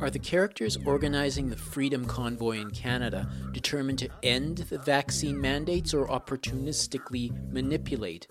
Are 0.00 0.10
the 0.10 0.20
characters 0.20 0.76
organizing 0.84 1.48
the 1.48 1.56
Freedom 1.56 2.04
Convoy 2.04 2.58
in 2.58 2.70
Canada 2.70 3.28
determined 3.52 3.98
to 4.00 4.08
end 4.22 4.58
the 4.58 4.78
vaccine 4.78 5.40
mandates 5.40 5.92
or 5.92 6.06
opportunistically 6.06 7.52
manipulate 7.52 8.28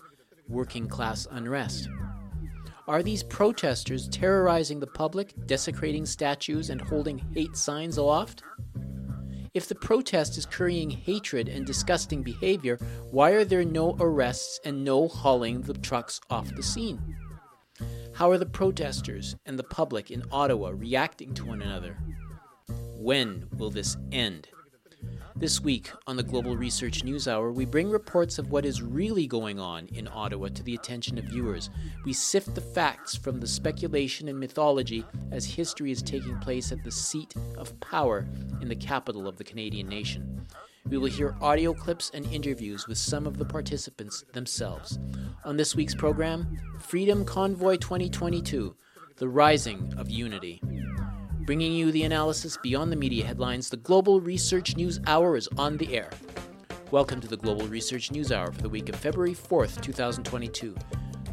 working 0.47 0.87
class 0.87 1.27
unrest? 1.31 1.89
Are 2.87 3.03
these 3.03 3.23
protesters 3.23 4.07
terrorizing 4.07 4.79
the 4.79 4.87
public, 4.87 5.33
desecrating 5.45 6.05
statues, 6.05 6.69
and 6.69 6.79
holding 6.79 7.17
hate 7.33 7.57
signs 7.57 7.97
aloft? 7.97 8.43
If 9.53 9.67
the 9.67 9.75
protest 9.75 10.37
is 10.37 10.45
currying 10.45 10.89
hatred 10.89 11.49
and 11.49 11.65
disgusting 11.65 12.23
behavior, 12.23 12.77
why 13.09 13.31
are 13.31 13.43
there 13.43 13.65
no 13.65 13.97
arrests 13.99 14.61
and 14.63 14.85
no 14.85 15.09
hauling 15.09 15.63
the 15.63 15.73
trucks 15.73 16.21
off 16.29 16.55
the 16.55 16.63
scene? 16.63 17.17
How 18.13 18.31
are 18.31 18.37
the 18.37 18.45
protesters 18.45 19.35
and 19.45 19.59
the 19.59 19.63
public 19.63 20.09
in 20.09 20.23
Ottawa 20.31 20.69
reacting 20.73 21.33
to 21.33 21.45
one 21.45 21.61
another? 21.61 21.97
When 22.95 23.49
will 23.57 23.71
this 23.71 23.97
end? 24.13 24.47
This 25.41 25.59
week 25.59 25.89
on 26.05 26.17
the 26.17 26.21
Global 26.21 26.55
Research 26.55 27.03
News 27.03 27.27
Hour, 27.27 27.51
we 27.51 27.65
bring 27.65 27.89
reports 27.89 28.37
of 28.37 28.51
what 28.51 28.63
is 28.63 28.83
really 28.83 29.25
going 29.25 29.59
on 29.59 29.87
in 29.87 30.07
Ottawa 30.07 30.49
to 30.49 30.61
the 30.61 30.75
attention 30.75 31.17
of 31.17 31.25
viewers. 31.25 31.71
We 32.05 32.13
sift 32.13 32.53
the 32.53 32.61
facts 32.61 33.15
from 33.15 33.39
the 33.39 33.47
speculation 33.47 34.27
and 34.27 34.39
mythology 34.39 35.03
as 35.31 35.43
history 35.43 35.89
is 35.89 36.03
taking 36.03 36.37
place 36.41 36.71
at 36.71 36.83
the 36.83 36.91
seat 36.91 37.33
of 37.57 37.77
power 37.79 38.27
in 38.61 38.67
the 38.67 38.75
capital 38.75 39.27
of 39.27 39.37
the 39.37 39.43
Canadian 39.43 39.87
nation. 39.87 40.45
We 40.87 40.99
will 40.99 41.09
hear 41.09 41.35
audio 41.41 41.73
clips 41.73 42.11
and 42.13 42.31
interviews 42.31 42.87
with 42.87 42.99
some 42.99 43.25
of 43.25 43.39
the 43.39 43.45
participants 43.45 44.23
themselves. 44.33 44.99
On 45.43 45.57
this 45.57 45.75
week's 45.75 45.95
program, 45.95 46.55
Freedom 46.79 47.25
Convoy 47.25 47.77
2022 47.77 48.75
The 49.17 49.27
Rising 49.27 49.91
of 49.97 50.11
Unity. 50.11 50.61
Bringing 51.51 51.73
you 51.73 51.91
the 51.91 52.03
analysis 52.03 52.57
beyond 52.63 52.93
the 52.93 52.95
media 52.95 53.25
headlines, 53.25 53.69
the 53.69 53.75
Global 53.75 54.21
Research 54.21 54.77
News 54.77 55.01
Hour 55.05 55.35
is 55.35 55.49
on 55.57 55.75
the 55.75 55.97
air. 55.97 56.09
Welcome 56.91 57.19
to 57.19 57.27
the 57.27 57.35
Global 57.35 57.67
Research 57.67 58.09
News 58.09 58.31
Hour 58.31 58.53
for 58.53 58.61
the 58.61 58.69
week 58.69 58.87
of 58.87 58.95
February 58.95 59.35
4th, 59.35 59.81
2022. 59.81 60.73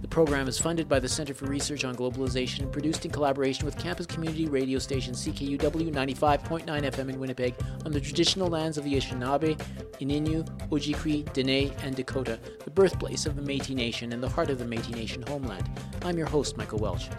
The 0.08 0.14
program 0.14 0.48
is 0.48 0.58
funded 0.58 0.88
by 0.88 1.00
the 1.00 1.08
Center 1.08 1.34
for 1.34 1.44
Research 1.44 1.84
on 1.84 1.94
Globalization 1.94 2.60
and 2.60 2.72
produced 2.72 3.04
in 3.04 3.10
collaboration 3.10 3.66
with 3.66 3.76
campus 3.76 4.06
community 4.06 4.46
radio 4.46 4.78
station 4.78 5.12
CKUW 5.12 5.92
95.9 5.92 6.64
FM 6.64 7.10
in 7.10 7.20
Winnipeg 7.20 7.54
on 7.84 7.92
the 7.92 8.00
traditional 8.00 8.48
lands 8.48 8.78
of 8.78 8.84
the 8.84 8.94
Anishinaabe, 8.94 9.60
Ininu, 10.00 10.48
Ojibwe, 10.70 11.30
Dene, 11.34 11.74
and 11.82 11.94
Dakota, 11.94 12.40
the 12.64 12.70
birthplace 12.70 13.26
of 13.26 13.36
the 13.36 13.42
Métis 13.42 13.74
Nation 13.74 14.14
and 14.14 14.22
the 14.22 14.28
heart 14.30 14.48
of 14.48 14.58
the 14.58 14.64
Métis 14.64 14.94
Nation 14.94 15.20
homeland. 15.28 15.68
I'm 16.00 16.16
your 16.16 16.26
host, 16.26 16.56
Michael 16.56 16.78
Welch. 16.78 17.10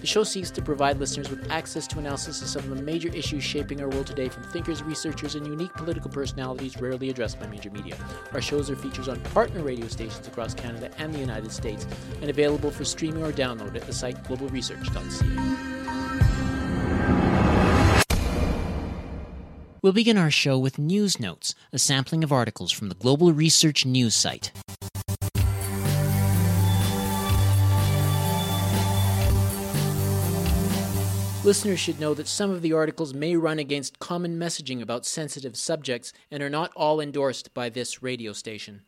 The 0.00 0.06
show 0.06 0.24
seeks 0.24 0.50
to 0.52 0.62
provide 0.62 0.98
listeners 0.98 1.28
with 1.28 1.50
access 1.50 1.86
to 1.88 1.98
analysis 1.98 2.40
of 2.40 2.48
some 2.48 2.72
of 2.72 2.78
the 2.78 2.82
major 2.82 3.08
issues 3.08 3.44
shaping 3.44 3.82
our 3.82 3.88
world 3.90 4.06
today 4.06 4.30
from 4.30 4.44
thinkers, 4.44 4.82
researchers, 4.82 5.34
and 5.34 5.46
unique 5.46 5.74
political 5.74 6.10
personalities 6.10 6.80
rarely 6.80 7.10
addressed 7.10 7.38
by 7.38 7.46
major 7.48 7.70
media. 7.70 7.96
Our 8.32 8.40
shows 8.40 8.70
are 8.70 8.76
features 8.76 9.08
on 9.08 9.20
partner 9.20 9.62
radio 9.62 9.88
stations 9.88 10.26
across 10.26 10.54
Canada 10.54 10.90
and 10.96 11.12
the 11.12 11.18
United 11.18 11.52
States 11.52 11.86
and 12.22 12.29
available 12.30 12.70
for 12.70 12.84
streaming 12.84 13.22
or 13.22 13.32
download 13.32 13.76
at 13.76 13.82
the 13.82 13.92
site 13.92 14.24
globalresearch.ca. 14.24 15.80
We'll 19.82 19.92
begin 19.94 20.18
our 20.18 20.30
show 20.30 20.58
with 20.58 20.78
News 20.78 21.18
Notes, 21.18 21.54
a 21.72 21.78
sampling 21.78 22.22
of 22.22 22.32
articles 22.32 22.70
from 22.70 22.90
the 22.90 22.94
Global 22.94 23.32
Research 23.32 23.86
News 23.86 24.14
site. 24.14 24.52
Listeners 31.42 31.80
should 31.80 31.98
know 31.98 32.12
that 32.12 32.28
some 32.28 32.50
of 32.50 32.60
the 32.60 32.74
articles 32.74 33.14
may 33.14 33.34
run 33.34 33.58
against 33.58 33.98
common 33.98 34.38
messaging 34.38 34.82
about 34.82 35.06
sensitive 35.06 35.56
subjects 35.56 36.12
and 36.30 36.42
are 36.42 36.50
not 36.50 36.70
all 36.76 37.00
endorsed 37.00 37.54
by 37.54 37.70
this 37.70 38.02
radio 38.02 38.34
station. 38.34 38.82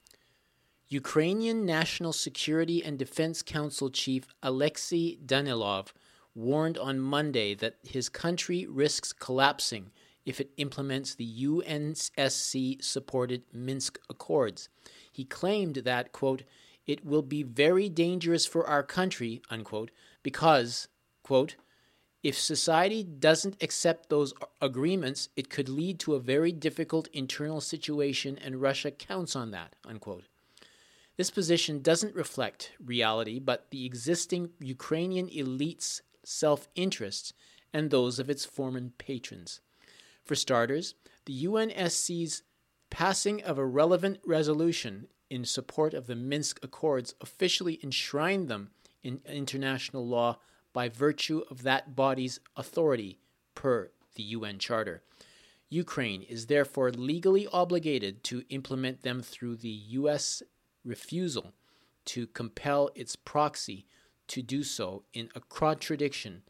Ukrainian 0.93 1.65
National 1.65 2.13
Security 2.13 2.85
and 2.85 2.99
Defense 2.99 3.41
Council 3.41 3.89
Chief 3.89 4.27
Alexei 4.43 5.17
Danilov 5.25 5.87
warned 6.35 6.77
on 6.77 7.01
Monday 7.01 7.55
that 7.55 7.79
his 7.83 8.11
country 8.11 8.67
risks 8.67 9.11
collapsing 9.15 9.91
if 10.27 10.39
it 10.39 10.51
implements 10.59 11.15
the 11.15 11.47
UNSC 11.47 12.85
supported 12.85 13.43
Minsk 13.55 13.99
Accords. 14.11 14.69
He 15.11 15.25
claimed 15.25 15.77
that, 15.77 16.13
quote, 16.13 16.43
it 16.87 17.07
will 17.07 17.23
be 17.23 17.43
very 17.43 17.89
dangerous 17.89 18.45
for 18.45 18.67
our 18.67 18.83
country, 18.83 19.41
unquote, 19.49 19.93
because, 20.23 20.89
quote, 21.23 21.57
if 22.23 22.39
society 22.39 23.03
doesn't 23.03 23.63
accept 23.63 24.11
those 24.11 24.35
agreements, 24.61 25.31
it 25.37 25.49
could 25.49 25.71
lead 25.71 25.99
to 26.01 26.15
a 26.15 26.21
very 26.21 26.53
difficult 26.53 27.09
internal 27.15 27.63
situation, 27.63 28.37
and 28.37 28.61
Russia 28.61 28.91
counts 28.91 29.35
on 29.35 29.53
that. 29.53 29.75
Unquote. 29.87 30.25
This 31.23 31.31
position 31.31 31.83
doesn't 31.83 32.17
reflect 32.17 32.73
reality, 32.85 33.39
but 33.39 33.71
the 33.71 33.87
existing 33.87 34.51
Ukrainian 34.59 35.29
elite's 35.29 36.03
self 36.25 36.67
interests 36.75 37.33
and 37.73 37.93
those 37.93 38.19
of 38.19 38.29
its 38.29 38.45
former 38.45 38.81
patrons. 38.99 39.61
For 40.25 40.35
starters, 40.35 40.97
the 41.27 41.45
UNSC's 41.45 42.43
passing 42.91 43.41
of 43.41 43.57
a 43.57 43.65
relevant 43.65 44.19
resolution 44.27 45.07
in 45.31 45.45
support 45.45 45.95
of 45.95 46.09
the 46.09 46.17
Minsk 46.17 46.59
Accords 46.61 47.15
officially 47.21 47.79
enshrined 47.85 48.49
them 48.49 48.73
in 49.05 49.21
international 49.25 50.05
law 50.05 50.41
by 50.73 50.89
virtue 50.89 51.45
of 51.49 51.63
that 51.63 51.95
body's 51.95 52.41
authority 52.57 53.21
per 53.55 53.93
the 54.17 54.25
UN 54.25 54.59
Charter. 54.59 55.05
Ukraine 55.69 56.23
is 56.23 56.47
therefore 56.47 56.91
legally 56.91 57.47
obligated 57.47 58.25
to 58.25 58.43
implement 58.49 59.03
them 59.03 59.23
through 59.23 59.55
the 59.55 59.69
U.S. 59.69 60.43
refusal 60.85 61.53
to 62.05 62.27
compel 62.27 62.91
its 62.95 63.17
proxy 63.17 63.87
to 64.29 64.43
do 64.43 64.63
so 64.63 65.05
in 65.13 65.29
a 65.35 65.41
contradiction 65.41 66.43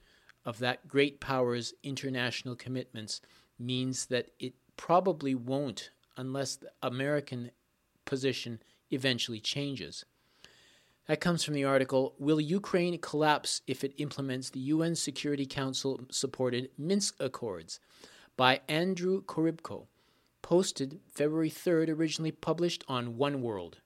of 0.45 0.59
that 0.59 0.89
great 0.89 1.21
power's 1.21 1.75
international 1.83 2.57
commitments 2.57 3.21
means 3.59 4.07
that 4.07 4.31
it 4.39 4.55
probably 4.77 5.35
won't 5.35 5.91
unless 6.17 6.57
the 6.57 6.71
American 6.83 7.51
position 8.05 8.61
eventually 8.91 9.41
changes. 9.41 10.05
That 11.07 11.21
comes 11.21 11.43
from 11.43 11.55
the 11.55 11.65
article 11.65 12.15
Will 12.19 12.41
Ukraine 12.41 12.99
Collapse 12.99 13.63
If 13.67 13.83
It 13.85 13.95
Implements 13.99 14.51
the 14.51 14.61
UN 14.61 14.95
Security 14.95 15.47
Council 15.47 16.01
Supported 16.11 16.71
Minsk 16.79 17.17
Accords? 17.21 17.81
by 18.37 18.61
Andrew 18.69 19.23
Korybko, 19.23 19.87
posted 20.41 21.01
February 21.13 21.51
3rd, 21.51 21.89
originally 21.91 22.33
published 22.33 22.85
on 22.89 23.17
One 23.17 23.43
World. 23.43 23.79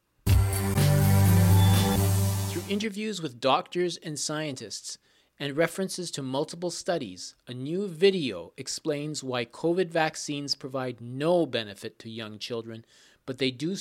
Interviews 2.68 3.22
with 3.22 3.40
doctors 3.40 3.96
and 3.98 4.18
scientists 4.18 4.98
and 5.38 5.56
references 5.56 6.10
to 6.10 6.20
multiple 6.20 6.72
studies, 6.72 7.36
a 7.46 7.54
new 7.54 7.86
video 7.86 8.52
explains 8.56 9.22
why 9.22 9.44
COVID 9.44 9.88
vaccines 9.88 10.56
provide 10.56 11.00
no 11.00 11.46
benefit 11.46 11.96
to 12.00 12.10
young 12.10 12.40
children, 12.40 12.84
but 13.24 13.38
they 13.38 13.52
do 13.52 13.76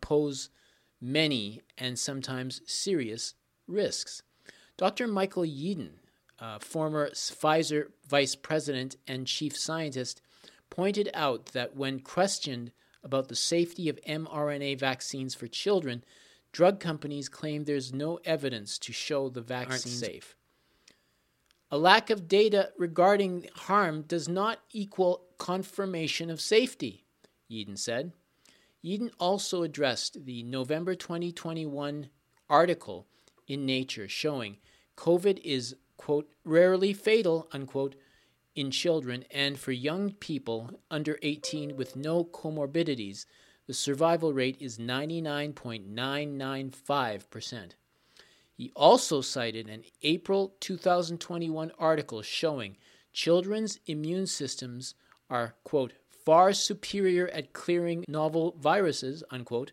pose 0.00 0.48
many 1.00 1.62
and 1.76 1.98
sometimes 1.98 2.60
serious 2.66 3.34
risks. 3.66 4.22
Dr. 4.76 5.08
Michael 5.08 5.42
Yeadon, 5.42 5.94
uh, 6.38 6.60
former 6.60 7.10
Pfizer 7.10 7.86
vice 8.08 8.36
president 8.36 8.94
and 9.08 9.26
chief 9.26 9.58
scientist, 9.58 10.22
pointed 10.70 11.10
out 11.14 11.46
that 11.46 11.74
when 11.74 11.98
questioned 11.98 12.70
about 13.02 13.26
the 13.26 13.34
safety 13.34 13.88
of 13.88 13.98
mRNA 14.06 14.78
vaccines 14.78 15.34
for 15.34 15.48
children, 15.48 16.04
drug 16.52 16.80
companies 16.80 17.28
claim 17.28 17.64
there's 17.64 17.92
no 17.92 18.18
evidence 18.24 18.78
to 18.78 18.92
show 18.92 19.28
the 19.28 19.40
vaccine 19.40 19.92
safe. 19.92 20.36
A 21.70 21.78
lack 21.78 22.10
of 22.10 22.26
data 22.26 22.70
regarding 22.76 23.46
harm 23.54 24.02
does 24.02 24.28
not 24.28 24.58
equal 24.72 25.22
confirmation 25.38 26.28
of 26.28 26.40
safety, 26.40 27.04
Yeadon 27.50 27.78
said. 27.78 28.12
Yeadon 28.84 29.10
also 29.20 29.62
addressed 29.62 30.24
the 30.24 30.42
November 30.42 30.94
2021 30.94 32.08
article 32.48 33.06
in 33.46 33.66
Nature 33.66 34.08
showing 34.08 34.56
COVID 34.96 35.40
is, 35.44 35.76
quote, 35.96 36.28
rarely 36.44 36.92
fatal, 36.92 37.48
unquote, 37.52 37.94
in 38.54 38.70
children 38.70 39.24
and 39.30 39.58
for 39.58 39.72
young 39.72 40.12
people 40.12 40.70
under 40.90 41.18
18 41.22 41.76
with 41.76 41.94
no 41.94 42.24
comorbidities, 42.24 43.26
the 43.70 43.74
survival 43.74 44.32
rate 44.32 44.56
is 44.58 44.78
99.995%. 44.78 47.70
He 48.52 48.72
also 48.74 49.20
cited 49.20 49.68
an 49.68 49.84
April 50.02 50.56
2021 50.58 51.70
article 51.78 52.20
showing 52.20 52.76
children's 53.12 53.78
immune 53.86 54.26
systems 54.26 54.96
are, 55.30 55.54
quote, 55.62 55.92
far 56.08 56.52
superior 56.52 57.28
at 57.28 57.52
clearing 57.52 58.04
novel 58.08 58.56
viruses, 58.58 59.22
unquote, 59.30 59.70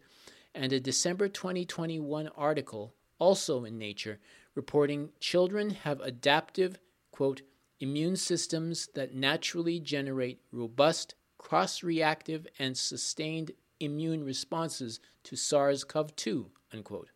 and 0.54 0.72
a 0.72 0.80
December 0.80 1.28
2021 1.28 2.28
article 2.38 2.94
also 3.18 3.66
in 3.66 3.80
Nature, 3.80 4.20
reporting 4.54 5.10
children 5.20 5.72
have 5.72 6.02
adaptive, 6.02 6.78
quote, 7.10 7.42
immune 7.80 8.16
systems 8.16 8.90
that 8.94 9.16
naturally 9.16 9.80
generate 9.80 10.40
robust, 10.52 11.16
cross 11.40 11.82
reactive, 11.82 12.46
and 12.60 12.78
sustained 12.78 13.54
immune 13.80 14.24
responses 14.24 15.00
to 15.24 15.36
SARS 15.36 15.84
CoV 15.84 16.16
2, 16.16 16.50
unquote. 16.74 17.10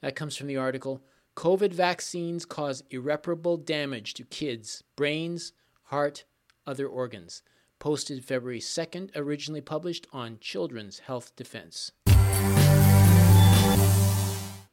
That 0.00 0.16
comes 0.16 0.36
from 0.36 0.46
the 0.46 0.56
article 0.56 1.02
COVID 1.36 1.72
vaccines 1.72 2.44
cause 2.44 2.82
irreparable 2.90 3.58
damage 3.58 4.14
to 4.14 4.24
kids' 4.24 4.82
brains, 4.96 5.52
heart, 5.84 6.24
other 6.66 6.86
organs. 6.88 7.42
Posted 7.78 8.24
February 8.24 8.60
2nd, 8.60 9.10
originally 9.14 9.60
published 9.60 10.06
on 10.12 10.38
Children's 10.40 11.00
Health 11.00 11.36
Defense. 11.36 11.92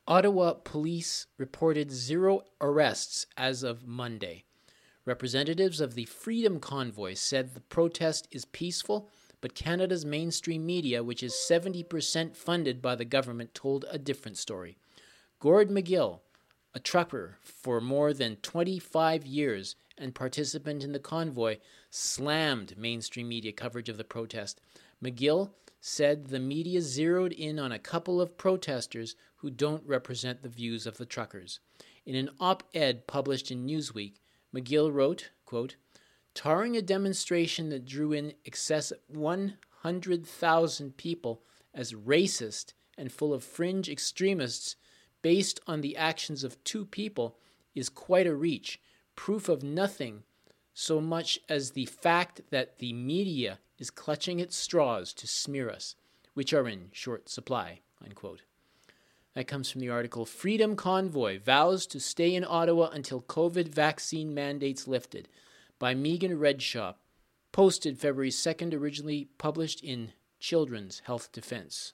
Ottawa 0.08 0.54
police 0.54 1.28
reported 1.38 1.92
zero 1.92 2.42
arrests 2.62 3.26
as 3.36 3.64
of 3.64 3.86
Monday. 3.86 4.46
Representatives 5.06 5.82
of 5.82 5.96
the 5.96 6.06
Freedom 6.06 6.60
Convoy 6.60 7.14
said 7.14 7.54
the 7.54 7.60
protest 7.60 8.28
is 8.32 8.46
peaceful, 8.46 9.10
but 9.44 9.56
Canada's 9.56 10.06
mainstream 10.06 10.66
media, 10.66 11.04
which 11.04 11.22
is 11.22 11.34
70% 11.34 12.34
funded 12.34 12.82
by 12.82 12.96
the 12.96 13.04
government, 13.04 13.54
told 13.54 13.84
a 13.92 13.98
different 13.98 14.38
story. 14.38 14.78
Gord 15.42 15.70
McGill, 15.70 16.22
a 16.74 16.80
trucker 16.80 17.40
for 17.42 17.82
more 17.82 18.14
than 18.14 18.38
25 18.38 19.26
years 19.26 19.76
and 19.98 20.16
participant 20.16 20.82
in 20.82 20.94
the 20.94 20.98
convoy, 20.98 21.58
slammed 21.90 22.78
mainstream 22.78 23.28
media 23.28 23.52
coverage 23.52 23.90
of 23.90 23.98
the 23.98 24.06
protest. 24.06 24.62
McGill 25.04 25.50
said 25.82 26.28
the 26.28 26.40
media 26.40 26.80
zeroed 26.80 27.34
in 27.34 27.60
on 27.60 27.74
a 27.74 27.80
couple 27.80 28.22
of 28.22 28.38
protesters 28.38 29.18
who 29.36 29.50
don't 29.50 29.86
represent 29.86 30.42
the 30.42 30.48
views 30.48 30.88
of 30.88 30.96
the 30.96 31.06
truckers. 31.06 31.60
In 32.06 32.16
an 32.16 32.30
op 32.40 32.64
ed 32.74 33.08
published 33.08 33.52
in 33.52 33.68
Newsweek, 33.68 34.14
McGill 34.56 34.94
wrote, 34.94 35.32
quote, 35.44 35.76
Tarring 36.34 36.76
a 36.76 36.82
demonstration 36.82 37.70
that 37.70 37.86
drew 37.86 38.12
in 38.12 38.34
excess 38.46 38.92
of 38.92 39.00
100,000 39.08 40.98
people 40.98 41.44
as 41.74 41.94
racist 41.94 42.74
and 42.98 43.12
full 43.12 43.34
of 43.34 43.44
fringe 43.44 43.90
extremists 43.90 44.76
based 45.22 45.60
on 45.68 45.82
the 45.82 45.96
actions 45.96 46.44
of 46.44 46.64
two 46.64 46.86
people 46.86 47.38
is 47.76 47.90
quite 47.90 48.28
a 48.28 48.36
reach, 48.36 48.82
proof 49.16 49.48
of 49.48 49.64
nothing 49.64 50.24
so 50.74 51.00
much 51.00 51.40
as 51.48 51.72
the 51.72 51.86
fact 51.86 52.42
that 52.50 52.80
the 52.80 52.94
media 52.94 53.60
is 53.78 53.92
clutching 53.92 54.40
its 54.40 54.56
straws 54.56 55.14
to 55.14 55.28
smear 55.28 55.70
us, 55.70 55.96
which 56.34 56.54
are 56.54 56.68
in 56.68 56.90
short 56.92 57.30
supply. 57.30 57.80
Unquote. 58.04 58.42
That 59.36 59.48
comes 59.48 59.72
from 59.72 59.82
the 59.82 59.90
article 59.90 60.26
Freedom 60.26 60.76
Convoy 60.76 61.40
vows 61.40 61.88
to 61.88 62.00
stay 62.00 62.36
in 62.36 62.44
Ottawa 62.44 62.90
until 62.90 63.22
COVID 63.22 63.68
vaccine 63.68 64.34
mandates 64.34 64.88
lifted 64.88 65.28
by 65.84 65.94
Megan 65.94 66.40
Redshaw, 66.40 66.96
posted 67.52 68.00
February 68.00 68.30
2nd, 68.30 68.74
originally 68.74 69.28
published 69.38 69.84
in 69.84 70.14
Children's 70.40 71.02
Health 71.08 71.30
Defense. 71.34 71.92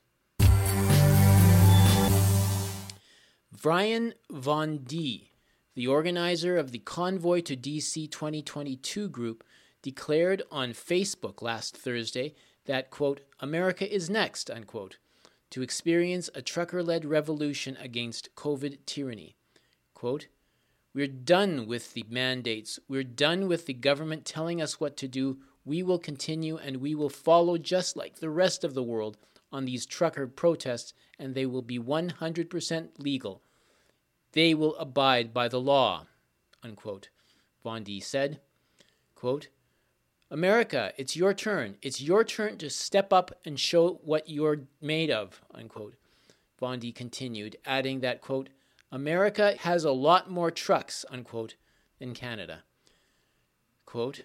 Brian 3.52 4.14
Von 4.30 4.78
D, 4.84 5.32
the 5.74 5.88
organizer 5.88 6.56
of 6.56 6.72
the 6.72 6.78
Convoy 6.78 7.42
to 7.42 7.58
DC 7.58 8.12
2022 8.12 9.10
group, 9.10 9.44
declared 9.82 10.44
on 10.52 10.74
Facebook 10.74 11.42
last 11.42 11.76
Thursday 11.76 12.36
that, 12.66 12.92
quote, 12.92 13.22
America 13.40 13.92
is 13.92 14.08
next, 14.08 14.52
unquote, 14.52 14.98
to 15.50 15.64
experience 15.64 16.30
a 16.36 16.44
trucker 16.44 16.84
led 16.84 17.06
revolution 17.06 17.76
against 17.82 18.36
COVID 18.36 18.78
tyranny. 18.86 19.36
Quote, 19.96 20.28
We're 20.94 21.08
done 21.08 21.68
with 21.68 21.94
the 21.94 22.06
mandates. 22.10 22.80
We're 22.88 23.04
done 23.04 23.48
with 23.48 23.66
the 23.68 23.74
government 23.74 24.26
telling 24.26 24.62
us 24.62 24.80
what 24.80 24.98
to 24.98 25.08
do. 25.08 25.38
We 25.64 25.84
will 25.84 26.00
continue 26.00 26.58
and 26.58 26.78
we 26.78 26.96
will 26.96 27.10
follow 27.10 27.58
just 27.58 27.96
like 27.96 28.16
the 28.16 28.30
rest 28.30 28.64
of 28.64 28.74
the 28.74 28.84
world 28.84 29.18
on 29.52 29.66
these 29.66 29.86
trucker 29.86 30.28
protests, 30.28 30.94
and 31.18 31.34
they 31.34 31.46
will 31.46 31.62
be 31.62 31.80
100% 31.80 32.90
legal. 32.98 33.42
They 34.34 34.54
will 34.54 34.76
abide 34.76 35.34
by 35.34 35.48
the 35.48 35.60
law, 35.60 36.06
unquote. 36.64 37.10
Bondi 37.64 38.00
said, 38.00 38.40
quote, 39.16 39.50
America, 40.32 40.94
it's 40.98 41.16
your 41.16 41.34
turn. 41.34 41.78
It's 41.82 42.02
your 42.02 42.24
turn 42.24 42.58
to 42.60 42.70
step 42.70 43.12
up 43.12 43.32
and 43.44 43.60
show 43.60 44.00
what 44.04 44.30
you're 44.30 44.62
made 44.82 45.10
of, 45.10 45.42
unquote. 45.54 45.96
Bondi 46.60 46.92
continued, 46.92 47.58
adding 47.66 48.02
that, 48.02 48.22
quote, 48.22 48.50
America 48.92 49.56
has 49.60 49.84
a 49.84 49.92
lot 49.92 50.30
more 50.30 50.50
trucks, 50.50 51.06
unquote, 51.10 51.56
than 52.00 52.14
Canada. 52.14 52.64
Quote, 53.86 54.24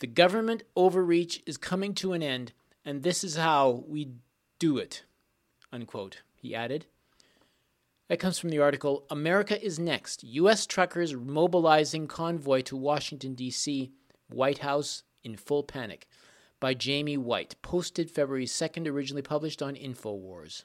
the 0.00 0.06
government 0.06 0.62
overreach 0.74 1.42
is 1.44 1.56
coming 1.56 1.94
to 1.94 2.12
an 2.14 2.22
end, 2.22 2.52
and 2.84 3.02
this 3.02 3.22
is 3.22 3.36
how 3.36 3.84
we 3.86 4.12
do 4.58 4.78
it, 4.78 5.04
unquote, 5.72 6.22
he 6.34 6.54
added. 6.54 6.86
That 8.08 8.18
comes 8.18 8.38
from 8.38 8.50
the 8.50 8.58
article 8.58 9.04
America 9.10 9.62
is 9.62 9.78
Next 9.78 10.24
U.S. 10.24 10.66
Truckers 10.66 11.14
Mobilizing 11.14 12.06
Convoy 12.06 12.62
to 12.62 12.76
Washington, 12.76 13.34
D.C., 13.34 13.92
White 14.28 14.58
House 14.58 15.02
in 15.22 15.36
Full 15.36 15.64
Panic 15.64 16.08
by 16.58 16.74
Jamie 16.74 17.16
White, 17.16 17.56
posted 17.62 18.10
February 18.10 18.46
2nd, 18.46 18.86
originally 18.88 19.22
published 19.22 19.62
on 19.62 19.74
InfoWars. 19.74 20.64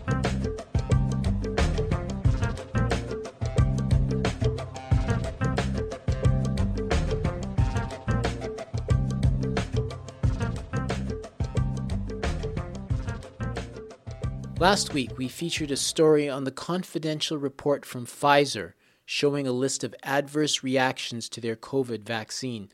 Last 14.61 14.93
week, 14.93 15.17
we 15.17 15.27
featured 15.27 15.71
a 15.71 15.75
story 15.75 16.29
on 16.29 16.43
the 16.43 16.51
confidential 16.51 17.35
report 17.35 17.83
from 17.83 18.05
Pfizer 18.05 18.73
showing 19.07 19.47
a 19.47 19.51
list 19.51 19.83
of 19.83 19.95
adverse 20.03 20.61
reactions 20.61 21.27
to 21.29 21.41
their 21.41 21.55
COVID 21.55 22.03
vaccine. 22.03 22.69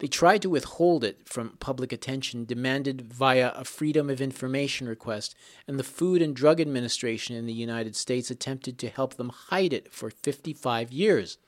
They 0.00 0.06
tried 0.06 0.42
to 0.42 0.50
withhold 0.50 1.02
it 1.02 1.26
from 1.26 1.56
public 1.58 1.94
attention, 1.94 2.44
demanded 2.44 3.10
via 3.10 3.52
a 3.54 3.64
Freedom 3.64 4.10
of 4.10 4.20
Information 4.20 4.86
request, 4.86 5.34
and 5.66 5.78
the 5.78 5.82
Food 5.82 6.20
and 6.20 6.36
Drug 6.36 6.60
Administration 6.60 7.34
in 7.34 7.46
the 7.46 7.54
United 7.54 7.96
States 7.96 8.30
attempted 8.30 8.78
to 8.78 8.90
help 8.90 9.14
them 9.14 9.30
hide 9.30 9.72
it 9.72 9.90
for 9.90 10.10
55 10.10 10.92
years. 10.92 11.38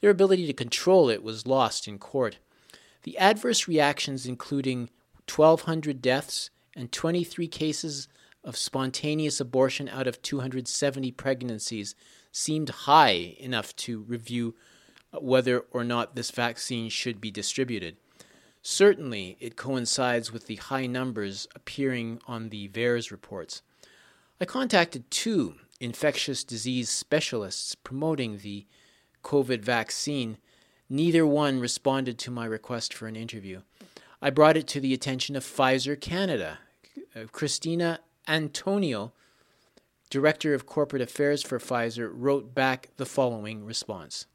Their 0.00 0.10
ability 0.10 0.46
to 0.46 0.52
control 0.52 1.10
it 1.10 1.24
was 1.24 1.48
lost 1.48 1.88
in 1.88 1.98
court. 1.98 2.38
The 3.02 3.18
adverse 3.18 3.66
reactions, 3.66 4.24
including 4.24 4.88
1,200 5.28 6.00
deaths 6.00 6.50
and 6.76 6.92
23 6.92 7.48
cases 7.48 8.06
of 8.46 8.56
spontaneous 8.56 9.40
abortion 9.40 9.88
out 9.88 10.06
of 10.06 10.22
270 10.22 11.10
pregnancies 11.12 11.94
seemed 12.30 12.70
high 12.70 13.34
enough 13.38 13.74
to 13.76 14.02
review 14.02 14.54
whether 15.12 15.60
or 15.72 15.82
not 15.84 16.14
this 16.14 16.30
vaccine 16.30 16.88
should 16.88 17.20
be 17.20 17.30
distributed. 17.30 17.96
Certainly, 18.62 19.36
it 19.40 19.56
coincides 19.56 20.32
with 20.32 20.46
the 20.46 20.56
high 20.56 20.86
numbers 20.86 21.46
appearing 21.54 22.20
on 22.26 22.48
the 22.48 22.68
VAERS 22.68 23.10
reports. 23.10 23.62
I 24.40 24.44
contacted 24.44 25.10
two 25.10 25.54
infectious 25.80 26.44
disease 26.44 26.88
specialists 26.88 27.74
promoting 27.74 28.38
the 28.38 28.66
COVID 29.22 29.60
vaccine. 29.60 30.38
Neither 30.88 31.26
one 31.26 31.60
responded 31.60 32.18
to 32.18 32.30
my 32.30 32.44
request 32.44 32.94
for 32.94 33.06
an 33.06 33.16
interview. 33.16 33.62
I 34.22 34.30
brought 34.30 34.56
it 34.56 34.66
to 34.68 34.80
the 34.80 34.94
attention 34.94 35.36
of 35.36 35.44
Pfizer 35.44 36.00
Canada. 36.00 36.58
Uh, 37.14 37.24
Christina 37.32 38.00
Antoniou, 38.28 39.12
Director 40.10 40.54
of 40.54 40.66
Corporate 40.66 41.02
Affairs 41.02 41.42
for 41.42 41.58
Pfizer, 41.58 42.10
wrote 42.12 42.54
back 42.54 42.90
the 42.96 43.06
following 43.06 43.64
response 43.64 44.26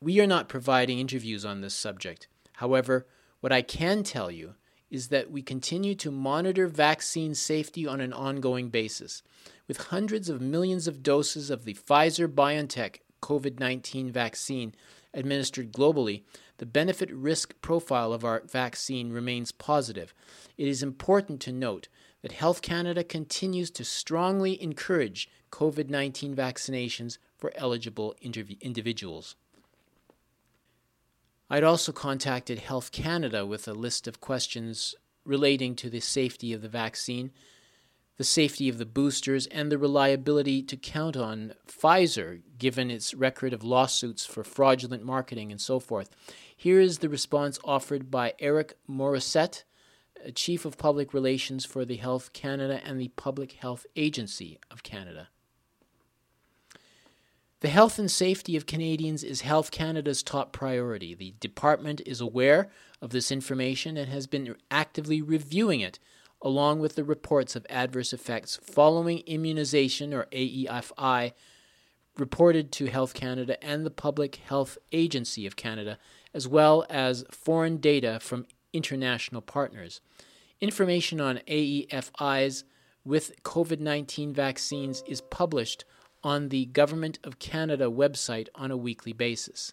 We 0.00 0.20
are 0.20 0.26
not 0.26 0.48
providing 0.48 0.98
interviews 0.98 1.44
on 1.44 1.60
this 1.60 1.74
subject. 1.74 2.28
However, 2.54 3.06
what 3.40 3.52
I 3.52 3.62
can 3.62 4.02
tell 4.02 4.30
you 4.30 4.54
is 4.90 5.08
that 5.08 5.30
we 5.30 5.42
continue 5.42 5.94
to 5.96 6.10
monitor 6.10 6.68
vaccine 6.68 7.34
safety 7.34 7.86
on 7.86 8.00
an 8.00 8.12
ongoing 8.12 8.68
basis. 8.70 9.22
With 9.66 9.88
hundreds 9.88 10.28
of 10.28 10.40
millions 10.40 10.86
of 10.86 11.02
doses 11.02 11.50
of 11.50 11.64
the 11.64 11.74
Pfizer 11.74 12.28
BioNTech 12.28 12.98
COVID 13.20 13.58
19 13.58 14.12
vaccine 14.12 14.74
administered 15.12 15.72
globally, 15.72 16.22
the 16.58 16.66
benefit 16.66 17.10
risk 17.12 17.60
profile 17.60 18.12
of 18.12 18.24
our 18.24 18.42
vaccine 18.46 19.12
remains 19.12 19.50
positive. 19.50 20.14
It 20.56 20.68
is 20.68 20.82
important 20.82 21.40
to 21.42 21.52
note 21.52 21.88
that 22.26 22.32
Health 22.32 22.60
Canada 22.60 23.04
continues 23.04 23.70
to 23.70 23.84
strongly 23.84 24.60
encourage 24.60 25.30
COVID 25.52 25.88
19 25.88 26.34
vaccinations 26.34 27.18
for 27.38 27.52
eligible 27.54 28.16
individuals. 28.20 29.36
I'd 31.48 31.62
also 31.62 31.92
contacted 31.92 32.58
Health 32.58 32.90
Canada 32.90 33.46
with 33.46 33.68
a 33.68 33.74
list 33.74 34.08
of 34.08 34.20
questions 34.20 34.96
relating 35.24 35.76
to 35.76 35.88
the 35.88 36.00
safety 36.00 36.52
of 36.52 36.62
the 36.62 36.68
vaccine, 36.68 37.30
the 38.16 38.24
safety 38.24 38.68
of 38.68 38.78
the 38.78 38.86
boosters, 38.86 39.46
and 39.46 39.70
the 39.70 39.78
reliability 39.78 40.64
to 40.64 40.76
count 40.76 41.16
on 41.16 41.52
Pfizer, 41.68 42.42
given 42.58 42.90
its 42.90 43.14
record 43.14 43.52
of 43.52 43.62
lawsuits 43.62 44.26
for 44.26 44.42
fraudulent 44.42 45.04
marketing 45.04 45.52
and 45.52 45.60
so 45.60 45.78
forth. 45.78 46.10
Here 46.56 46.80
is 46.80 46.98
the 46.98 47.08
response 47.08 47.60
offered 47.62 48.10
by 48.10 48.34
Eric 48.40 48.74
Morrissette, 48.90 49.62
Chief 50.32 50.64
of 50.64 50.78
Public 50.78 51.14
Relations 51.14 51.64
for 51.64 51.84
the 51.84 51.96
Health 51.96 52.32
Canada 52.32 52.80
and 52.84 53.00
the 53.00 53.08
Public 53.08 53.52
Health 53.52 53.86
Agency 53.96 54.58
of 54.70 54.82
Canada. 54.82 55.28
The 57.60 57.68
health 57.68 57.98
and 57.98 58.10
safety 58.10 58.54
of 58.54 58.66
Canadians 58.66 59.24
is 59.24 59.40
Health 59.40 59.70
Canada's 59.70 60.22
top 60.22 60.52
priority. 60.52 61.14
The 61.14 61.34
department 61.40 62.02
is 62.04 62.20
aware 62.20 62.70
of 63.00 63.10
this 63.10 63.32
information 63.32 63.96
and 63.96 64.10
has 64.10 64.26
been 64.26 64.56
actively 64.70 65.22
reviewing 65.22 65.80
it, 65.80 65.98
along 66.42 66.80
with 66.80 66.96
the 66.96 67.04
reports 67.04 67.56
of 67.56 67.66
adverse 67.70 68.12
effects 68.12 68.60
following 68.62 69.20
immunization 69.20 70.12
or 70.12 70.26
AEFI 70.32 71.32
reported 72.18 72.72
to 72.72 72.86
Health 72.86 73.14
Canada 73.14 73.62
and 73.64 73.84
the 73.84 73.90
Public 73.90 74.36
Health 74.36 74.78
Agency 74.92 75.46
of 75.46 75.56
Canada, 75.56 75.98
as 76.34 76.46
well 76.46 76.84
as 76.88 77.24
foreign 77.30 77.78
data 77.78 78.18
from 78.20 78.46
international 78.76 79.40
partners. 79.40 80.00
Information 80.60 81.20
on 81.20 81.40
AEFIs 81.48 82.64
with 83.04 83.42
COVID 83.42 83.80
19 83.80 84.32
vaccines 84.32 85.02
is 85.06 85.20
published 85.20 85.84
on 86.22 86.48
the 86.48 86.66
Government 86.66 87.18
of 87.24 87.38
Canada 87.38 87.86
website 87.86 88.48
on 88.54 88.70
a 88.70 88.76
weekly 88.76 89.12
basis. 89.12 89.72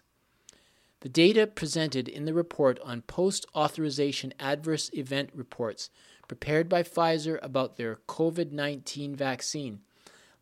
The 1.00 1.08
data 1.08 1.46
presented 1.46 2.08
in 2.08 2.24
the 2.24 2.32
report 2.32 2.78
on 2.82 3.02
post 3.02 3.44
authorization 3.54 4.32
adverse 4.38 4.88
event 4.94 5.30
reports 5.34 5.90
prepared 6.28 6.68
by 6.68 6.82
Pfizer 6.82 7.38
about 7.42 7.76
their 7.76 7.96
COVID 8.08 8.52
19 8.52 9.14
vaccine, 9.14 9.80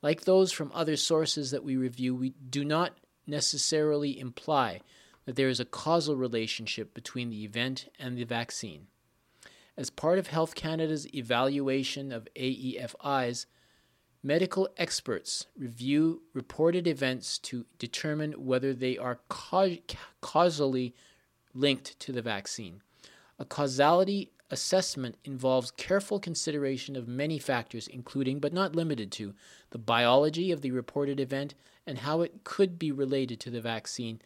like 0.02 0.20
those 0.22 0.52
from 0.52 0.70
other 0.74 0.96
sources 0.96 1.50
that 1.50 1.64
we 1.64 1.76
review, 1.76 2.14
we 2.14 2.30
do 2.48 2.64
not 2.64 2.96
necessarily 3.26 4.18
imply 4.18 4.80
that 5.24 5.36
there 5.36 5.48
is 5.48 5.60
a 5.60 5.64
causal 5.64 6.16
relationship 6.16 6.94
between 6.94 7.30
the 7.30 7.44
event 7.44 7.88
and 7.98 8.16
the 8.16 8.24
vaccine. 8.24 8.86
As 9.76 9.90
part 9.90 10.18
of 10.18 10.26
Health 10.26 10.54
Canada's 10.54 11.12
evaluation 11.14 12.12
of 12.12 12.28
AEFIs, 12.36 13.46
Medical 14.24 14.68
experts 14.76 15.46
review 15.58 16.22
reported 16.32 16.86
events 16.86 17.38
to 17.38 17.66
determine 17.80 18.32
whether 18.34 18.72
they 18.72 18.96
are 18.96 19.18
ca- 19.28 19.82
causally 20.20 20.94
linked 21.54 21.98
to 21.98 22.12
the 22.12 22.22
vaccine. 22.22 22.82
A 23.40 23.44
causality 23.44 24.30
assessment 24.48 25.16
involves 25.24 25.72
careful 25.72 26.20
consideration 26.20 26.94
of 26.94 27.08
many 27.08 27.36
factors, 27.40 27.88
including 27.88 28.38
but 28.38 28.52
not 28.52 28.76
limited 28.76 29.10
to 29.10 29.34
the 29.70 29.78
biology 29.78 30.52
of 30.52 30.60
the 30.60 30.70
reported 30.70 31.18
event 31.18 31.56
and 31.84 31.98
how 31.98 32.20
it 32.20 32.44
could 32.44 32.78
be 32.78 32.92
related 32.92 33.40
to 33.40 33.50
the 33.50 33.60
vaccine, 33.60 34.22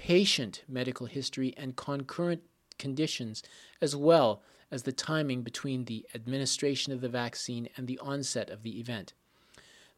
patient 0.00 0.64
medical 0.66 1.06
history, 1.06 1.52
and 1.58 1.76
concurrent 1.76 2.40
conditions, 2.78 3.42
as 3.82 3.94
well 3.94 4.40
as 4.70 4.84
the 4.84 4.92
timing 4.92 5.42
between 5.42 5.84
the 5.84 6.06
administration 6.14 6.90
of 6.90 7.02
the 7.02 7.08
vaccine 7.08 7.68
and 7.76 7.86
the 7.86 7.98
onset 7.98 8.48
of 8.48 8.62
the 8.62 8.80
event. 8.80 9.12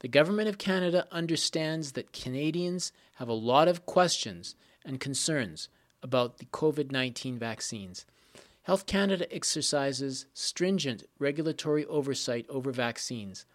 The 0.00 0.08
Government 0.08 0.48
of 0.48 0.58
Canada 0.58 1.06
understands 1.12 1.92
that 1.92 2.12
Canadians 2.12 2.90
have 3.14 3.28
a 3.28 3.32
lot 3.32 3.68
of 3.68 3.86
questions 3.86 4.56
and 4.84 4.98
concerns 4.98 5.68
about 6.02 6.38
the 6.38 6.46
COVID 6.46 6.90
19 6.90 7.38
vaccines. 7.38 8.04
Health 8.64 8.86
Canada 8.86 9.32
exercises 9.32 10.26
stringent 10.34 11.04
regulatory 11.20 11.86
oversight 11.86 12.44
over 12.48 12.72
vaccines. 12.72 13.46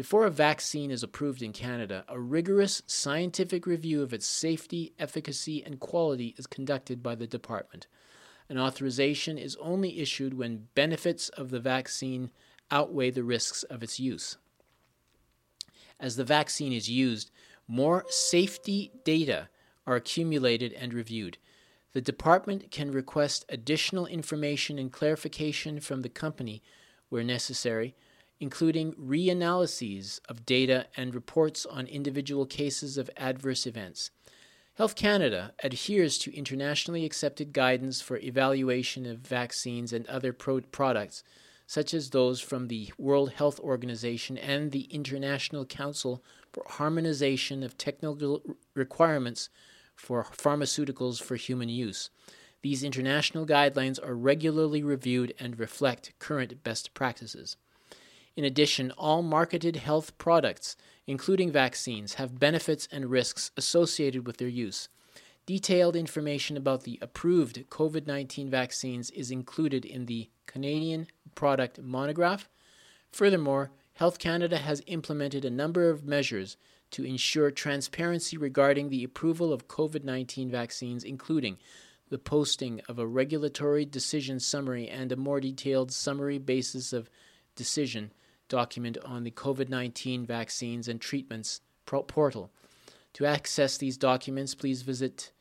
Before 0.00 0.24
a 0.24 0.30
vaccine 0.30 0.90
is 0.90 1.02
approved 1.02 1.42
in 1.42 1.52
Canada, 1.52 2.06
a 2.08 2.18
rigorous 2.18 2.80
scientific 2.86 3.66
review 3.66 4.02
of 4.02 4.14
its 4.14 4.26
safety, 4.26 4.94
efficacy, 4.98 5.62
and 5.62 5.78
quality 5.78 6.34
is 6.38 6.46
conducted 6.46 7.02
by 7.02 7.14
the 7.14 7.26
department. 7.26 7.86
An 8.48 8.56
authorization 8.56 9.36
is 9.36 9.58
only 9.60 10.00
issued 10.00 10.32
when 10.32 10.68
benefits 10.74 11.28
of 11.28 11.50
the 11.50 11.60
vaccine 11.60 12.30
outweigh 12.70 13.10
the 13.10 13.24
risks 13.24 13.62
of 13.64 13.82
its 13.82 14.00
use 14.00 14.38
as 16.00 16.16
the 16.16 16.24
vaccine 16.24 16.72
is 16.72 16.88
used, 16.88 17.30
more 17.68 18.06
safety 18.08 18.90
data 19.04 19.48
are 19.86 19.96
accumulated 19.96 20.72
and 20.72 20.94
reviewed. 20.94 21.36
The 21.92 22.00
department 22.00 22.70
can 22.70 22.90
request 22.90 23.44
additional 23.48 24.06
information 24.06 24.78
and 24.78 24.90
clarification 24.90 25.78
from 25.80 26.00
the 26.00 26.08
company 26.08 26.62
where 27.10 27.22
necessary, 27.22 27.94
including 28.40 28.92
reanalyses 28.94 30.18
of 30.28 30.46
data 30.46 30.86
and 30.96 31.14
reports 31.14 31.64
on 31.66 31.86
individual 31.86 32.46
cases 32.46 32.98
of 32.98 33.10
adverse 33.16 33.66
events. 33.66 34.10
Health 34.74 34.96
Canada 34.96 35.52
adheres 35.62 36.18
to 36.18 36.34
internationally 36.34 37.04
accepted 37.04 37.52
guidance 37.52 38.00
for 38.00 38.16
evaluation 38.16 39.06
of 39.06 39.18
vaccines 39.18 39.92
and 39.92 40.06
other 40.06 40.32
pro- 40.32 40.62
products 40.62 41.22
such 41.70 41.94
as 41.94 42.10
those 42.10 42.40
from 42.40 42.66
the 42.66 42.92
World 42.98 43.30
Health 43.34 43.60
Organization 43.60 44.36
and 44.36 44.72
the 44.72 44.88
International 44.90 45.64
Council 45.64 46.20
for 46.52 46.64
Harmonization 46.66 47.62
of 47.62 47.78
Technical 47.78 48.42
Requirements 48.74 49.50
for 49.94 50.24
Pharmaceuticals 50.24 51.22
for 51.22 51.36
Human 51.36 51.68
Use. 51.68 52.10
These 52.62 52.82
international 52.82 53.46
guidelines 53.46 54.04
are 54.04 54.16
regularly 54.16 54.82
reviewed 54.82 55.32
and 55.38 55.60
reflect 55.60 56.12
current 56.18 56.64
best 56.64 56.92
practices. 56.92 57.56
In 58.40 58.46
addition, 58.46 58.90
all 58.92 59.20
marketed 59.20 59.76
health 59.76 60.16
products, 60.16 60.74
including 61.06 61.52
vaccines, 61.52 62.14
have 62.14 62.38
benefits 62.38 62.88
and 62.90 63.10
risks 63.10 63.50
associated 63.58 64.26
with 64.26 64.38
their 64.38 64.48
use. 64.48 64.88
Detailed 65.44 65.94
information 65.94 66.56
about 66.56 66.84
the 66.84 66.98
approved 67.02 67.68
COVID 67.68 68.06
19 68.06 68.48
vaccines 68.48 69.10
is 69.10 69.30
included 69.30 69.84
in 69.84 70.06
the 70.06 70.30
Canadian 70.46 71.08
Product 71.34 71.82
Monograph. 71.82 72.48
Furthermore, 73.12 73.72
Health 73.92 74.18
Canada 74.18 74.56
has 74.56 74.82
implemented 74.86 75.44
a 75.44 75.50
number 75.50 75.90
of 75.90 76.06
measures 76.06 76.56
to 76.92 77.04
ensure 77.04 77.50
transparency 77.50 78.38
regarding 78.38 78.88
the 78.88 79.04
approval 79.04 79.52
of 79.52 79.68
COVID 79.68 80.02
19 80.02 80.50
vaccines, 80.50 81.04
including 81.04 81.58
the 82.08 82.16
posting 82.16 82.80
of 82.88 82.98
a 82.98 83.06
regulatory 83.06 83.84
decision 83.84 84.40
summary 84.40 84.88
and 84.88 85.12
a 85.12 85.16
more 85.16 85.40
detailed 85.40 85.92
summary 85.92 86.38
basis 86.38 86.94
of 86.94 87.10
decision 87.54 88.10
document 88.50 88.98
on 89.02 89.24
the 89.24 89.30
COVID 89.30 89.70
19 89.70 90.26
vaccines 90.26 90.88
and 90.88 91.00
treatments 91.00 91.62
portal. 91.86 92.50
To 93.14 93.24
access 93.24 93.78
these 93.78 93.96
documents, 93.96 94.54
please 94.54 94.82
visit 94.82 95.32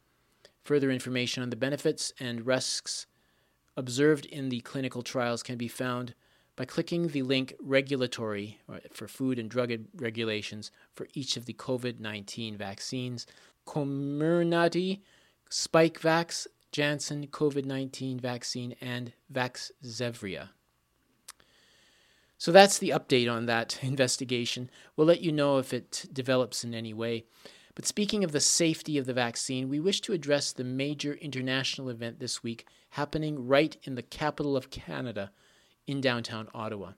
Further 0.64 0.90
information 0.90 1.44
on 1.44 1.50
the 1.50 1.56
benefits 1.56 2.12
and 2.20 2.46
risks 2.46 3.06
observed 3.78 4.26
in 4.26 4.50
the 4.50 4.62
clinical 4.62 5.02
trials 5.02 5.44
can 5.44 5.58
be 5.58 5.68
found 5.68 6.14
by 6.56 6.66
clicking 6.66 7.08
the 7.08 7.24
link 7.24 7.56
Regulatory 7.60 8.60
for 8.92 9.08
Food 9.08 9.40
and 9.40 9.50
Drug 9.50 9.72
Regulations 9.96 10.72
for 10.94 11.08
each 11.14 11.38
of 11.38 11.46
the 11.46 11.54
COVID 11.54 12.00
19 12.00 12.58
vaccines, 12.58 13.26
Comirnaty, 13.66 15.02
Spikevax, 15.50 16.48
Janssen 16.72 17.28
COVID 17.28 17.66
19 17.66 18.20
vaccine, 18.20 18.76
and 18.82 19.14
Vaxzevria. 19.32 20.50
So 22.38 22.52
that's 22.52 22.78
the 22.78 22.90
update 22.90 23.32
on 23.32 23.46
that 23.46 23.80
investigation. 23.84 24.70
We'll 24.96 25.08
let 25.08 25.22
you 25.22 25.32
know 25.32 25.60
if 25.60 25.74
it 25.74 26.06
develops 26.12 26.64
in 26.64 26.74
any 26.74 26.94
way. 26.94 27.26
But 27.76 27.88
speaking 27.88 28.24
of 28.24 28.32
the 28.32 28.40
safety 28.40 28.98
of 28.98 29.06
the 29.06 29.14
vaccine, 29.14 29.70
we 29.70 29.80
wish 29.80 30.02
to 30.02 30.14
address 30.14 30.52
the 30.52 30.64
major 30.64 31.14
international 31.14 31.90
event 31.90 32.20
this 32.20 32.44
week 32.44 32.68
happening 32.92 33.48
right 33.48 33.76
in 33.84 33.96
the 33.96 34.04
capital 34.04 34.56
of 34.56 34.70
Canada, 34.70 35.32
in 35.88 36.02
downtown 36.02 36.48
Ottawa. 36.54 36.94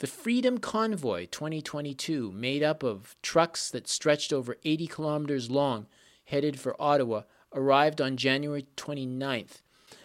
The 0.00 0.06
Freedom 0.06 0.58
Convoy 0.58 1.26
2022, 1.26 2.30
made 2.32 2.62
up 2.62 2.82
of 2.82 3.16
trucks 3.22 3.70
that 3.70 3.88
stretched 3.88 4.32
over 4.32 4.56
80 4.64 4.86
kilometers 4.86 5.50
long, 5.50 5.86
headed 6.24 6.60
for 6.60 6.80
Ottawa, 6.80 7.22
arrived 7.52 8.00
on 8.00 8.16
January 8.16 8.66
29th. 8.76 9.62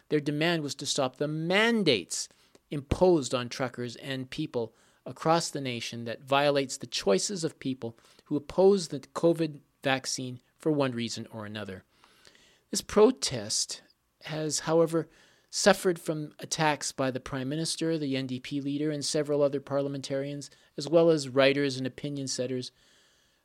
Their 0.10 0.20
demand 0.20 0.63
was 0.63 0.75
to 0.75 0.86
stop 0.86 1.17
the 1.17 1.27
mandates 1.27 2.27
imposed 2.72 3.36
on 3.36 3.50
truckers 3.50 3.96
and 3.98 4.29
people 4.29 4.74
across 5.05 5.50
the 5.50 5.62
nation 5.62 6.05
that 6.05 6.24
violates 6.24 6.77
the 6.77 6.88
choices 6.88 7.43
of 7.43 7.60
people 7.60 7.98
who 8.25 8.36
oppose 8.36 8.88
the 8.88 9.00
COVID 9.00 9.60
vaccine 9.84 10.39
for 10.58 10.72
one 10.72 10.93
reason 10.93 11.27
or 11.32 11.46
another. 11.46 11.84
This 12.72 12.82
protest 12.82 13.82
has, 14.24 14.62
however, 14.62 15.08
suffered 15.56 16.00
from 16.00 16.32
attacks 16.40 16.92
by 16.92 17.12
the 17.12 17.20
Prime 17.20 17.48
Minister, 17.48 17.96
the 17.96 18.16
NDP 18.16 18.64
leader, 18.64 18.90
and 18.90 19.06
several 19.06 19.44
other 19.44 19.60
parliamentarians, 19.60 20.50
as 20.78 20.88
well 20.88 21.12
as 21.12 21.30
writers 21.30 21.78
and 21.78 21.86
opinion 21.86 22.26
setters. 22.26 22.72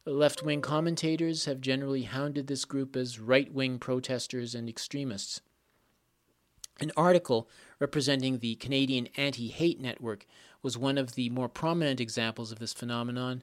Left 0.07 0.43
wing 0.43 0.63
commentators 0.63 1.45
have 1.45 1.61
generally 1.61 2.05
hounded 2.05 2.47
this 2.47 2.65
group 2.65 2.97
as 2.97 3.21
right 3.21 3.53
wing 3.53 3.79
protesters 3.79 4.55
and 4.55 4.71
extremists. 4.71 5.43
An 6.81 6.93
article 6.97 7.47
representing 7.79 8.39
the 8.39 8.55
Canadian 8.55 9.11
Anti 9.19 9.49
Hate 9.49 9.79
Network 9.79 10.25
was 10.63 10.79
one 10.79 10.97
of 10.97 11.15
the 11.15 11.29
more 11.29 11.51
prominent 11.51 12.01
examples 12.01 12.51
of 12.51 12.59
this 12.59 12.73
phenomenon, 12.73 13.43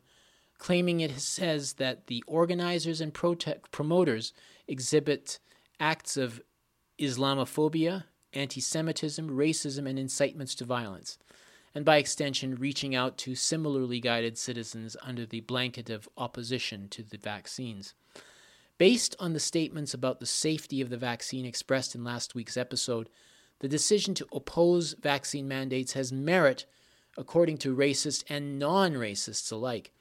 claiming 0.58 1.02
it 1.02 1.20
says 1.20 1.74
that 1.74 2.08
the 2.08 2.24
organizers 2.26 3.00
and 3.00 3.14
prote- 3.14 3.70
promoters 3.70 4.34
exhibit 4.68 5.38
acts 5.80 6.18
of 6.18 6.42
Islamophobia, 7.00 8.06
anti 8.36 8.62
Semitism, 8.62 9.30
racism, 9.30 9.90
and 9.90 9.98
incitements 9.98 10.56
to 10.56 10.66
violence, 10.66 11.18
and 11.74 11.86
by 11.86 11.98
extension, 11.98 12.56
reaching 12.56 12.96
out 12.96 13.18
to 13.20 13.36
similarly 13.36 14.00
guided 14.00 14.38
citizens 14.38 14.96
under 15.02 15.26
the 15.26 15.42
blanket 15.42 15.90
of 15.90 16.10
opposition 16.18 16.88
to 16.90 17.04
the 17.04 17.18
vaccines. 17.18 17.94
Based 18.78 19.16
on 19.20 19.34
the 19.34 19.40
statements 19.40 19.94
about 19.94 20.20
the 20.20 20.26
safety 20.26 20.82
of 20.82 20.90
the 20.90 20.98
vaccine 20.98 21.46
expressed 21.46 21.96
in 21.96 22.04
last 22.04 22.36
week's 22.36 22.58
episode, 22.58 23.10
the 23.60 23.70
decision 23.70 24.14
to 24.16 24.28
oppose 24.34 24.94
vaccine 24.94 25.48
mandates 25.48 25.94
has 25.94 26.12
merit 26.12 26.66
according 27.18 27.58
to 27.60 27.76
racists 27.76 28.24
and 28.28 28.60
non 28.60 28.94
racists 28.94 29.52
alike. 29.52 29.92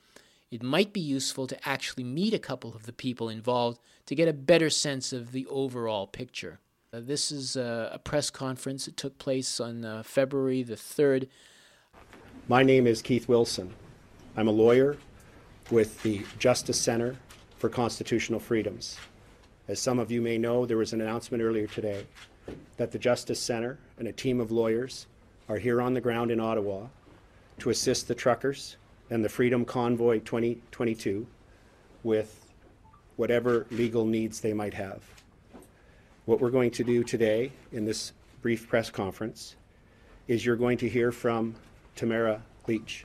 It 0.50 0.62
might 0.62 0.92
be 0.92 1.00
useful 1.00 1.46
to 1.46 1.68
actually 1.68 2.04
meet 2.04 2.34
a 2.34 2.38
couple 2.38 2.74
of 2.74 2.86
the 2.86 2.92
people 2.92 3.28
involved 3.28 3.80
to 4.06 4.14
get 4.14 4.28
a 4.28 4.32
better 4.32 4.70
sense 4.70 5.12
of 5.12 5.32
the 5.32 5.46
overall 5.46 6.06
picture. 6.06 6.60
Uh, 6.94 7.00
this 7.02 7.32
is 7.32 7.56
a, 7.56 8.00
press 8.04 8.30
conference 8.30 8.84
that 8.84 8.96
took 8.96 9.18
place 9.18 9.58
on 9.58 9.84
uh, 9.84 10.02
February 10.04 10.62
the 10.62 10.76
3rd. 10.76 11.26
My 12.46 12.62
name 12.62 12.86
is 12.86 13.02
Keith 13.02 13.26
Wilson. 13.26 13.74
I'm 14.36 14.46
a 14.46 14.52
lawyer 14.52 14.96
with 15.72 16.00
the 16.04 16.22
Justice 16.38 16.80
Center 16.80 17.16
for 17.56 17.68
Constitutional 17.68 18.38
Freedoms. 18.38 18.96
As 19.66 19.80
some 19.80 19.98
of 19.98 20.12
you 20.12 20.20
may 20.20 20.38
know, 20.38 20.66
there 20.66 20.76
was 20.76 20.92
an 20.92 21.00
announcement 21.00 21.42
earlier 21.42 21.66
today 21.66 22.06
that 22.76 22.92
the 22.92 22.98
Justice 22.98 23.40
Center 23.40 23.78
and 23.98 24.06
a 24.06 24.12
team 24.12 24.38
of 24.38 24.52
lawyers 24.52 25.08
are 25.48 25.58
here 25.58 25.82
on 25.82 25.94
the 25.94 26.00
ground 26.00 26.30
in 26.30 26.38
Ottawa 26.38 26.86
to 27.58 27.70
assist 27.70 28.06
the 28.06 28.14
truckers 28.14 28.76
and 29.10 29.24
the 29.24 29.28
Freedom 29.28 29.64
Convoy 29.64 30.20
2022 30.20 31.26
with 32.04 32.46
whatever 33.16 33.66
legal 33.72 34.04
needs 34.04 34.40
they 34.40 34.52
might 34.52 34.74
have. 34.74 35.13
What 36.26 36.40
we're 36.40 36.48
going 36.48 36.70
to 36.70 36.84
do 36.84 37.04
today 37.04 37.52
in 37.70 37.84
this 37.84 38.14
brief 38.40 38.66
press 38.66 38.88
conference 38.88 39.56
is 40.26 40.46
you're 40.46 40.56
going 40.56 40.78
to 40.78 40.88
hear 40.88 41.12
from 41.12 41.54
Tamara 41.96 42.40
Lich, 42.66 43.04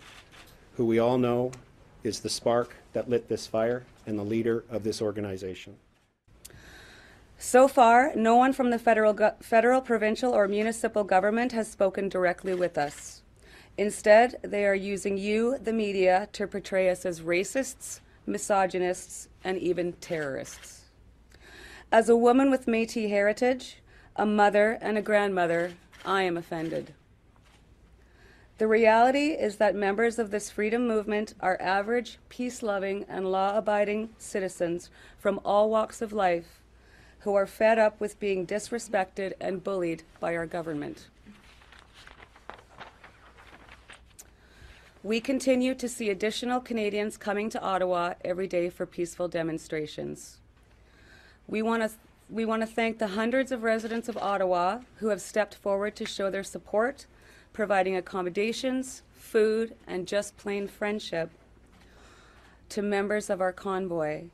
who 0.78 0.86
we 0.86 1.00
all 1.00 1.18
know 1.18 1.52
is 2.02 2.22
the 2.22 2.30
spark 2.30 2.78
that 2.94 3.10
lit 3.10 3.28
this 3.28 3.46
fire 3.46 3.84
and 4.06 4.18
the 4.18 4.24
leader 4.24 4.64
of 4.70 4.86
this 4.86 5.02
organization. 5.02 5.76
So 7.38 7.68
far, 7.68 8.14
no 8.16 8.38
one 8.38 8.54
from 8.54 8.70
the 8.70 8.80
federal, 8.80 9.14
federal, 9.42 9.82
provincial, 9.82 10.32
or 10.32 10.48
municipal 10.48 11.04
government 11.04 11.52
has 11.52 11.70
spoken 11.70 12.08
directly 12.08 12.54
with 12.54 12.78
us. 12.78 13.22
Instead, 13.78 14.38
they 14.44 14.66
are 14.66 14.76
using 14.76 15.18
you, 15.18 15.58
the 15.58 15.74
media, 15.74 16.30
to 16.32 16.48
portray 16.48 16.90
us 16.90 17.06
as 17.06 17.20
racists, 17.20 18.00
misogynists, 18.26 19.28
and 19.44 19.58
even 19.58 19.92
terrorists. 20.00 20.89
As 21.92 22.08
a 22.08 22.16
woman 22.16 22.52
with 22.52 22.68
Metis 22.68 23.10
heritage, 23.10 23.78
a 24.16 24.24
mother, 24.24 24.78
and 24.80 24.96
a 24.96 25.02
grandmother, 25.02 25.74
I 26.06 26.22
am 26.22 26.38
offended. 26.38 26.94
The 28.60 28.68
reality 28.68 29.30
is 29.30 29.56
that 29.56 29.74
members 29.74 30.20
of 30.20 30.30
this 30.30 30.52
freedom 30.52 30.88
movement 30.88 31.34
are 31.40 31.58
average, 31.60 32.20
peace 32.30 32.62
loving, 32.62 33.06
and 33.10 33.32
law 33.32 33.58
abiding 33.58 34.10
citizens 34.20 34.92
from 35.18 35.40
all 35.44 35.72
walks 35.72 36.00
of 36.00 36.14
life 36.14 36.60
who 37.22 37.34
are 37.34 37.48
fed 37.48 37.80
up 37.80 38.00
with 38.00 38.20
being 38.20 38.46
disrespected 38.46 39.34
and 39.42 39.64
bullied 39.64 40.04
by 40.20 40.36
our 40.36 40.46
government. 40.46 41.08
We 45.02 45.22
continue 45.22 45.74
to 45.74 45.90
see 45.90 46.12
additional 46.12 46.60
Canadians 46.60 47.18
coming 47.18 47.50
to 47.50 47.62
Ottawa 47.62 48.14
every 48.24 48.48
day 48.48 48.70
for 48.70 48.86
peaceful 48.86 49.28
demonstrations. 49.28 50.39
We 51.50 51.64
want 51.64 51.82
to 51.82 51.90
we 52.30 52.46
want 52.46 52.62
to 52.62 52.68
thank 52.68 53.00
the 53.00 53.08
hundreds 53.08 53.52
of 53.52 53.64
residents 53.64 54.08
of 54.08 54.16
Ottawa 54.16 54.82
who 54.98 55.08
have 55.08 55.20
stepped 55.20 55.56
forward 55.56 55.96
to 55.96 56.06
show 56.06 56.30
their 56.30 56.44
support, 56.44 57.08
providing 57.54 57.96
accommodations, 57.96 59.02
food, 59.18 59.74
and 59.88 60.08
just 60.08 60.38
plain 60.38 60.68
friendship 60.68 61.32
to 62.70 62.84
members 62.84 63.32
of 63.32 63.42
our 63.42 63.52
convoy. 63.52 64.26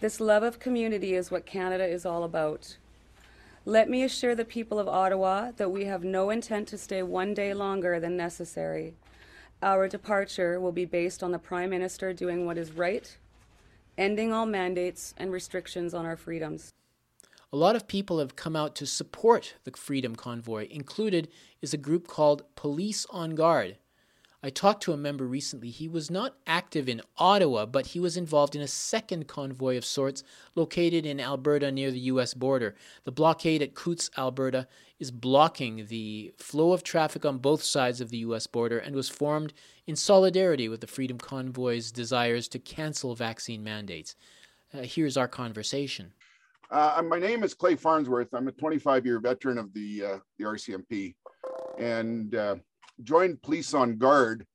This 0.00 0.20
love 0.20 0.42
of 0.42 0.58
community 0.58 1.14
is 1.14 1.30
what 1.30 1.46
Canada 1.46 1.86
is 1.86 2.04
all 2.04 2.22
about. 2.22 2.76
Let 3.64 3.88
me 3.88 4.02
assure 4.02 4.34
the 4.34 4.44
people 4.44 4.78
of 4.78 4.88
Ottawa 4.88 5.52
that 5.56 5.70
we 5.70 5.86
have 5.86 6.04
no 6.04 6.28
intent 6.28 6.68
to 6.68 6.76
stay 6.76 7.02
one 7.02 7.32
day 7.32 7.54
longer 7.54 7.98
than 7.98 8.14
necessary. 8.14 8.92
Our 9.62 9.88
departure 9.88 10.60
will 10.60 10.72
be 10.72 10.84
based 10.84 11.22
on 11.22 11.32
the 11.32 11.38
Prime 11.38 11.70
Minister 11.70 12.12
doing 12.12 12.44
what 12.44 12.58
is 12.58 12.72
right, 12.72 13.16
ending 13.98 14.32
all 14.32 14.46
mandates 14.46 15.12
and 15.18 15.30
restrictions 15.30 15.92
on 15.92 16.06
our 16.06 16.16
freedoms. 16.16 16.72
A 17.52 17.56
lot 17.56 17.76
of 17.76 17.88
people 17.88 18.18
have 18.20 18.36
come 18.36 18.54
out 18.54 18.74
to 18.76 18.86
support 18.86 19.54
the 19.64 19.72
Freedom 19.72 20.14
Convoy. 20.14 20.68
Included 20.70 21.28
is 21.60 21.74
a 21.74 21.78
group 21.78 22.06
called 22.06 22.44
Police 22.54 23.06
on 23.10 23.34
Guard. 23.34 23.78
I 24.40 24.50
talked 24.50 24.84
to 24.84 24.92
a 24.92 24.96
member 24.96 25.26
recently. 25.26 25.70
He 25.70 25.88
was 25.88 26.12
not 26.12 26.36
active 26.46 26.88
in 26.88 27.02
Ottawa, 27.16 27.66
but 27.66 27.86
he 27.86 27.98
was 27.98 28.16
involved 28.16 28.54
in 28.54 28.62
a 28.62 28.68
second 28.68 29.26
convoy 29.26 29.76
of 29.76 29.84
sorts 29.84 30.22
located 30.54 31.04
in 31.04 31.18
Alberta 31.18 31.72
near 31.72 31.90
the 31.90 31.98
U.S. 32.00 32.34
border. 32.34 32.76
The 33.02 33.10
blockade 33.10 33.62
at 33.62 33.74
Coutts, 33.74 34.10
Alberta, 34.16 34.68
is 35.00 35.10
blocking 35.10 35.86
the 35.86 36.32
flow 36.38 36.72
of 36.72 36.84
traffic 36.84 37.24
on 37.24 37.38
both 37.38 37.64
sides 37.64 38.00
of 38.00 38.10
the 38.10 38.18
U.S. 38.18 38.46
border 38.46 38.78
and 38.78 38.94
was 38.94 39.08
formed 39.08 39.54
in 39.88 39.96
solidarity 39.96 40.68
with 40.68 40.82
the 40.82 40.86
Freedom 40.86 41.18
Convoy's 41.18 41.90
desires 41.90 42.46
to 42.48 42.60
cancel 42.60 43.16
vaccine 43.16 43.64
mandates. 43.64 44.14
Uh, 44.72 44.82
here's 44.82 45.16
our 45.16 45.28
conversation. 45.28 46.12
Uh, 46.70 47.02
my 47.04 47.18
name 47.18 47.42
is 47.42 47.54
Clay 47.54 47.74
Farnsworth. 47.74 48.32
I'm 48.32 48.46
a 48.46 48.52
25 48.52 49.04
year 49.04 49.18
veteran 49.18 49.58
of 49.58 49.72
the, 49.72 50.04
uh, 50.04 50.18
the 50.38 50.44
RCMP. 50.44 51.14
And 51.78 52.34
uh, 52.34 52.56
joined 53.02 53.42
Police 53.42 53.74
on 53.74 53.96
Guard, 53.96 54.46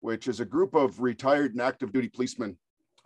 which 0.00 0.28
is 0.28 0.40
a 0.40 0.44
group 0.44 0.74
of 0.74 1.00
retired 1.00 1.52
and 1.52 1.60
active 1.60 1.92
duty 1.92 2.08
policemen 2.08 2.56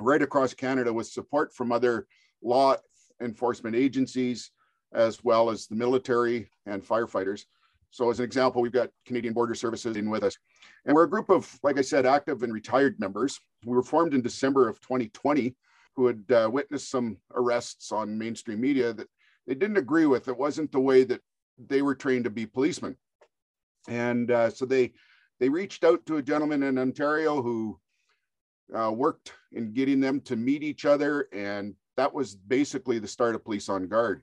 right 0.00 0.22
across 0.22 0.54
Canada 0.54 0.92
with 0.92 1.06
support 1.06 1.54
from 1.54 1.72
other 1.72 2.06
law 2.42 2.76
enforcement 3.20 3.76
agencies, 3.76 4.50
as 4.92 5.22
well 5.22 5.50
as 5.50 5.66
the 5.66 5.74
military 5.74 6.50
and 6.66 6.82
firefighters. 6.82 7.44
So, 7.90 8.08
as 8.10 8.20
an 8.20 8.24
example, 8.24 8.62
we've 8.62 8.72
got 8.72 8.90
Canadian 9.04 9.34
Border 9.34 9.54
Services 9.54 9.96
in 9.96 10.10
with 10.10 10.22
us. 10.22 10.36
And 10.86 10.94
we're 10.94 11.04
a 11.04 11.10
group 11.10 11.28
of, 11.28 11.58
like 11.62 11.78
I 11.78 11.82
said, 11.82 12.06
active 12.06 12.42
and 12.42 12.52
retired 12.52 12.98
members. 13.00 13.40
We 13.64 13.74
were 13.74 13.82
formed 13.82 14.14
in 14.14 14.22
December 14.22 14.68
of 14.68 14.80
2020 14.80 15.54
who 15.96 16.06
had 16.06 16.24
uh, 16.32 16.48
witnessed 16.50 16.88
some 16.88 17.18
arrests 17.34 17.90
on 17.90 18.16
mainstream 18.16 18.60
media 18.60 18.92
that 18.92 19.08
they 19.46 19.54
didn't 19.54 19.76
agree 19.76 20.06
with. 20.06 20.28
It 20.28 20.38
wasn't 20.38 20.70
the 20.70 20.80
way 20.80 21.02
that 21.04 21.20
they 21.58 21.82
were 21.82 21.96
trained 21.96 22.24
to 22.24 22.30
be 22.30 22.46
policemen 22.46 22.96
and 23.88 24.30
uh, 24.30 24.50
so 24.50 24.64
they 24.64 24.92
they 25.38 25.48
reached 25.48 25.84
out 25.84 26.04
to 26.06 26.16
a 26.16 26.22
gentleman 26.22 26.62
in 26.62 26.78
Ontario 26.78 27.42
who 27.42 27.78
uh, 28.74 28.92
worked 28.92 29.32
in 29.52 29.72
getting 29.72 30.00
them 30.00 30.20
to 30.22 30.36
meet 30.36 30.62
each 30.62 30.84
other, 30.84 31.28
and 31.32 31.74
that 31.96 32.12
was 32.12 32.34
basically 32.34 32.98
the 32.98 33.08
start 33.08 33.34
of 33.34 33.44
Police 33.44 33.68
on 33.68 33.88
Guard. 33.88 34.22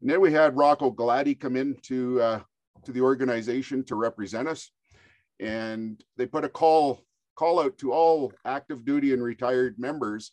And 0.00 0.08
then 0.08 0.20
we 0.20 0.32
had 0.32 0.56
Rocco 0.56 0.90
Galati 0.90 1.38
come 1.38 1.56
in 1.56 1.76
to 1.82 2.20
uh, 2.20 2.40
to 2.84 2.92
the 2.92 3.00
organization 3.00 3.84
to 3.84 3.94
represent 3.94 4.48
us, 4.48 4.70
and 5.38 6.02
they 6.16 6.26
put 6.26 6.44
a 6.44 6.48
call 6.48 7.04
call 7.36 7.60
out 7.60 7.78
to 7.78 7.92
all 7.92 8.32
active 8.44 8.84
duty 8.84 9.12
and 9.14 9.22
retired 9.22 9.78
members 9.78 10.32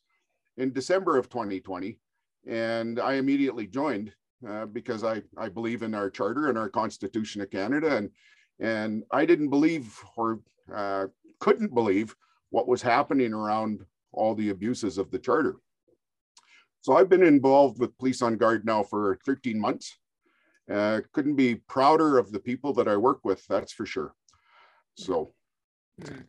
in 0.58 0.74
December 0.74 1.18
of 1.18 1.30
2020, 1.30 2.00
and 2.48 3.00
I 3.00 3.14
immediately 3.14 3.68
joined 3.68 4.12
uh, 4.48 4.66
because 4.66 5.04
I, 5.04 5.22
I 5.38 5.50
believe 5.50 5.84
in 5.84 5.96
our 5.96 6.10
charter 6.10 6.50
and 6.50 6.58
our 6.58 6.70
Constitution 6.70 7.42
of 7.42 7.50
Canada. 7.50 7.96
And 7.98 8.12
and 8.60 9.04
I 9.12 9.26
didn't 9.26 9.50
believe 9.50 9.98
or 10.16 10.40
uh, 10.74 11.08
couldn't 11.40 11.74
believe 11.74 12.16
what 12.50 12.68
was 12.68 12.82
happening 12.82 13.34
around 13.34 13.86
all 14.12 14.36
the 14.36 14.50
abuses 14.50 14.98
of 14.98 15.12
the 15.12 15.20
charter. 15.20 15.58
So 16.82 16.96
I've 16.96 17.10
been 17.10 17.24
involved 17.24 17.80
with 17.80 17.98
Police 17.98 18.22
on 18.22 18.38
Guard 18.38 18.66
now 18.66 18.84
for 18.84 19.20
13 19.26 19.60
months. 19.60 19.98
Uh, 20.72 21.02
couldn't 21.14 21.36
be 21.36 21.56
prouder 21.56 22.18
of 22.18 22.32
the 22.32 22.40
people 22.40 22.74
that 22.74 22.88
I 22.88 22.98
work 22.98 23.20
with, 23.24 23.46
that's 23.48 23.74
for 23.74 23.86
sure. 23.86 24.14
So. 24.96 25.34
Hmm. 26.04 26.22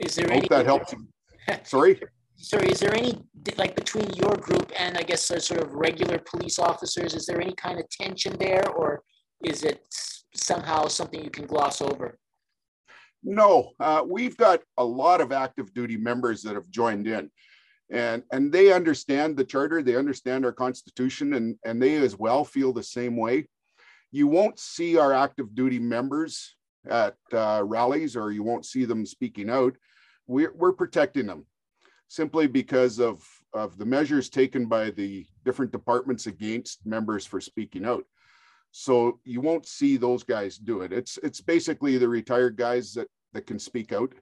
Is 0.00 0.14
there 0.14 0.26
Hope 0.26 0.36
any 0.36 0.48
that 0.48 0.66
helps. 0.66 0.94
Sorry? 1.64 2.00
Sorry, 2.36 2.70
is 2.70 2.80
there 2.80 2.94
any 2.94 3.22
like 3.58 3.74
between 3.74 4.08
your 4.14 4.34
group 4.36 4.72
and 4.78 4.96
I 4.96 5.02
guess 5.02 5.26
sort 5.26 5.60
of 5.60 5.74
regular 5.74 6.18
police 6.18 6.58
officers? 6.58 7.14
Is 7.14 7.26
there 7.26 7.40
any 7.40 7.52
kind 7.52 7.78
of 7.78 7.88
tension 7.90 8.34
there, 8.38 8.66
or 8.70 9.02
is 9.44 9.64
it 9.64 9.84
somehow 10.34 10.86
something 10.86 11.22
you 11.22 11.30
can 11.30 11.46
gloss 11.46 11.80
over? 11.80 12.18
No, 13.22 13.72
uh, 13.80 14.02
we've 14.06 14.36
got 14.36 14.60
a 14.78 14.84
lot 14.84 15.20
of 15.20 15.32
active 15.32 15.74
duty 15.74 15.96
members 15.96 16.42
that 16.42 16.54
have 16.54 16.70
joined 16.70 17.06
in, 17.06 17.30
and 17.90 18.22
and 18.32 18.50
they 18.50 18.72
understand 18.72 19.36
the 19.36 19.44
charter, 19.44 19.82
they 19.82 19.96
understand 19.96 20.44
our 20.44 20.52
constitution, 20.52 21.34
and 21.34 21.56
and 21.64 21.82
they 21.82 21.96
as 21.96 22.16
well 22.16 22.44
feel 22.44 22.72
the 22.72 22.82
same 22.82 23.16
way. 23.16 23.46
You 24.10 24.26
won't 24.26 24.58
see 24.58 24.96
our 24.96 25.12
active 25.12 25.54
duty 25.54 25.78
members 25.78 26.56
at 26.88 27.16
uh, 27.32 27.62
rallies, 27.64 28.16
or 28.16 28.32
you 28.32 28.42
won't 28.42 28.64
see 28.64 28.86
them 28.86 29.04
speaking 29.04 29.50
out. 29.50 29.76
We're 30.26 30.52
we're 30.54 30.72
protecting 30.72 31.26
them 31.26 31.44
simply 32.08 32.46
because 32.46 33.00
of 33.00 33.22
of 33.52 33.76
the 33.76 33.84
measures 33.84 34.30
taken 34.30 34.66
by 34.66 34.90
the 34.90 35.26
different 35.44 35.72
departments 35.72 36.26
against 36.26 36.86
members 36.86 37.26
for 37.26 37.40
speaking 37.40 37.84
out. 37.84 38.04
So 38.72 39.18
you 39.24 39.40
won't 39.40 39.66
see 39.66 39.96
those 39.96 40.22
guys 40.22 40.56
do 40.56 40.82
it. 40.82 40.92
It's 40.92 41.18
it's 41.22 41.40
basically 41.40 41.98
the 41.98 42.08
retired 42.08 42.56
guys 42.56 42.94
that 42.94 43.08
that 43.32 43.46
can 43.46 43.58
speak 43.58 43.92
out, 43.92 44.12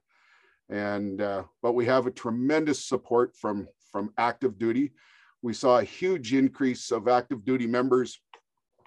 and 0.69 1.21
uh, 1.21 1.43
but 1.61 1.73
we 1.73 1.85
have 1.85 2.07
a 2.07 2.11
tremendous 2.11 2.83
support 2.85 3.35
from 3.35 3.67
from 3.91 4.11
active 4.17 4.57
duty. 4.57 4.91
We 5.41 5.53
saw 5.53 5.79
a 5.79 5.83
huge 5.83 6.33
increase 6.33 6.91
of 6.91 7.07
active 7.07 7.45
duty 7.45 7.67
members 7.67 8.19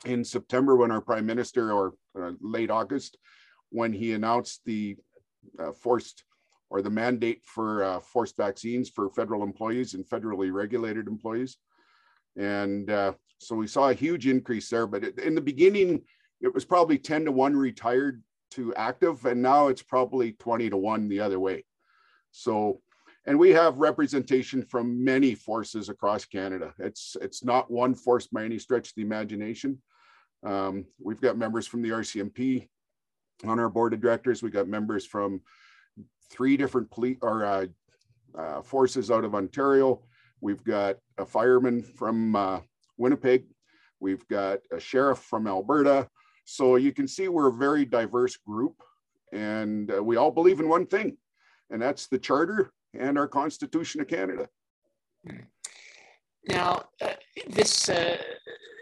in 0.04 0.24
September 0.24 0.76
when 0.76 0.90
our 0.90 1.00
prime 1.00 1.26
minister, 1.26 1.72
or 1.72 1.94
uh, 2.20 2.32
late 2.40 2.70
August, 2.70 3.16
when 3.70 3.92
he 3.92 4.12
announced 4.12 4.62
the 4.64 4.96
uh, 5.58 5.72
forced 5.72 6.24
or 6.70 6.82
the 6.82 6.90
mandate 6.90 7.42
for 7.44 7.84
uh, 7.84 8.00
forced 8.00 8.36
vaccines 8.36 8.88
for 8.88 9.10
federal 9.10 9.42
employees 9.42 9.94
and 9.94 10.06
federally 10.06 10.52
regulated 10.52 11.06
employees. 11.06 11.58
And 12.36 12.90
uh, 12.90 13.12
so 13.38 13.56
we 13.56 13.66
saw 13.66 13.88
a 13.88 13.94
huge 13.94 14.26
increase 14.26 14.68
there. 14.68 14.86
But 14.86 15.04
in 15.18 15.34
the 15.34 15.40
beginning, 15.40 16.02
it 16.40 16.52
was 16.52 16.64
probably 16.64 16.98
10 16.98 17.26
to 17.26 17.32
1 17.32 17.56
retired 17.56 18.22
to 18.52 18.74
active, 18.74 19.24
and 19.24 19.40
now 19.40 19.68
it's 19.68 19.82
probably 19.82 20.32
20 20.32 20.70
to 20.70 20.76
1 20.76 21.08
the 21.08 21.20
other 21.20 21.40
way. 21.40 21.64
So, 22.30 22.80
and 23.26 23.38
we 23.38 23.50
have 23.50 23.78
representation 23.78 24.62
from 24.62 25.04
many 25.04 25.34
forces 25.34 25.88
across 25.88 26.24
Canada. 26.24 26.74
It's 26.78 27.16
it's 27.20 27.44
not 27.44 27.70
one 27.70 27.94
force 27.94 28.26
by 28.26 28.44
any 28.44 28.58
stretch 28.58 28.88
of 28.88 28.94
the 28.96 29.02
imagination. 29.02 29.80
Um, 30.44 30.86
we've 31.00 31.20
got 31.20 31.38
members 31.38 31.66
from 31.66 31.82
the 31.82 31.90
RCMP 31.90 32.68
on 33.44 33.60
our 33.60 33.68
board 33.68 33.94
of 33.94 34.00
directors. 34.00 34.42
We 34.42 34.50
got 34.50 34.66
members 34.66 35.06
from 35.06 35.40
three 36.30 36.56
different 36.56 36.90
police 36.90 37.18
or 37.22 37.44
uh, 37.44 37.66
uh, 38.36 38.62
forces 38.62 39.10
out 39.10 39.24
of 39.24 39.34
Ontario. 39.34 40.02
We've 40.42 40.62
got 40.62 40.96
a 41.16 41.24
fireman 41.24 41.82
from 41.82 42.36
uh, 42.36 42.60
Winnipeg. 42.98 43.44
We've 44.00 44.26
got 44.28 44.58
a 44.70 44.78
sheriff 44.78 45.20
from 45.20 45.46
Alberta. 45.46 46.08
So 46.44 46.76
you 46.76 46.92
can 46.92 47.08
see 47.08 47.28
we're 47.28 47.48
a 47.48 47.52
very 47.52 47.86
diverse 47.86 48.36
group 48.36 48.74
and 49.32 49.90
uh, 49.90 50.02
we 50.02 50.16
all 50.16 50.30
believe 50.30 50.60
in 50.60 50.68
one 50.68 50.86
thing, 50.86 51.16
and 51.70 51.80
that's 51.80 52.06
the 52.06 52.18
Charter 52.18 52.70
and 52.98 53.18
our 53.18 53.26
Constitution 53.26 54.00
of 54.00 54.08
Canada. 54.08 54.48
Now, 56.48 56.84
uh, 57.00 57.14
this 57.48 57.88
uh, 57.88 58.18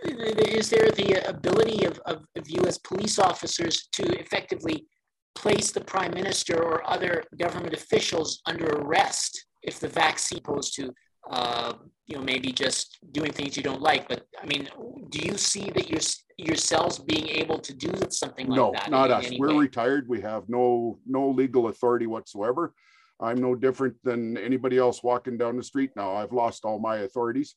is 0.05 0.71
there 0.71 0.91
the 0.91 1.29
ability 1.29 1.85
of, 1.85 2.01
of, 2.01 2.25
of 2.37 2.67
as 2.67 2.79
police 2.79 3.19
officers 3.19 3.89
to 3.93 4.03
effectively 4.19 4.87
place 5.35 5.71
the 5.71 5.81
prime 5.81 6.13
minister 6.13 6.61
or 6.61 6.89
other 6.91 7.23
government 7.39 7.75
officials 7.75 8.41
under 8.47 8.67
arrest 8.67 9.47
if 9.63 9.79
the 9.79 9.89
vaccine 9.89 10.39
opposed 10.39 10.75
to 10.75 10.93
uh, 11.31 11.75
you 12.07 12.17
know 12.17 12.23
maybe 12.23 12.53
just 12.53 12.99
doing 13.13 13.33
things 13.33 13.57
you 13.57 13.63
don't 13.63 13.81
like 13.81 14.09
but 14.09 14.27
i 14.43 14.47
mean 14.47 14.69
do 15.11 15.21
you 15.21 15.37
see 15.37 15.71
that 15.71 15.89
you're 15.89 16.01
yourselves 16.47 16.99
being 16.99 17.29
able 17.29 17.59
to 17.59 17.75
do 17.75 17.93
something 18.09 18.49
like 18.49 18.57
no, 18.57 18.73
that 18.73 18.91
not 18.91 19.11
us. 19.11 19.31
we're 19.39 19.53
way? 19.53 19.59
retired. 19.59 20.09
We 20.09 20.21
have 20.23 20.49
no 20.49 20.99
no 21.07 21.29
legal 21.29 21.69
authority 21.69 22.07
whatsoever. 22.07 22.73
I'm 23.21 23.37
no 23.37 23.55
different 23.55 23.97
than 24.03 24.39
anybody 24.39 24.79
else 24.79 25.03
walking 25.03 25.37
down 25.37 25.57
the 25.57 25.63
street. 25.63 25.91
Now 25.97 26.15
i've 26.15 26.33
lost 26.33 26.65
all 26.65 26.79
my 26.79 26.99
authorities 26.99 27.55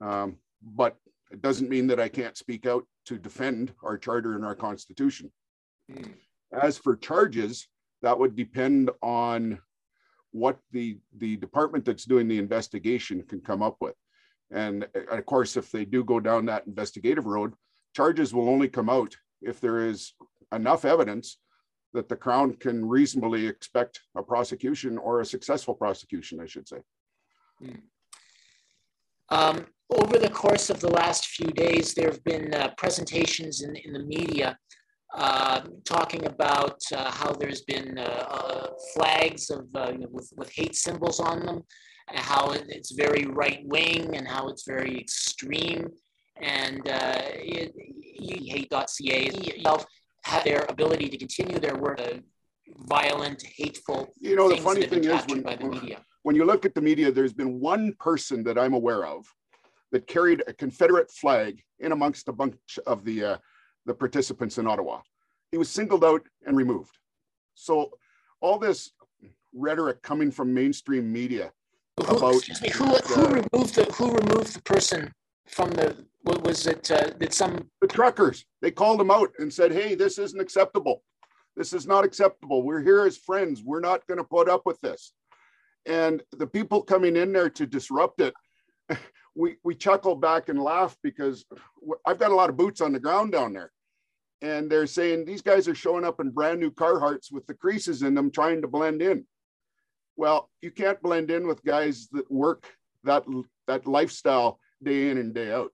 um, 0.00 0.36
but 0.62 0.96
it 1.30 1.40
doesn't 1.42 1.70
mean 1.70 1.86
that 1.86 2.00
i 2.00 2.08
can't 2.08 2.36
speak 2.36 2.66
out 2.66 2.84
to 3.06 3.18
defend 3.18 3.72
our 3.82 3.96
charter 3.96 4.34
and 4.34 4.44
our 4.44 4.54
constitution. 4.54 5.30
Mm. 5.90 6.12
as 6.52 6.78
for 6.78 6.96
charges 6.96 7.66
that 8.02 8.18
would 8.18 8.36
depend 8.36 8.90
on 9.02 9.58
what 10.32 10.58
the 10.72 10.98
the 11.18 11.36
department 11.36 11.84
that's 11.84 12.04
doing 12.04 12.28
the 12.28 12.38
investigation 12.38 13.22
can 13.22 13.40
come 13.40 13.62
up 13.62 13.76
with 13.80 13.94
and 14.50 14.86
uh, 14.94 15.16
of 15.16 15.26
course 15.26 15.56
if 15.56 15.70
they 15.70 15.84
do 15.84 16.04
go 16.04 16.20
down 16.20 16.46
that 16.46 16.66
investigative 16.66 17.26
road 17.26 17.52
charges 17.94 18.32
will 18.32 18.48
only 18.48 18.68
come 18.68 18.88
out 18.88 19.16
if 19.42 19.60
there 19.60 19.86
is 19.86 20.12
enough 20.52 20.84
evidence 20.84 21.38
that 21.92 22.08
the 22.08 22.16
crown 22.16 22.54
can 22.54 22.86
reasonably 22.86 23.46
expect 23.46 24.00
a 24.16 24.22
prosecution 24.22 24.98
or 24.98 25.20
a 25.20 25.26
successful 25.26 25.74
prosecution 25.74 26.40
i 26.40 26.46
should 26.46 26.68
say 26.68 26.78
hmm. 27.60 27.76
um, 29.30 29.66
over 29.90 30.18
the 30.18 30.30
course 30.30 30.70
of 30.70 30.80
the 30.80 30.90
last 30.90 31.26
few 31.26 31.48
days 31.48 31.94
there 31.94 32.08
have 32.08 32.22
been 32.22 32.54
uh, 32.54 32.68
presentations 32.76 33.62
in, 33.62 33.74
in 33.76 33.92
the 33.92 33.98
media 33.98 34.56
uh, 35.14 35.62
talking 35.84 36.26
about 36.26 36.80
uh, 36.94 37.10
how 37.10 37.32
there's 37.32 37.62
been 37.62 37.98
uh, 37.98 38.02
uh 38.02 38.66
flags 38.94 39.50
of 39.50 39.66
uh, 39.74 39.90
you 39.92 39.98
know, 39.98 40.08
with, 40.10 40.32
with 40.36 40.50
hate 40.52 40.76
symbols 40.76 41.18
on 41.18 41.44
them, 41.44 41.62
and 42.08 42.18
how 42.18 42.52
it's 42.52 42.92
very 42.92 43.26
right 43.26 43.60
wing 43.64 44.16
and 44.16 44.26
how 44.26 44.48
it's 44.48 44.64
very 44.64 44.98
extreme. 44.98 45.88
And 46.40 46.88
uh, 46.88 47.22
it, 47.24 47.74
hate.ca 48.18 49.30
have 50.24 50.44
their 50.44 50.66
ability 50.68 51.08
to 51.08 51.16
continue 51.16 51.58
their 51.58 51.76
work, 51.76 52.00
violent, 52.86 53.42
hateful. 53.56 54.12
You 54.20 54.36
know, 54.36 54.48
the 54.48 54.58
funny 54.58 54.86
thing 54.86 55.04
is 55.04 55.24
when, 55.26 55.42
when 56.22 56.36
you 56.36 56.44
look 56.44 56.64
at 56.64 56.74
the 56.74 56.80
media, 56.80 57.10
there's 57.10 57.32
been 57.32 57.58
one 57.58 57.94
person 57.98 58.44
that 58.44 58.58
I'm 58.58 58.74
aware 58.74 59.06
of 59.06 59.26
that 59.92 60.06
carried 60.06 60.42
a 60.46 60.52
Confederate 60.52 61.10
flag 61.10 61.62
in 61.78 61.92
amongst 61.92 62.28
a 62.28 62.32
bunch 62.32 62.78
of 62.86 63.04
the 63.04 63.38
the 63.86 63.94
participants 63.94 64.58
in 64.58 64.66
Ottawa. 64.66 65.00
He 65.50 65.58
was 65.58 65.68
singled 65.68 66.04
out 66.04 66.22
and 66.46 66.56
removed. 66.56 66.96
So 67.54 67.90
all 68.40 68.58
this 68.58 68.92
rhetoric 69.52 70.02
coming 70.02 70.30
from 70.30 70.54
mainstream 70.54 71.12
media 71.12 71.52
who, 71.96 72.16
about 72.16 72.48
me, 72.62 72.70
who, 72.70 72.84
who 72.84 73.26
removed 73.26 73.74
the 73.74 73.84
who 73.96 74.12
removed 74.12 74.54
the 74.54 74.62
person 74.62 75.12
from 75.48 75.70
the 75.72 76.06
what 76.22 76.42
was 76.44 76.66
it 76.66 76.90
uh, 76.90 77.10
that 77.18 77.34
some 77.34 77.68
the 77.80 77.88
truckers 77.88 78.44
they 78.62 78.70
called 78.70 79.00
him 79.00 79.10
out 79.10 79.30
and 79.38 79.52
said 79.52 79.72
hey 79.72 79.94
this 79.94 80.18
isn't 80.18 80.40
acceptable 80.40 81.02
this 81.56 81.72
is 81.72 81.86
not 81.86 82.04
acceptable 82.04 82.62
we're 82.62 82.80
here 82.80 83.04
as 83.04 83.16
friends 83.16 83.62
we're 83.64 83.80
not 83.80 84.06
going 84.06 84.18
to 84.18 84.24
put 84.24 84.48
up 84.48 84.62
with 84.64 84.80
this 84.80 85.12
and 85.86 86.22
the 86.38 86.46
people 86.46 86.82
coming 86.82 87.16
in 87.16 87.32
there 87.32 87.50
to 87.50 87.66
disrupt 87.66 88.20
it 88.20 88.34
we 89.34 89.56
we 89.62 89.74
chuckle 89.74 90.16
back 90.16 90.48
and 90.48 90.60
laugh 90.60 90.96
because 91.02 91.44
I've 92.06 92.18
got 92.18 92.30
a 92.30 92.34
lot 92.34 92.50
of 92.50 92.56
boots 92.56 92.80
on 92.80 92.92
the 92.92 93.00
ground 93.00 93.32
down 93.32 93.52
there. 93.52 93.70
And 94.42 94.70
they're 94.70 94.86
saying 94.86 95.24
these 95.24 95.42
guys 95.42 95.68
are 95.68 95.74
showing 95.74 96.04
up 96.04 96.20
in 96.20 96.30
brand 96.30 96.60
new 96.60 96.70
Carhartts 96.70 97.30
with 97.30 97.46
the 97.46 97.54
creases 97.54 98.02
in 98.02 98.14
them 98.14 98.30
trying 98.30 98.62
to 98.62 98.68
blend 98.68 99.02
in. 99.02 99.26
Well, 100.16 100.50
you 100.62 100.70
can't 100.70 101.00
blend 101.02 101.30
in 101.30 101.46
with 101.46 101.62
guys 101.62 102.08
that 102.12 102.30
work 102.30 102.66
that 103.04 103.24
that 103.66 103.86
lifestyle 103.86 104.58
day 104.82 105.10
in 105.10 105.18
and 105.18 105.34
day 105.34 105.52
out. 105.52 105.70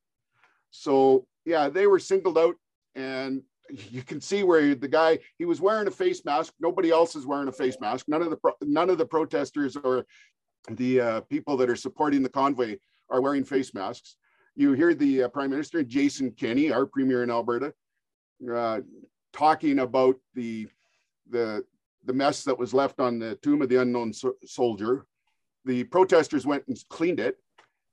So 0.70 1.26
yeah, 1.44 1.68
they 1.68 1.86
were 1.86 1.98
singled 1.98 2.38
out 2.38 2.56
and 2.94 3.42
you 3.70 4.02
can 4.02 4.20
see 4.20 4.42
where 4.42 4.74
the 4.74 4.88
guy 4.88 5.18
he 5.38 5.44
was 5.44 5.60
wearing 5.60 5.88
a 5.88 5.90
face 5.90 6.24
mask 6.24 6.52
nobody 6.60 6.90
else 6.90 7.16
is 7.16 7.26
wearing 7.26 7.48
a 7.48 7.52
face 7.52 7.76
mask 7.80 8.06
none 8.06 8.22
of 8.22 8.30
the 8.30 8.38
none 8.62 8.90
of 8.90 8.98
the 8.98 9.04
protesters 9.04 9.76
or 9.76 10.04
the 10.70 11.00
uh, 11.00 11.20
people 11.22 11.56
that 11.56 11.68
are 11.68 11.76
supporting 11.76 12.22
the 12.22 12.28
convoy 12.28 12.76
are 13.10 13.20
wearing 13.20 13.44
face 13.44 13.74
masks. 13.74 14.16
You 14.54 14.72
hear 14.72 14.94
the 14.94 15.24
uh, 15.24 15.28
Prime 15.28 15.50
Minister, 15.50 15.82
Jason 15.82 16.30
Kenney, 16.32 16.72
our 16.72 16.86
Premier 16.86 17.22
in 17.22 17.30
Alberta, 17.30 17.74
uh, 18.52 18.80
talking 19.32 19.80
about 19.80 20.16
the, 20.34 20.68
the, 21.30 21.64
the 22.04 22.12
mess 22.12 22.44
that 22.44 22.58
was 22.58 22.72
left 22.72 23.00
on 23.00 23.18
the 23.18 23.36
tomb 23.36 23.60
of 23.62 23.68
the 23.68 23.80
unknown 23.80 24.12
so 24.12 24.34
soldier. 24.44 25.06
The 25.64 25.84
protesters 25.84 26.46
went 26.46 26.66
and 26.68 26.76
cleaned 26.88 27.20
it 27.20 27.36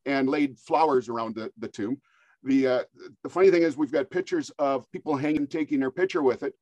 and 0.05 0.29
laid 0.29 0.57
flowers 0.57 1.09
around 1.09 1.35
the, 1.35 1.51
the 1.57 1.67
tomb. 1.67 1.99
The, 2.43 2.67
uh, 2.67 2.83
the 3.23 3.29
funny 3.29 3.51
thing 3.51 3.63
is 3.63 3.77
we've 3.77 3.91
got 3.91 4.09
pictures 4.09 4.51
of 4.59 4.89
people 4.91 5.15
hanging, 5.15 5.47
taking 5.47 5.79
their 5.79 5.91
picture 5.91 6.21
with 6.21 6.43
it. 6.43 6.53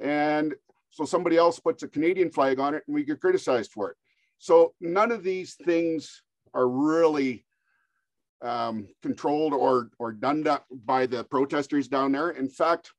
And 0.00 0.54
so 0.90 1.04
somebody 1.04 1.36
else 1.36 1.58
puts 1.58 1.82
a 1.82 1.88
Canadian 1.88 2.30
flag 2.30 2.58
on 2.60 2.74
it 2.74 2.82
and 2.86 2.94
we 2.94 3.04
get 3.04 3.20
criticized 3.20 3.72
for 3.72 3.90
it. 3.90 3.96
So 4.38 4.74
none 4.80 5.10
of 5.10 5.22
these 5.22 5.54
things 5.54 6.22
are 6.54 6.68
really 6.68 7.44
um, 8.42 8.88
controlled 9.02 9.52
or, 9.52 9.90
or 9.98 10.12
done 10.12 10.46
by 10.84 11.06
the 11.06 11.24
protesters 11.24 11.88
down 11.88 12.12
there. 12.12 12.30
In 12.30 12.48
fact, 12.48 12.92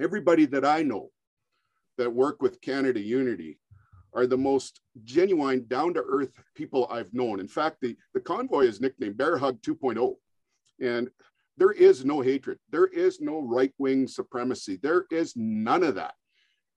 everybody 0.00 0.46
that 0.46 0.64
I 0.64 0.82
know 0.82 1.10
that 1.98 2.12
work 2.12 2.40
with 2.40 2.60
Canada 2.60 3.00
Unity 3.00 3.58
are 4.14 4.26
the 4.26 4.36
most 4.36 4.80
genuine, 5.04 5.66
down 5.68 5.94
to 5.94 6.02
earth 6.06 6.32
people 6.54 6.86
I've 6.90 7.12
known. 7.14 7.40
In 7.40 7.48
fact, 7.48 7.78
the, 7.80 7.96
the 8.14 8.20
convoy 8.20 8.62
is 8.66 8.80
nicknamed 8.80 9.16
Bear 9.16 9.38
Hug 9.38 9.60
2.0. 9.62 10.14
And 10.80 11.08
there 11.56 11.72
is 11.72 12.04
no 12.04 12.20
hatred, 12.20 12.58
there 12.70 12.86
is 12.86 13.20
no 13.20 13.40
right 13.40 13.72
wing 13.78 14.08
supremacy, 14.08 14.78
there 14.82 15.04
is 15.10 15.34
none 15.36 15.82
of 15.82 15.94
that. 15.96 16.14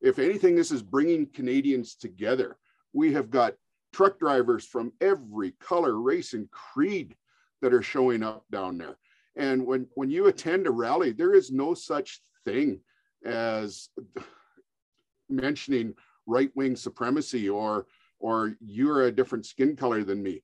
If 0.01 0.19
anything, 0.19 0.55
this 0.55 0.71
is 0.71 0.83
bringing 0.83 1.27
Canadians 1.27 1.95
together. 1.95 2.57
We 2.93 3.13
have 3.13 3.29
got 3.29 3.55
truck 3.93 4.19
drivers 4.19 4.65
from 4.65 4.91
every 5.01 5.51
color, 5.59 5.99
race, 5.99 6.33
and 6.33 6.51
creed 6.51 7.15
that 7.61 7.73
are 7.73 7.81
showing 7.81 8.23
up 8.23 8.45
down 8.51 8.77
there. 8.77 8.97
And 9.35 9.65
when, 9.65 9.87
when 9.95 10.09
you 10.09 10.27
attend 10.27 10.67
a 10.67 10.71
rally, 10.71 11.11
there 11.11 11.33
is 11.33 11.51
no 11.51 11.73
such 11.73 12.21
thing 12.45 12.79
as 13.25 13.89
mentioning 15.29 15.93
right 16.27 16.51
wing 16.55 16.75
supremacy 16.75 17.49
or 17.49 17.87
or 18.19 18.55
you're 18.65 19.03
a 19.03 19.11
different 19.11 19.45
skin 19.45 19.75
color 19.75 20.03
than 20.03 20.23
me. 20.23 20.41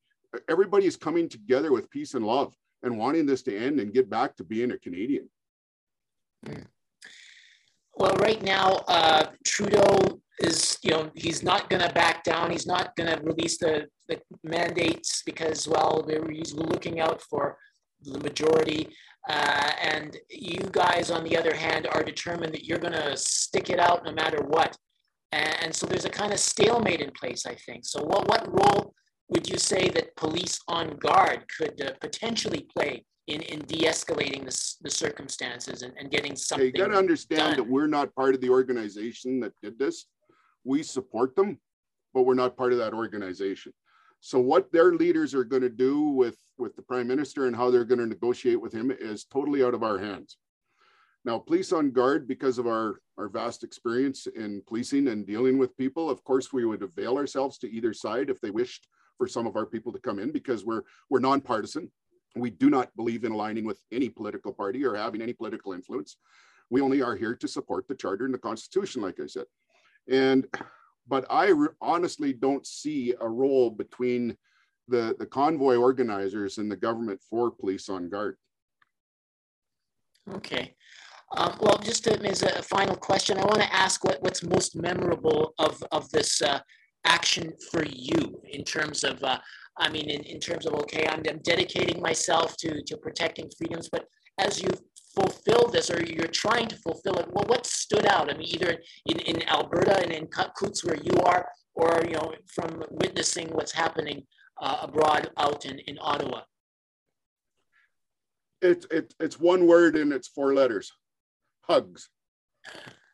Everybody 0.49 0.85
is 0.85 0.97
coming 0.97 1.29
together 1.29 1.71
with 1.71 1.89
peace 1.89 2.13
and 2.13 2.25
love 2.25 2.55
and 2.83 2.97
wanting 2.97 3.25
this 3.25 3.41
to 3.43 3.57
end 3.57 3.79
and 3.79 3.93
get 3.93 4.09
back 4.09 4.35
to 4.35 4.43
being 4.43 4.71
a 4.71 4.77
Canadian. 4.77 5.29
Hmm. 6.45 6.63
Well, 7.95 8.13
right 8.15 8.41
now, 8.41 8.83
uh, 8.87 9.27
Trudeau 9.43 10.20
is, 10.39 10.77
you 10.81 10.91
know, 10.91 11.11
he's 11.15 11.43
not 11.43 11.69
going 11.69 11.81
to 11.81 11.93
back 11.93 12.23
down. 12.23 12.51
He's 12.51 12.67
not 12.67 12.95
going 12.95 13.15
to 13.15 13.21
release 13.23 13.57
the, 13.57 13.87
the 14.07 14.19
mandates 14.43 15.23
because, 15.25 15.67
well, 15.67 16.05
he's 16.29 16.53
looking 16.53 16.99
out 16.99 17.21
for 17.21 17.57
the 18.03 18.19
majority. 18.19 18.89
Uh, 19.29 19.71
and 19.81 20.17
you 20.29 20.61
guys, 20.71 21.11
on 21.11 21.23
the 21.23 21.37
other 21.37 21.55
hand, 21.55 21.87
are 21.91 22.03
determined 22.03 22.53
that 22.53 22.65
you're 22.65 22.79
going 22.79 22.93
to 22.93 23.15
stick 23.15 23.69
it 23.69 23.79
out 23.79 24.03
no 24.03 24.11
matter 24.11 24.43
what. 24.43 24.75
And, 25.31 25.55
and, 25.61 25.75
so 25.75 25.85
there's 25.85 26.05
a 26.05 26.09
kind 26.09 26.33
of 26.33 26.39
stalemate 26.39 27.01
in 27.01 27.11
place, 27.11 27.45
I 27.45 27.55
think. 27.55 27.85
So, 27.85 28.03
what, 28.03 28.27
what 28.27 28.47
role 28.51 28.93
would 29.29 29.47
you 29.47 29.57
say 29.57 29.89
that 29.89 30.15
police 30.15 30.59
on 30.67 30.97
guard 30.97 31.45
could 31.57 31.79
uh, 31.81 31.91
potentially 32.01 32.67
play 32.75 33.05
in, 33.27 33.41
in 33.43 33.59
de-escalating 33.59 34.43
the, 34.43 34.75
the 34.81 34.89
circumstances 34.89 35.83
and, 35.83 35.93
and 35.97 36.11
getting 36.11 36.35
something 36.35 36.67
You 36.67 36.73
got 36.73 36.87
to 36.87 36.97
understand 36.97 37.39
done? 37.39 37.57
that 37.57 37.67
we're 37.67 37.87
not 37.87 38.13
part 38.15 38.35
of 38.35 38.41
the 38.41 38.49
organization 38.49 39.39
that 39.41 39.53
did 39.61 39.79
this. 39.79 40.05
We 40.63 40.83
support 40.83 41.35
them, 41.35 41.59
but 42.13 42.23
we're 42.23 42.33
not 42.33 42.57
part 42.57 42.71
of 42.71 42.79
that 42.79 42.93
organization. 42.93 43.73
So 44.19 44.39
what 44.39 44.71
their 44.71 44.93
leaders 44.93 45.33
are 45.33 45.43
going 45.43 45.63
to 45.63 45.69
do 45.69 46.01
with, 46.01 46.37
with 46.57 46.75
the 46.75 46.83
prime 46.83 47.07
minister 47.07 47.47
and 47.47 47.55
how 47.55 47.71
they're 47.71 47.85
going 47.85 47.99
to 47.99 48.05
negotiate 48.05 48.61
with 48.61 48.71
him 48.71 48.91
is 48.91 49.25
totally 49.25 49.63
out 49.63 49.73
of 49.73 49.81
our 49.83 49.97
hands. 49.97 50.37
Now, 51.25 51.39
police 51.39 51.71
on 51.71 51.91
guard, 51.91 52.27
because 52.27 52.57
of 52.57 52.67
our, 52.67 52.99
our 53.17 53.29
vast 53.29 53.63
experience 53.63 54.27
in 54.27 54.61
policing 54.67 55.07
and 55.07 55.25
dealing 55.25 55.57
with 55.57 55.77
people, 55.77 56.09
of 56.09 56.23
course, 56.23 56.51
we 56.51 56.65
would 56.65 56.81
avail 56.81 57.17
ourselves 57.17 57.57
to 57.59 57.71
either 57.71 57.93
side 57.93 58.29
if 58.29 58.39
they 58.41 58.49
wished 58.51 58.87
for 59.17 59.27
some 59.27 59.45
of 59.45 59.55
our 59.55 59.65
people 59.65 59.91
to 59.91 59.99
come 59.99 60.17
in 60.17 60.31
because 60.31 60.65
we're, 60.65 60.81
we're 61.09 61.19
nonpartisan. 61.19 61.91
We 62.35 62.49
do 62.49 62.69
not 62.69 62.95
believe 62.95 63.23
in 63.23 63.31
aligning 63.31 63.65
with 63.65 63.79
any 63.91 64.09
political 64.09 64.53
party 64.53 64.85
or 64.85 64.95
having 64.95 65.21
any 65.21 65.33
political 65.33 65.73
influence. 65.73 66.17
We 66.69 66.81
only 66.81 67.01
are 67.01 67.15
here 67.15 67.35
to 67.35 67.47
support 67.47 67.87
the 67.87 67.95
charter 67.95 68.25
and 68.25 68.33
the 68.33 68.39
constitution, 68.39 69.01
like 69.01 69.19
I 69.19 69.27
said. 69.27 69.45
And 70.09 70.45
but 71.07 71.25
I 71.29 71.51
honestly 71.81 72.31
don't 72.33 72.65
see 72.65 73.13
a 73.19 73.27
role 73.27 73.69
between 73.69 74.37
the, 74.87 75.15
the 75.19 75.25
convoy 75.25 75.75
organizers 75.75 76.57
and 76.57 76.71
the 76.71 76.75
government 76.75 77.19
for 77.29 77.51
police 77.51 77.89
on 77.89 78.09
guard. 78.09 78.37
Okay. 80.33 80.75
Um, 81.37 81.57
well, 81.61 81.77
just 81.79 82.03
to, 82.05 82.21
as 82.27 82.43
a 82.43 82.61
final 82.61 82.95
question, 82.95 83.37
I 83.37 83.45
want 83.45 83.61
to 83.61 83.73
ask 83.73 84.03
what, 84.03 84.21
what's 84.21 84.43
most 84.43 84.75
memorable 84.75 85.53
of, 85.59 85.83
of 85.91 86.09
this 86.11 86.41
uh, 86.41 86.59
action 87.05 87.53
for 87.71 87.83
you 87.85 88.41
in 88.49 88.63
terms 88.63 89.03
of, 89.03 89.23
uh, 89.23 89.39
I 89.77 89.89
mean, 89.89 90.09
in, 90.09 90.21
in 90.23 90.39
terms 90.39 90.65
of, 90.65 90.73
okay, 90.73 91.07
I'm, 91.07 91.23
I'm 91.29 91.39
dedicating 91.39 92.01
myself 92.01 92.57
to, 92.57 92.83
to 92.83 92.97
protecting 92.97 93.49
freedoms, 93.57 93.89
but 93.89 94.05
as 94.37 94.61
you 94.61 94.69
fulfill 95.15 95.67
this 95.67 95.89
or 95.89 96.03
you're 96.03 96.27
trying 96.27 96.67
to 96.67 96.75
fulfill 96.77 97.17
it, 97.17 97.31
well, 97.31 97.45
what 97.45 97.65
stood 97.65 98.05
out? 98.05 98.31
I 98.31 98.37
mean, 98.37 98.47
either 98.47 98.77
in, 99.05 99.19
in 99.19 99.47
Alberta 99.49 100.01
and 100.01 100.11
in 100.11 100.27
Coutts 100.27 100.83
where 100.83 100.97
you 100.97 101.17
are, 101.23 101.47
or, 101.73 102.03
you 102.05 102.13
know, 102.13 102.33
from 102.47 102.83
witnessing 102.91 103.47
what's 103.49 103.71
happening 103.71 104.23
uh, 104.61 104.79
abroad 104.81 105.29
out 105.37 105.65
in, 105.65 105.79
in 105.79 105.97
Ottawa? 106.01 106.41
It's, 108.61 108.85
it, 108.91 109.13
it's 109.19 109.39
one 109.39 109.65
word 109.65 109.95
and 109.95 110.13
it's 110.13 110.27
four 110.27 110.53
letters, 110.53 110.91
hugs, 111.61 112.09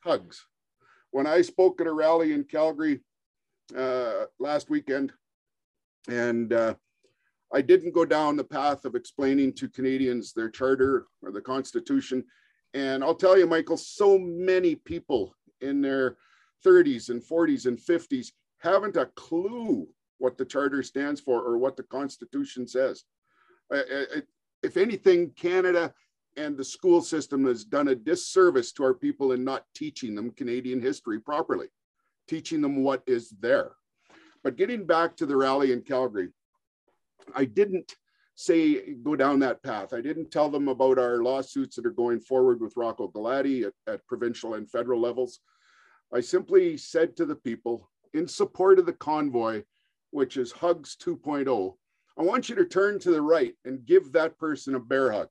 hugs. 0.03 0.45
When 1.11 1.25
I 1.25 1.41
spoke 1.41 1.79
at 1.79 1.87
a 1.87 1.93
rally 1.93 2.33
in 2.33 2.43
Calgary 2.43 2.99
uh, 3.75 4.25
last 4.39 4.69
weekend, 4.69 5.13
and 6.09 6.51
uh, 6.53 6.75
I 7.53 7.61
didn't 7.61 7.93
go 7.93 8.05
down 8.05 8.35
the 8.35 8.43
path 8.43 8.83
of 8.85 8.95
explaining 8.95 9.53
to 9.53 9.69
Canadians 9.69 10.33
their 10.33 10.49
charter 10.49 11.07
or 11.21 11.31
the 11.31 11.41
Constitution. 11.41 12.23
And 12.73 13.03
I'll 13.03 13.15
tell 13.15 13.37
you, 13.37 13.47
Michael, 13.47 13.77
so 13.77 14.17
many 14.17 14.75
people 14.75 15.33
in 15.61 15.81
their 15.81 16.17
30s 16.65 17.09
and 17.09 17.23
40s 17.23 17.65
and 17.65 17.77
50s 17.77 18.33
haven't 18.59 18.97
a 18.97 19.05
clue 19.15 19.87
what 20.17 20.37
the 20.37 20.45
charter 20.45 20.83
stands 20.83 21.21
for 21.21 21.41
or 21.41 21.57
what 21.57 21.77
the 21.77 21.83
Constitution 21.83 22.67
says. 22.67 23.05
If 23.71 24.75
anything, 24.75 25.31
Canada 25.37 25.93
and 26.35 26.57
the 26.57 26.65
school 26.65 27.01
system 27.01 27.45
has 27.45 27.63
done 27.63 27.87
a 27.87 27.95
disservice 27.95 28.71
to 28.73 28.83
our 28.83 28.93
people 28.93 29.31
in 29.31 29.43
not 29.43 29.63
teaching 29.73 30.15
them 30.15 30.31
Canadian 30.31 30.81
history 30.81 31.19
properly, 31.19 31.67
teaching 32.27 32.61
them 32.61 32.83
what 32.83 33.03
is 33.07 33.29
there. 33.39 33.71
But 34.43 34.57
getting 34.57 34.85
back 34.85 35.15
to 35.17 35.25
the 35.25 35.35
rally 35.35 35.71
in 35.71 35.81
Calgary, 35.81 36.29
I 37.35 37.45
didn't 37.45 37.95
say 38.35 38.93
go 38.95 39.15
down 39.15 39.39
that 39.39 39.63
path. 39.63 39.93
I 39.93 40.01
didn't 40.01 40.31
tell 40.31 40.49
them 40.49 40.67
about 40.67 40.99
our 40.99 41.23
lawsuits 41.23 41.75
that 41.75 41.85
are 41.85 41.91
going 41.91 42.19
forward 42.19 42.61
with 42.61 42.77
Rocco 42.77 43.07
Galati 43.09 43.65
at, 43.65 43.73
at 43.91 44.05
provincial 44.07 44.53
and 44.53 44.69
federal 44.69 45.01
levels. 45.01 45.39
I 46.13 46.21
simply 46.21 46.77
said 46.77 47.17
to 47.17 47.25
the 47.25 47.35
people 47.35 47.89
in 48.13 48.27
support 48.27 48.79
of 48.79 48.85
the 48.85 48.93
convoy, 48.93 49.63
which 50.11 50.37
is 50.37 50.51
Hugs 50.51 50.95
2.0, 51.01 51.75
I 52.17 52.21
want 52.23 52.49
you 52.49 52.55
to 52.55 52.65
turn 52.65 52.99
to 52.99 53.11
the 53.11 53.21
right 53.21 53.53
and 53.65 53.85
give 53.85 54.11
that 54.13 54.37
person 54.39 54.75
a 54.75 54.79
bear 54.79 55.11
hug. 55.11 55.27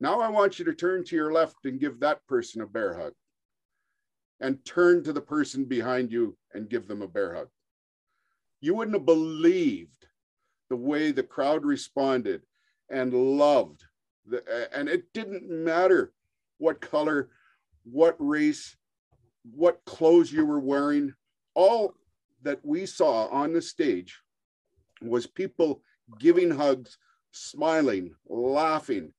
Now 0.00 0.20
I 0.20 0.28
want 0.28 0.58
you 0.58 0.64
to 0.66 0.74
turn 0.74 1.04
to 1.04 1.16
your 1.16 1.32
left 1.32 1.64
and 1.64 1.80
give 1.80 2.00
that 2.00 2.26
person 2.26 2.62
a 2.62 2.66
bear 2.66 2.98
hug. 2.98 3.12
And 4.40 4.64
turn 4.64 5.02
to 5.04 5.12
the 5.12 5.20
person 5.20 5.64
behind 5.64 6.12
you 6.12 6.36
and 6.52 6.68
give 6.68 6.86
them 6.86 7.02
a 7.02 7.08
bear 7.08 7.34
hug. 7.34 7.48
You 8.60 8.74
wouldn't 8.74 8.96
have 8.96 9.06
believed 9.06 10.06
the 10.68 10.76
way 10.76 11.12
the 11.12 11.22
crowd 11.22 11.64
responded 11.64 12.42
and 12.90 13.12
loved 13.12 13.84
the, 14.26 14.42
and 14.74 14.88
it 14.88 15.12
didn't 15.12 15.48
matter 15.48 16.12
what 16.58 16.80
color 16.80 17.30
what 17.84 18.16
race 18.18 18.76
what 19.54 19.84
clothes 19.84 20.32
you 20.32 20.44
were 20.44 20.60
wearing. 20.60 21.14
All 21.54 21.94
that 22.42 22.64
we 22.64 22.86
saw 22.86 23.26
on 23.28 23.52
the 23.52 23.62
stage 23.62 24.20
was 25.00 25.26
people 25.26 25.82
giving 26.18 26.50
hugs 26.50 26.98
smiling 27.30 28.14
laughing 28.28 29.12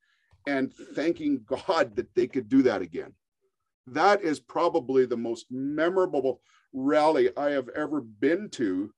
and 0.46 0.72
thanking 0.94 1.44
god 1.46 1.94
that 1.96 2.14
they 2.14 2.26
could 2.26 2.48
do 2.48 2.62
that 2.62 2.82
again. 2.82 3.12
That 3.86 4.22
is 4.22 4.38
probably 4.38 5.06
the 5.06 5.16
most 5.16 5.46
memorable 5.50 6.40
rally 6.74 7.30
i 7.38 7.48
have 7.48 7.70
ever 7.70 8.02
been 8.02 8.50
to 8.50 8.92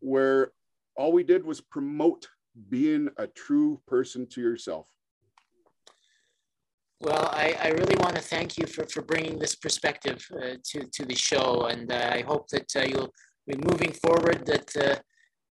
where 0.00 0.50
all 0.96 1.12
we 1.12 1.22
did 1.22 1.44
was 1.44 1.60
promote 1.60 2.28
being 2.68 3.08
a 3.18 3.26
true 3.26 3.80
person 3.86 4.26
to 4.28 4.40
yourself. 4.40 4.88
Well, 7.00 7.28
I, 7.32 7.54
I 7.62 7.68
really 7.68 7.96
want 7.96 8.16
to 8.16 8.22
thank 8.22 8.56
you 8.56 8.66
for, 8.66 8.86
for 8.86 9.02
bringing 9.02 9.38
this 9.38 9.54
perspective 9.54 10.26
uh, 10.32 10.56
to, 10.64 10.86
to 10.92 11.04
the 11.04 11.14
show. 11.14 11.66
And 11.66 11.92
uh, 11.92 12.10
I 12.12 12.22
hope 12.22 12.48
that 12.48 12.74
uh, 12.74 12.80
you'll 12.80 13.12
be 13.46 13.56
moving 13.56 13.92
forward, 13.92 14.46
that 14.46 14.76
uh, 14.76 14.96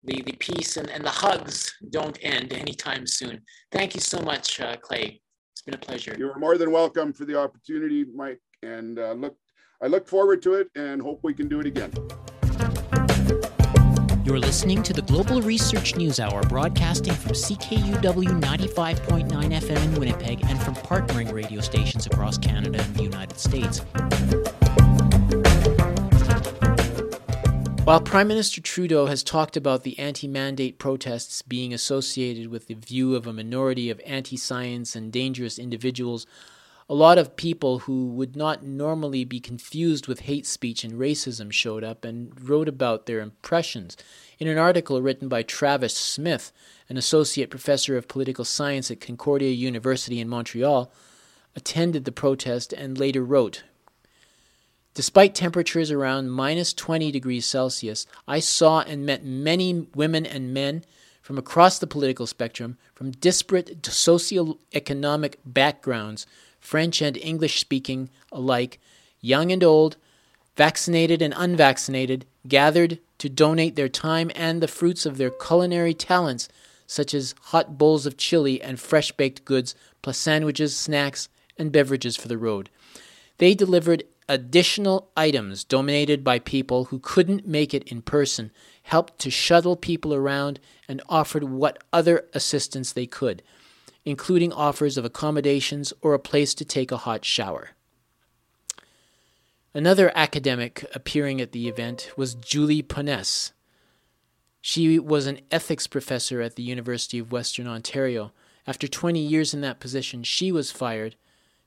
the, 0.06 0.22
the 0.22 0.34
peace 0.40 0.78
and, 0.78 0.90
and 0.90 1.04
the 1.04 1.10
hugs 1.10 1.74
don't 1.90 2.18
end 2.22 2.54
anytime 2.54 3.06
soon. 3.06 3.42
Thank 3.72 3.94
you 3.94 4.02
so 4.02 4.20
much, 4.22 4.62
uh, 4.62 4.78
Clay. 4.78 5.22
It's 5.52 5.62
been 5.62 5.76
a 5.76 5.78
pleasure. 5.78 6.16
You're 6.18 6.40
more 6.40 6.58
than 6.58 6.72
welcome 6.72 7.12
for 7.12 7.26
the 7.26 7.38
opportunity, 7.38 8.06
Mike. 8.06 8.40
And 8.62 8.98
uh, 8.98 9.12
look, 9.12 9.36
I 9.82 9.88
look 9.88 10.08
forward 10.08 10.42
to 10.44 10.54
it 10.54 10.70
and 10.78 11.02
hope 11.02 11.20
we 11.24 11.34
can 11.34 11.50
do 11.50 11.60
it 11.60 11.66
again. 11.66 11.92
You're 14.26 14.40
listening 14.40 14.84
to 14.84 14.94
the 14.94 15.02
Global 15.02 15.42
Research 15.42 15.98
News 15.98 16.18
Hour, 16.18 16.44
broadcasting 16.44 17.14
from 17.14 17.34
CKUW 17.34 18.40
95.9 18.40 19.28
FM 19.28 19.84
in 19.84 19.96
Winnipeg 19.96 20.40
and 20.46 20.64
from 20.64 20.76
partnering 20.76 21.34
radio 21.34 21.60
stations 21.60 22.06
across 22.06 22.38
Canada 22.38 22.82
and 22.82 22.96
the 22.96 23.04
United 23.04 23.38
States. 23.38 23.80
While 27.84 28.00
Prime 28.00 28.30
Minister 28.30 28.62
Trudeau 28.62 29.08
has 29.08 29.24
talked 29.24 29.58
about 29.58 29.84
the 29.84 30.00
anti 30.00 30.30
mandate 30.30 30.80
protests 30.80 31.42
being 31.42 31.74
associated 31.74 32.48
with 32.48 32.68
the 32.68 32.76
view 32.76 33.18
of 33.18 33.28
a 33.28 33.34
minority 33.34 33.90
of 33.90 34.00
anti 34.06 34.38
science 34.38 34.96
and 34.96 35.12
dangerous 35.12 35.60
individuals, 35.60 36.26
a 36.90 36.94
lot 36.94 37.18
of 37.18 37.36
people 37.36 37.80
who 37.80 38.08
would 38.08 38.36
not 38.36 38.64
normally 38.64 39.24
be 39.24 39.40
confused 39.40 40.08
with 40.08 40.22
hate 40.22 40.46
speech 40.46 40.84
and 40.84 40.94
racism 40.94 41.52
showed 41.52 41.84
up 41.84 42.04
and 42.04 42.48
wrote 42.48 42.68
about 42.68 43.06
their 43.06 43.20
impressions. 43.20 43.96
In 44.40 44.48
an 44.48 44.58
article 44.58 45.02
written 45.02 45.30
by 45.30 45.44
Travis 45.44 45.96
Smith, 45.96 46.52
an 46.90 46.98
associate 46.98 47.50
professor 47.50 47.96
of 47.98 48.08
political 48.08 48.46
science 48.46 48.92
at 48.92 49.00
Concordia 49.00 49.52
University 49.52 50.20
in 50.20 50.28
Montreal, 50.28 50.92
attended 51.56 52.06
the 52.06 52.12
protest 52.12 52.74
and 52.74 52.98
later 52.98 53.24
wrote 53.24 53.64
Despite 54.96 55.34
temperatures 55.34 55.90
around 55.90 56.30
minus 56.30 56.72
20 56.72 57.12
degrees 57.12 57.48
Celsius, 57.48 58.06
I 58.28 58.40
saw 58.40 58.82
and 58.82 59.06
met 59.06 59.26
many 59.26 59.88
women 59.96 60.24
and 60.24 60.54
men 60.54 60.84
from 61.20 61.38
across 61.40 61.80
the 61.80 61.88
political 61.88 62.28
spectrum, 62.28 62.78
from 62.94 63.10
disparate 63.10 63.82
socioeconomic 63.82 65.36
backgrounds, 65.46 66.28
French 66.64 67.02
and 67.02 67.18
English 67.18 67.60
speaking 67.60 68.10
alike, 68.32 68.80
young 69.20 69.52
and 69.52 69.64
old, 69.64 69.98
vaccinated 70.56 71.22
and 71.22 71.34
unvaccinated, 71.36 72.26
gathered 72.48 73.00
to 73.18 73.28
donate 73.28 73.76
their 73.76 73.90
time 73.90 74.32
and 74.34 74.62
the 74.62 74.68
fruits 74.68 75.06
of 75.06 75.18
their 75.18 75.30
culinary 75.30 75.94
talents, 75.94 76.48
such 76.88 77.14
as 77.14 77.36
hot 77.42 77.78
bowls 77.78 78.06
of 78.06 78.16
chili 78.16 78.62
and 78.62 78.80
fresh 78.80 79.12
baked 79.12 79.44
goods, 79.44 79.76
plus 80.02 80.18
sandwiches, 80.18 80.76
snacks, 80.76 81.28
and 81.58 81.72
beverages 81.72 82.16
for 82.16 82.30
the 82.30 82.38
road. 82.38 82.70
They 83.40 83.54
delivered 83.54 84.06
additional 84.30 85.12
items 85.18 85.66
donated 85.66 86.24
by 86.24 86.40
people 86.40 86.86
who 86.86 87.00
couldn't 87.00 87.46
make 87.46 87.74
it 87.74 87.84
in 87.92 88.02
person, 88.02 88.52
helped 88.84 89.20
to 89.20 89.30
shuttle 89.30 89.76
people 89.76 90.14
around, 90.14 90.62
and 90.88 91.02
offered 91.10 91.44
what 91.44 91.84
other 91.92 92.26
assistance 92.34 92.94
they 92.94 93.06
could, 93.06 93.44
including 94.06 94.52
offers 94.52 94.98
of 94.98 95.06
accommodations 95.06 95.94
or 96.02 96.14
a 96.14 96.20
place 96.20 96.54
to 96.56 96.66
take 96.66 96.92
a 96.92 96.98
hot 96.98 97.24
shower. 97.24 97.70
Another 99.74 100.12
academic 100.14 100.86
appearing 100.94 101.42
at 101.42 101.52
the 101.52 101.68
event 101.68 102.12
was 102.16 102.36
Julie 102.36 102.84
Ponesse. 102.84 103.54
She 104.62 105.00
was 105.00 105.26
an 105.26 105.42
ethics 105.52 105.88
professor 105.88 106.42
at 106.42 106.56
the 106.56 106.64
University 106.64 107.18
of 107.18 107.32
Western 107.32 107.68
Ontario. 107.68 108.32
After 108.68 108.88
20 108.88 109.20
years 109.20 109.54
in 109.54 109.62
that 109.62 109.80
position, 109.80 110.24
she 110.24 110.52
was 110.52 110.72
fired 110.72 111.16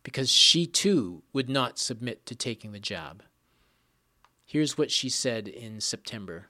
because 0.02 0.30
she 0.30 0.66
too 0.66 1.22
would 1.32 1.48
not 1.48 1.78
submit 1.78 2.24
to 2.26 2.34
taking 2.36 2.70
the 2.70 2.78
job. 2.78 3.22
Here's 4.44 4.78
what 4.78 4.92
she 4.92 5.08
said 5.08 5.48
in 5.48 5.80
September. 5.80 6.46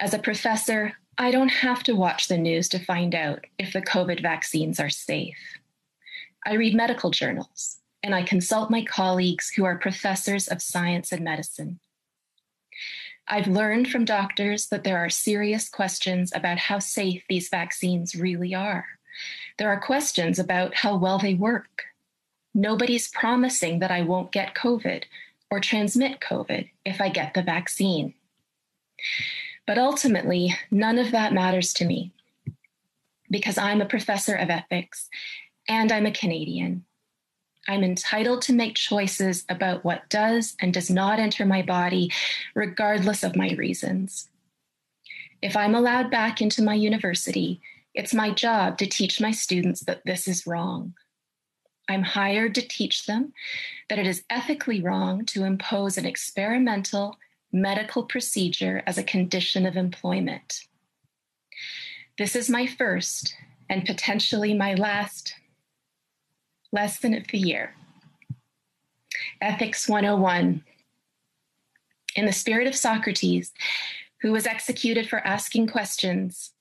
As 0.00 0.12
a 0.12 0.18
professor, 0.18 0.94
I 1.18 1.30
don't 1.30 1.48
have 1.48 1.82
to 1.84 1.94
watch 1.94 2.28
the 2.28 2.38
news 2.38 2.68
to 2.70 2.78
find 2.78 3.14
out 3.14 3.46
if 3.58 3.72
the 3.72 3.82
COVID 3.82 4.22
vaccines 4.22 4.80
are 4.80 4.90
safe. 4.90 5.36
I 6.44 6.54
read 6.54 6.74
medical 6.74 7.10
journals 7.10 7.78
and 8.02 8.14
I 8.14 8.22
consult 8.22 8.70
my 8.70 8.84
colleagues 8.84 9.50
who 9.50 9.64
are 9.64 9.78
professors 9.78 10.48
of 10.48 10.62
science 10.62 11.12
and 11.12 11.22
medicine. 11.22 11.78
I've 13.28 13.46
learned 13.46 13.88
from 13.88 14.04
doctors 14.04 14.66
that 14.68 14.84
there 14.84 14.98
are 14.98 15.08
serious 15.08 15.68
questions 15.68 16.32
about 16.34 16.58
how 16.58 16.80
safe 16.80 17.22
these 17.28 17.48
vaccines 17.48 18.16
really 18.16 18.54
are. 18.54 18.86
There 19.58 19.68
are 19.68 19.80
questions 19.80 20.38
about 20.38 20.74
how 20.74 20.96
well 20.96 21.18
they 21.18 21.34
work. 21.34 21.84
Nobody's 22.54 23.08
promising 23.08 23.78
that 23.78 23.90
I 23.90 24.02
won't 24.02 24.32
get 24.32 24.54
COVID 24.54 25.04
or 25.50 25.60
transmit 25.60 26.20
COVID 26.20 26.70
if 26.84 27.00
I 27.00 27.08
get 27.10 27.34
the 27.34 27.42
vaccine. 27.42 28.14
But 29.66 29.78
ultimately, 29.78 30.54
none 30.70 30.98
of 30.98 31.12
that 31.12 31.32
matters 31.32 31.72
to 31.74 31.84
me 31.84 32.12
because 33.30 33.56
I'm 33.58 33.80
a 33.80 33.86
professor 33.86 34.34
of 34.34 34.50
ethics 34.50 35.08
and 35.68 35.90
I'm 35.90 36.06
a 36.06 36.12
Canadian. 36.12 36.84
I'm 37.68 37.84
entitled 37.84 38.42
to 38.42 38.52
make 38.52 38.74
choices 38.74 39.44
about 39.48 39.84
what 39.84 40.08
does 40.10 40.56
and 40.60 40.74
does 40.74 40.90
not 40.90 41.20
enter 41.20 41.46
my 41.46 41.62
body, 41.62 42.12
regardless 42.54 43.22
of 43.22 43.36
my 43.36 43.50
reasons. 43.52 44.28
If 45.40 45.56
I'm 45.56 45.74
allowed 45.74 46.10
back 46.10 46.42
into 46.42 46.62
my 46.62 46.74
university, 46.74 47.60
it's 47.94 48.14
my 48.14 48.30
job 48.30 48.78
to 48.78 48.86
teach 48.86 49.20
my 49.20 49.30
students 49.30 49.80
that 49.82 50.02
this 50.04 50.26
is 50.26 50.46
wrong. 50.46 50.94
I'm 51.88 52.02
hired 52.02 52.54
to 52.56 52.66
teach 52.66 53.06
them 53.06 53.32
that 53.88 53.98
it 53.98 54.06
is 54.06 54.24
ethically 54.30 54.80
wrong 54.80 55.24
to 55.26 55.44
impose 55.44 55.98
an 55.98 56.06
experimental 56.06 57.16
medical 57.52 58.04
procedure 58.04 58.82
as 58.86 58.96
a 58.96 59.02
condition 59.02 59.66
of 59.66 59.76
employment. 59.76 60.66
This 62.18 62.34
is 62.34 62.48
my 62.48 62.66
first 62.66 63.34
and 63.68 63.84
potentially 63.84 64.54
my 64.54 64.74
last 64.74 65.34
lesson 66.72 67.14
of 67.14 67.26
the 67.28 67.38
year. 67.38 67.74
Ethics 69.40 69.88
101. 69.88 70.64
In 72.14 72.26
the 72.26 72.32
spirit 72.32 72.66
of 72.66 72.74
Socrates, 72.74 73.52
who 74.20 74.32
was 74.32 74.46
executed 74.46 75.08
for 75.08 75.26
asking 75.26 75.66
questions, 75.66 76.52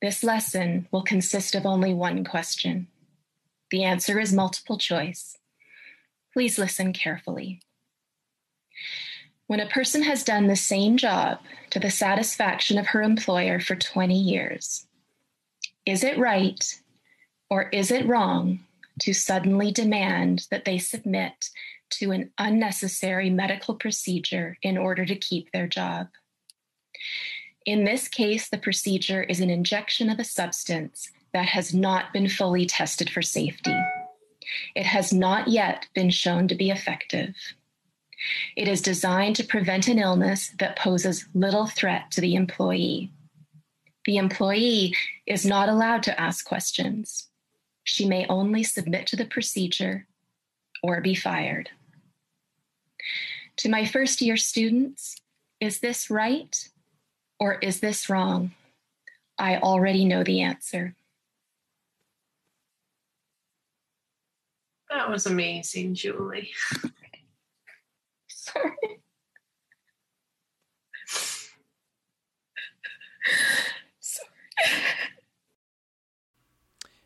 this 0.00 0.24
lesson 0.24 0.88
will 0.90 1.02
consist 1.02 1.54
of 1.54 1.66
only 1.66 1.92
one 1.92 2.24
question. 2.24 2.88
The 3.70 3.84
answer 3.84 4.18
is 4.18 4.32
multiple 4.32 4.78
choice. 4.78 5.36
Please 6.32 6.58
listen 6.58 6.92
carefully. 6.92 7.60
When 9.50 9.58
a 9.58 9.66
person 9.66 10.04
has 10.04 10.22
done 10.22 10.46
the 10.46 10.54
same 10.54 10.96
job 10.96 11.40
to 11.70 11.80
the 11.80 11.90
satisfaction 11.90 12.78
of 12.78 12.86
her 12.86 13.02
employer 13.02 13.58
for 13.58 13.74
20 13.74 14.16
years, 14.16 14.86
is 15.84 16.04
it 16.04 16.16
right 16.18 16.80
or 17.50 17.68
is 17.70 17.90
it 17.90 18.06
wrong 18.06 18.60
to 19.00 19.12
suddenly 19.12 19.72
demand 19.72 20.46
that 20.52 20.64
they 20.64 20.78
submit 20.78 21.50
to 21.98 22.12
an 22.12 22.30
unnecessary 22.38 23.28
medical 23.28 23.74
procedure 23.74 24.56
in 24.62 24.78
order 24.78 25.04
to 25.04 25.16
keep 25.16 25.50
their 25.50 25.66
job? 25.66 26.06
In 27.66 27.82
this 27.82 28.06
case, 28.06 28.48
the 28.48 28.56
procedure 28.56 29.24
is 29.24 29.40
an 29.40 29.50
injection 29.50 30.10
of 30.10 30.20
a 30.20 30.24
substance 30.24 31.10
that 31.32 31.46
has 31.46 31.74
not 31.74 32.12
been 32.12 32.28
fully 32.28 32.66
tested 32.66 33.10
for 33.10 33.20
safety. 33.20 33.74
It 34.76 34.86
has 34.86 35.12
not 35.12 35.48
yet 35.48 35.88
been 35.92 36.10
shown 36.10 36.46
to 36.46 36.54
be 36.54 36.70
effective. 36.70 37.34
It 38.56 38.68
is 38.68 38.82
designed 38.82 39.36
to 39.36 39.44
prevent 39.44 39.88
an 39.88 39.98
illness 39.98 40.52
that 40.58 40.76
poses 40.76 41.26
little 41.34 41.66
threat 41.66 42.10
to 42.12 42.20
the 42.20 42.34
employee. 42.34 43.10
The 44.04 44.16
employee 44.16 44.94
is 45.26 45.44
not 45.44 45.68
allowed 45.68 46.02
to 46.04 46.20
ask 46.20 46.44
questions. 46.44 47.28
She 47.84 48.06
may 48.06 48.26
only 48.26 48.62
submit 48.62 49.06
to 49.08 49.16
the 49.16 49.24
procedure 49.24 50.06
or 50.82 51.00
be 51.00 51.14
fired. 51.14 51.70
To 53.58 53.68
my 53.68 53.84
first 53.84 54.20
year 54.20 54.36
students, 54.36 55.16
is 55.60 55.80
this 55.80 56.10
right 56.10 56.68
or 57.38 57.54
is 57.54 57.80
this 57.80 58.08
wrong? 58.08 58.52
I 59.38 59.56
already 59.56 60.04
know 60.04 60.22
the 60.22 60.42
answer. 60.42 60.94
That 64.90 65.08
was 65.08 65.26
amazing, 65.26 65.94
Julie. 65.94 66.50
Sorry. 68.52 69.02
Sorry. 74.00 74.28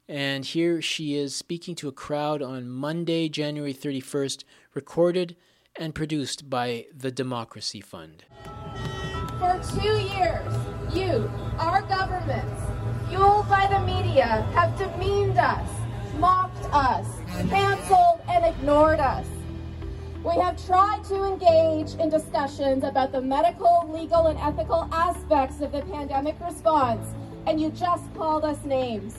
And 0.08 0.44
here 0.44 0.82
she 0.82 1.14
is 1.16 1.34
speaking 1.34 1.74
to 1.76 1.88
a 1.88 1.92
crowd 1.92 2.42
on 2.42 2.68
Monday, 2.68 3.28
January 3.28 3.72
31st, 3.72 4.44
recorded 4.74 5.34
and 5.76 5.94
produced 5.94 6.50
by 6.50 6.86
the 6.94 7.10
Democracy 7.10 7.80
Fund. 7.80 8.24
For 9.38 9.60
two 9.80 9.98
years, 9.98 10.54
you, 10.94 11.30
our 11.58 11.82
governments, 11.82 12.62
fueled 13.08 13.48
by 13.48 13.66
the 13.66 13.80
media, 13.80 14.42
have 14.54 14.76
demeaned 14.78 15.38
us, 15.38 15.68
mocked 16.18 16.64
us, 16.72 17.06
canceled, 17.48 18.20
and 18.28 18.44
ignored 18.44 19.00
us. 19.00 19.26
We 20.24 20.40
have 20.40 20.66
tried 20.66 21.04
to 21.08 21.24
engage 21.24 22.00
in 22.00 22.08
discussions 22.08 22.82
about 22.82 23.12
the 23.12 23.20
medical, 23.20 23.86
legal, 23.92 24.28
and 24.28 24.38
ethical 24.38 24.88
aspects 24.90 25.60
of 25.60 25.70
the 25.72 25.82
pandemic 25.82 26.36
response, 26.40 27.06
and 27.46 27.60
you 27.60 27.68
just 27.68 28.12
called 28.14 28.42
us 28.42 28.64
names. 28.64 29.18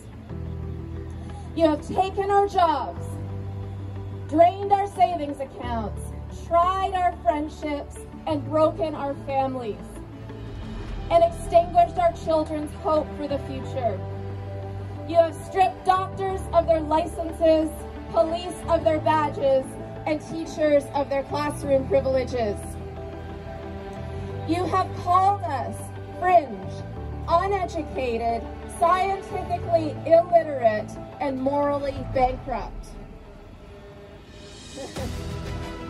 You 1.56 1.68
have 1.68 1.88
taken 1.88 2.32
our 2.32 2.48
jobs, 2.48 3.06
drained 4.28 4.72
our 4.72 4.88
savings 4.88 5.40
accounts, 5.40 6.02
tried 6.48 6.94
our 6.96 7.16
friendships, 7.22 8.00
and 8.26 8.44
broken 8.50 8.96
our 8.96 9.14
families 9.28 9.78
and 11.12 11.24
extinguished 11.24 12.00
our 12.00 12.14
children's 12.14 12.74
hope 12.78 13.08
for 13.16 13.28
the 13.28 13.38
future. 13.40 14.00
You 15.08 15.18
have 15.18 15.36
stripped 15.36 15.86
doctors 15.86 16.42
of 16.52 16.66
their 16.66 16.80
licenses, 16.80 17.70
police 18.12 18.56
of 18.68 18.84
their 18.84 19.00
badges, 19.00 19.66
and 20.06 20.22
teachers 20.30 20.84
of 20.94 21.10
their 21.10 21.24
classroom 21.24 21.88
privileges. 21.88 22.58
You 24.48 24.64
have 24.66 24.88
called 24.98 25.42
us 25.44 25.76
fringe, 26.20 26.74
uneducated, 27.28 28.44
scientifically 28.80 29.96
illiterate 30.06 30.92
and 31.20 31.42
morally 31.42 32.06
bankrupt. 32.14 32.86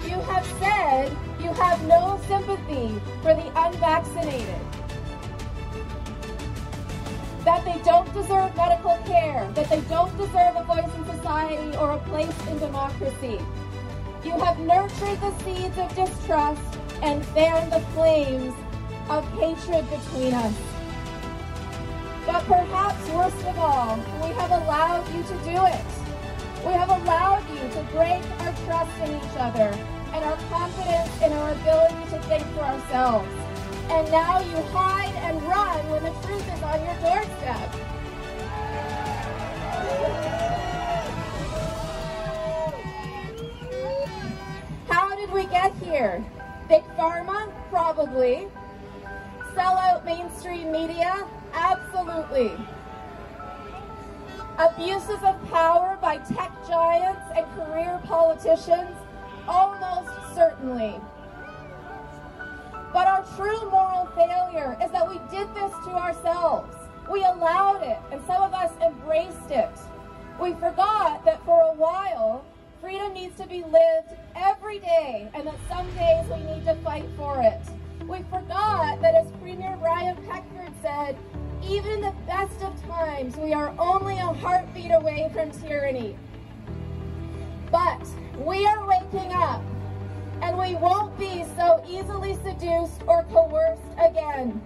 you 0.05 0.21
have 0.21 0.45
said 0.59 1.11
you 1.41 1.51
have 1.53 1.85
no 1.87 2.19
sympathy 2.27 2.93
for 3.21 3.33
the 3.33 3.51
unvaccinated, 3.59 4.61
that 7.43 7.63
they 7.65 7.79
don't 7.83 8.11
deserve 8.13 8.55
medical 8.55 8.97
care, 9.05 9.49
that 9.53 9.69
they 9.69 9.81
don't 9.81 10.15
deserve 10.17 10.55
a 10.55 10.63
voice 10.63 10.95
in 10.95 11.17
society 11.17 11.77
or 11.77 11.91
a 11.91 11.99
place 11.99 12.47
in 12.47 12.57
democracy. 12.59 13.39
You 14.25 14.31
have 14.39 14.57
nurtured 14.57 15.21
the 15.21 15.31
seeds 15.43 15.77
of 15.77 15.95
distrust 15.95 16.79
and 17.03 17.23
fanned 17.27 17.71
the 17.71 17.79
flames 17.93 18.55
of 19.07 19.23
hatred 19.37 19.87
between 19.87 20.33
us. 20.33 20.55
But 22.25 22.43
perhaps 22.45 23.07
worst 23.09 23.45
of 23.45 23.59
all, 23.59 23.97
we 24.23 24.33
have 24.33 24.49
allowed 24.49 25.07
you 25.13 25.21
to 25.21 25.37
do 25.45 25.61
it. 25.69 25.85
We 26.65 26.73
have 26.73 26.89
allowed 26.89 27.45
you 27.51 27.69
to 27.69 27.83
break 27.93 28.23
our 28.41 28.53
trust 28.65 28.97
in 29.03 29.15
each 29.15 29.37
other 29.37 29.69
and 30.11 30.25
our 30.25 30.37
confidence 30.49 31.21
in 31.21 31.31
our 31.31 31.51
ability 31.51 32.09
to 32.09 32.19
think 32.23 32.43
for 32.55 32.61
ourselves. 32.61 33.29
And 33.91 34.09
now 34.09 34.39
you 34.39 34.57
hide 34.73 35.13
and 35.21 35.39
run 35.43 35.87
when 35.91 36.01
the 36.01 36.09
truth 36.25 36.51
is 36.51 36.63
on 36.63 36.83
your 36.83 36.95
doorstep. 36.95 37.94
Big 45.95 46.83
Pharma? 46.97 47.49
Probably. 47.69 48.49
Sell 49.53 49.77
out 49.77 50.03
mainstream 50.03 50.69
media? 50.69 51.25
Absolutely. 51.53 52.51
Abuses 54.57 55.23
of 55.23 55.41
power 55.49 55.97
by 56.01 56.17
tech 56.17 56.51
giants 56.67 57.21
and 57.33 57.45
career 57.55 58.01
politicians? 58.03 58.91
Almost 59.47 60.35
certainly. 60.35 60.99
But 62.91 63.07
our 63.07 63.23
true 63.37 63.69
moral 63.69 64.07
failure 64.15 64.77
is 64.83 64.91
that 64.91 65.07
we 65.07 65.19
did 65.31 65.47
this 65.55 65.71
to 65.85 65.91
ourselves. 65.91 66.75
We 67.09 67.23
allowed 67.23 67.83
it, 67.83 67.99
and 68.11 68.21
some 68.27 68.41
of 68.41 68.53
us 68.53 68.73
embraced 68.85 69.49
it. 69.49 69.71
We 70.41 70.55
forgot 70.55 71.23
that 71.23 71.41
for 71.45 71.61
a 71.61 71.73
while, 71.73 72.43
freedom 72.81 73.13
needs 73.13 73.35
to 73.37 73.47
be 73.47 73.63
lived 73.63 74.09
every 74.35 74.79
day, 74.79 75.29
and 75.33 75.47
that 75.47 75.55
some 75.69 75.89
days 75.95 76.25
we 76.29 76.43
need 76.43 76.65
to 76.65 76.75
fight 76.83 77.05
for 77.17 77.41
it. 77.41 77.61
We 78.07 78.19
forgot 78.29 79.01
that, 79.01 79.15
as 79.15 79.31
Premier 79.41 79.77
Brian 79.79 80.15
Peckford 80.27 80.73
said, 80.81 81.17
even 81.63 81.91
in 81.93 82.01
the 82.01 82.13
best 82.27 82.61
of 82.61 82.79
times, 82.87 83.35
we 83.37 83.53
are 83.53 83.73
only 83.79 84.17
a 84.17 84.33
heartbeat 84.33 84.91
away 84.91 85.31
from 85.33 85.51
tyranny. 85.51 86.15
But 87.71 88.05
we 88.37 88.67
are 88.67 88.87
waking 88.87 89.33
up, 89.33 89.63
and 90.41 90.57
we 90.57 90.75
won't 90.75 91.17
be 91.17 91.45
so 91.55 91.83
easily 91.87 92.37
seduced 92.43 93.01
or 93.07 93.23
coerced 93.31 93.81
again. 93.97 94.61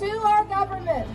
To 0.00 0.10
our 0.26 0.44
governments, 0.46 1.10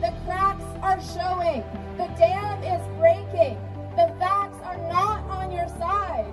the 0.00 0.12
cracks 0.24 0.64
are 0.82 1.00
showing, 1.00 1.64
the 1.96 2.06
dam 2.18 2.62
is 2.62 2.86
breaking, 2.98 3.58
the 3.96 4.14
facts 4.18 4.58
are 4.62 4.76
not 4.92 5.24
on 5.24 5.50
your 5.50 5.66
side. 5.68 6.30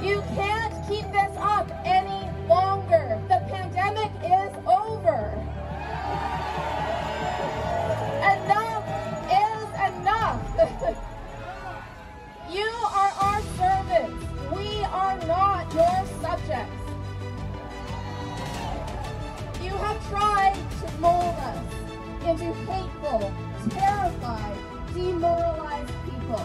You 0.00 0.22
can't 0.36 0.72
keep 0.88 1.10
this 1.10 1.36
up 1.38 1.68
any 1.84 2.30
longer. 2.46 3.20
The 3.26 3.42
pandemic 3.50 4.12
is 4.22 4.54
over. 4.64 5.32
Enough 8.32 8.86
is 9.26 9.68
enough. 9.90 10.42
you 12.52 12.70
are 12.94 13.12
our 13.26 13.42
servants. 13.58 14.24
We 14.54 14.84
are 14.84 15.18
not 15.26 15.74
your 15.74 16.06
subjects. 16.20 16.82
You 19.60 19.70
have 19.70 20.08
tried 20.10 20.54
to 20.80 21.00
into 22.32 22.54
hateful, 22.64 23.30
terrified, 23.68 24.56
demoralized 24.94 25.92
people. 26.04 26.42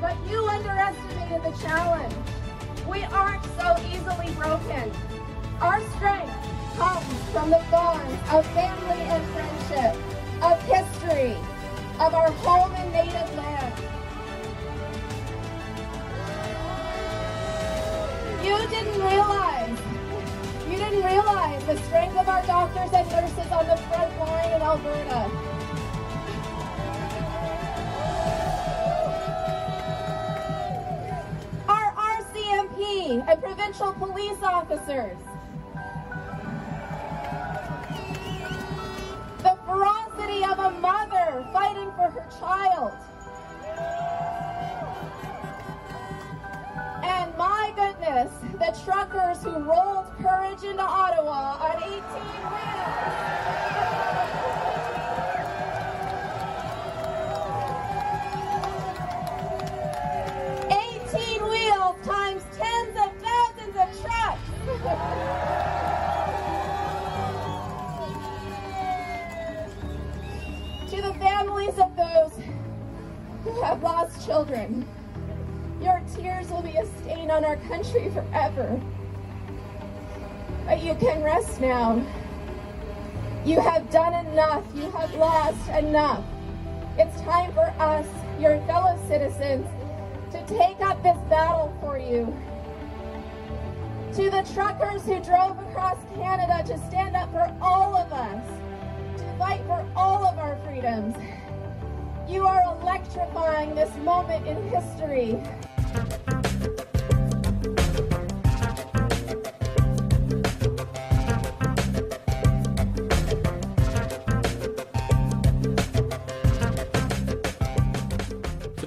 But 0.00 0.16
you 0.30 0.46
underestimated 0.46 1.42
the 1.44 1.54
challenge. 1.60 2.14
We 2.88 3.02
aren't 3.04 3.44
so 3.60 3.76
easily 3.92 4.32
broken. 4.32 4.90
Our 5.60 5.82
strength 5.96 6.32
comes 6.76 7.22
from 7.32 7.50
the 7.50 7.62
bonds 7.70 8.14
of 8.32 8.46
family 8.54 9.00
and 9.12 9.22
friendship, 9.34 9.94
of 10.42 10.62
history, 10.62 11.36
of 12.00 12.14
our 12.14 12.30
home 12.30 12.72
and 12.74 12.90
native 12.90 13.36
land. 13.36 13.47
The 21.78 21.84
strength 21.84 22.16
of 22.16 22.28
our 22.28 22.42
doctors 22.44 22.92
and 22.92 23.08
nurses 23.10 23.52
on 23.52 23.66
the 23.68 23.76
front 23.76 24.18
line 24.18 24.52
in 24.52 24.62
Alberta. 24.62 25.30
Our 31.68 31.92
RCMP 31.92 33.24
and 33.28 33.42
provincial 33.42 33.92
police 33.92 34.42
officers. 34.42 35.18
The 39.42 39.56
ferocity 39.66 40.44
of 40.44 40.58
a 40.58 40.70
mother 40.80 41.46
fighting 41.52 41.92
for 41.92 42.10
her 42.10 42.26
child. 42.40 42.92
The 48.08 48.74
truckers 48.84 49.42
who 49.42 49.50
rolled 49.50 50.06
courage 50.22 50.64
into 50.64 50.82
Ottawa 50.82 51.58
on 51.60 51.82
18 51.82 51.92
wheels. 51.92 52.88
18 61.12 61.50
wheels 61.50 61.96
times 62.06 62.42
tens 62.56 62.96
of 62.96 63.12
thousands 63.20 63.76
of 63.76 63.88
trucks. 64.00 64.40
to 70.90 70.96
the 71.02 71.12
families 71.18 71.78
of 71.78 71.94
those 71.94 72.32
who 73.44 73.60
have 73.60 73.82
lost 73.82 74.24
children, 74.24 74.88
will 76.50 76.62
be 76.62 76.76
a 76.76 76.86
stain 77.00 77.30
on 77.30 77.44
our 77.44 77.56
country 77.68 78.10
forever. 78.10 78.80
But 80.66 80.82
you 80.82 80.94
can 80.96 81.22
rest 81.22 81.60
now. 81.60 82.04
You 83.44 83.60
have 83.60 83.90
done 83.90 84.26
enough. 84.26 84.64
You 84.74 84.90
have 84.90 85.14
lost 85.14 85.68
enough. 85.70 86.24
It's 86.98 87.20
time 87.22 87.52
for 87.52 87.72
us, 87.78 88.06
your 88.38 88.60
fellow 88.66 88.98
citizens, 89.08 89.66
to 90.32 90.44
take 90.46 90.80
up 90.80 91.02
this 91.02 91.16
battle 91.30 91.76
for 91.80 91.98
you. 91.98 92.36
To 94.14 94.30
the 94.30 94.42
truckers 94.52 95.02
who 95.04 95.20
drove 95.20 95.58
across 95.58 95.98
Canada 96.14 96.62
to 96.66 96.78
stand 96.88 97.16
up 97.16 97.30
for 97.30 97.54
all 97.62 97.96
of 97.96 98.12
us, 98.12 98.46
to 99.18 99.38
fight 99.38 99.62
for 99.66 99.86
all 99.94 100.26
of 100.26 100.38
our 100.38 100.58
freedoms. 100.66 101.14
You 102.28 102.44
are 102.44 102.62
electrifying 102.80 103.74
this 103.74 103.94
moment 103.98 104.46
in 104.46 104.56
history. 104.68 105.40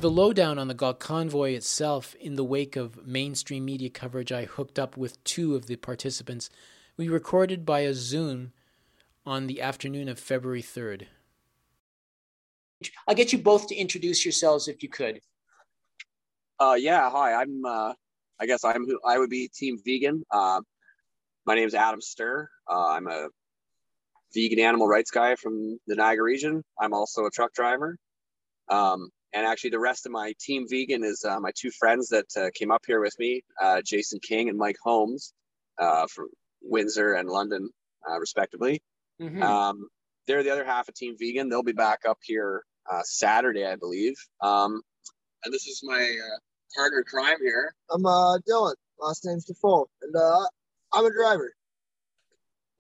The 0.02 0.10
lowdown 0.10 0.58
on 0.58 0.68
the 0.68 0.74
Gulf 0.74 0.98
convoy 0.98 1.52
itself, 1.52 2.16
in 2.16 2.36
the 2.36 2.44
wake 2.44 2.76
of 2.76 3.06
mainstream 3.06 3.66
media 3.66 3.90
coverage, 3.90 4.32
I 4.32 4.46
hooked 4.46 4.80
up 4.80 4.98
with 4.98 5.24
two 5.24 5.56
of 5.56 5.68
the 5.68 5.76
participants. 5.76 6.50
We 6.98 7.08
recorded 7.08 7.66
by 7.66 7.82
a 7.82 7.94
Zoom 7.94 8.52
on 9.28 9.46
the 9.46 9.62
afternoon 9.62 10.10
of 10.10 10.20
February 10.20 10.64
3rd. 10.64 11.06
I'll 13.08 13.14
get 13.14 13.32
you 13.32 13.38
both 13.38 13.68
to 13.68 13.76
introduce 13.76 14.26
yourselves 14.26 14.68
if 14.68 14.82
you 14.82 14.90
could. 14.90 15.20
Uh, 16.60 16.76
yeah, 16.80 17.08
hi. 17.12 17.34
I'm. 17.36 17.64
Uh, 17.64 17.94
I 18.40 18.48
guess 18.48 18.64
I'm. 18.64 18.88
Who 18.88 19.00
I 19.06 19.20
would 19.20 19.30
be 19.30 19.50
Team 19.50 19.78
Vegan. 19.86 20.24
Uh, 20.32 20.62
my 21.46 21.54
name 21.54 21.68
is 21.68 21.76
Adam 21.76 22.02
Stir. 22.02 22.50
Uh, 22.68 22.88
I'm 22.88 23.08
a 23.08 23.30
vegan 24.34 24.60
animal 24.60 24.88
rights 24.88 25.12
guy 25.12 25.36
from 25.36 25.80
the 25.86 25.96
Niagara 25.96 26.24
region. 26.24 26.64
I'm 26.80 26.94
also 26.94 27.26
a 27.28 27.30
truck 27.30 27.54
driver. 27.54 27.98
Um, 28.68 29.10
and 29.34 29.46
actually, 29.46 29.70
the 29.72 29.80
rest 29.80 30.06
of 30.06 30.12
my 30.12 30.34
team 30.40 30.66
vegan 30.70 31.04
is 31.04 31.24
uh, 31.24 31.40
my 31.40 31.52
two 31.56 31.72
friends 31.72 32.10
that 32.10 32.26
uh, 32.38 32.50
came 32.54 32.72
up 32.72 32.84
here 32.86 33.00
with 33.02 33.18
me, 33.20 33.44
uh, 33.62 33.82
Jason 33.86 34.20
King 34.20 34.50
and 34.50 34.58
Mike 34.58 34.78
Holmes 34.84 35.34
uh, 35.78 36.08
from 36.08 36.28
Windsor 36.62 37.14
and 37.14 37.30
London. 37.30 37.70
uh, 38.10 38.20
respectively. 38.20 38.82
Mhm. 39.22 39.42
Um, 39.44 39.88
they're 40.26 40.42
the 40.44 40.50
other 40.50 40.66
half 40.66 40.88
of 40.90 40.96
Team 40.96 41.16
Vegan. 41.20 41.50
They'll 41.50 41.62
be 41.62 41.72
back 41.72 42.00
up 42.08 42.18
here 42.24 42.64
uh, 42.92 43.02
Saturday, 43.04 43.64
I 43.66 43.76
believe. 43.76 44.16
Um, 44.42 44.82
and 45.44 45.54
this 45.54 45.68
is 45.68 45.82
my 45.84 46.02
uh, 46.02 46.38
partner 46.76 47.00
in 47.00 47.04
crime 47.06 47.38
here. 47.42 47.76
I'm 47.92 48.04
uh 48.06 48.38
Dylan. 48.50 48.74
Last 49.00 49.24
name's 49.26 49.46
Defoe, 49.46 49.88
and 50.02 50.16
uh 50.16 50.48
I'm 50.94 51.06
a 51.06 51.14
driver. 51.14 51.54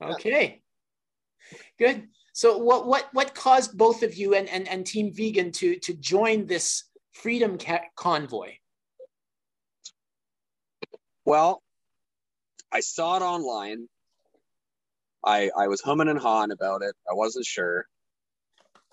Okay. 0.01 0.61
Good. 1.77 2.07
So 2.33 2.57
what 2.57 2.87
what 2.87 3.09
what 3.13 3.35
caused 3.35 3.77
both 3.77 4.03
of 4.03 4.15
you 4.15 4.35
and 4.35 4.47
and, 4.49 4.67
and 4.67 4.85
Team 4.85 5.13
Vegan 5.13 5.51
to 5.53 5.77
to 5.79 5.93
join 5.93 6.45
this 6.45 6.83
freedom 7.11 7.57
convoy? 7.95 8.53
Well, 11.25 11.61
I 12.71 12.79
saw 12.79 13.17
it 13.17 13.21
online. 13.21 13.87
I 15.25 15.51
I 15.57 15.67
was 15.67 15.81
humming 15.81 16.07
and 16.07 16.19
hawing 16.19 16.51
about 16.51 16.81
it. 16.83 16.95
I 17.09 17.13
wasn't 17.13 17.45
sure. 17.45 17.85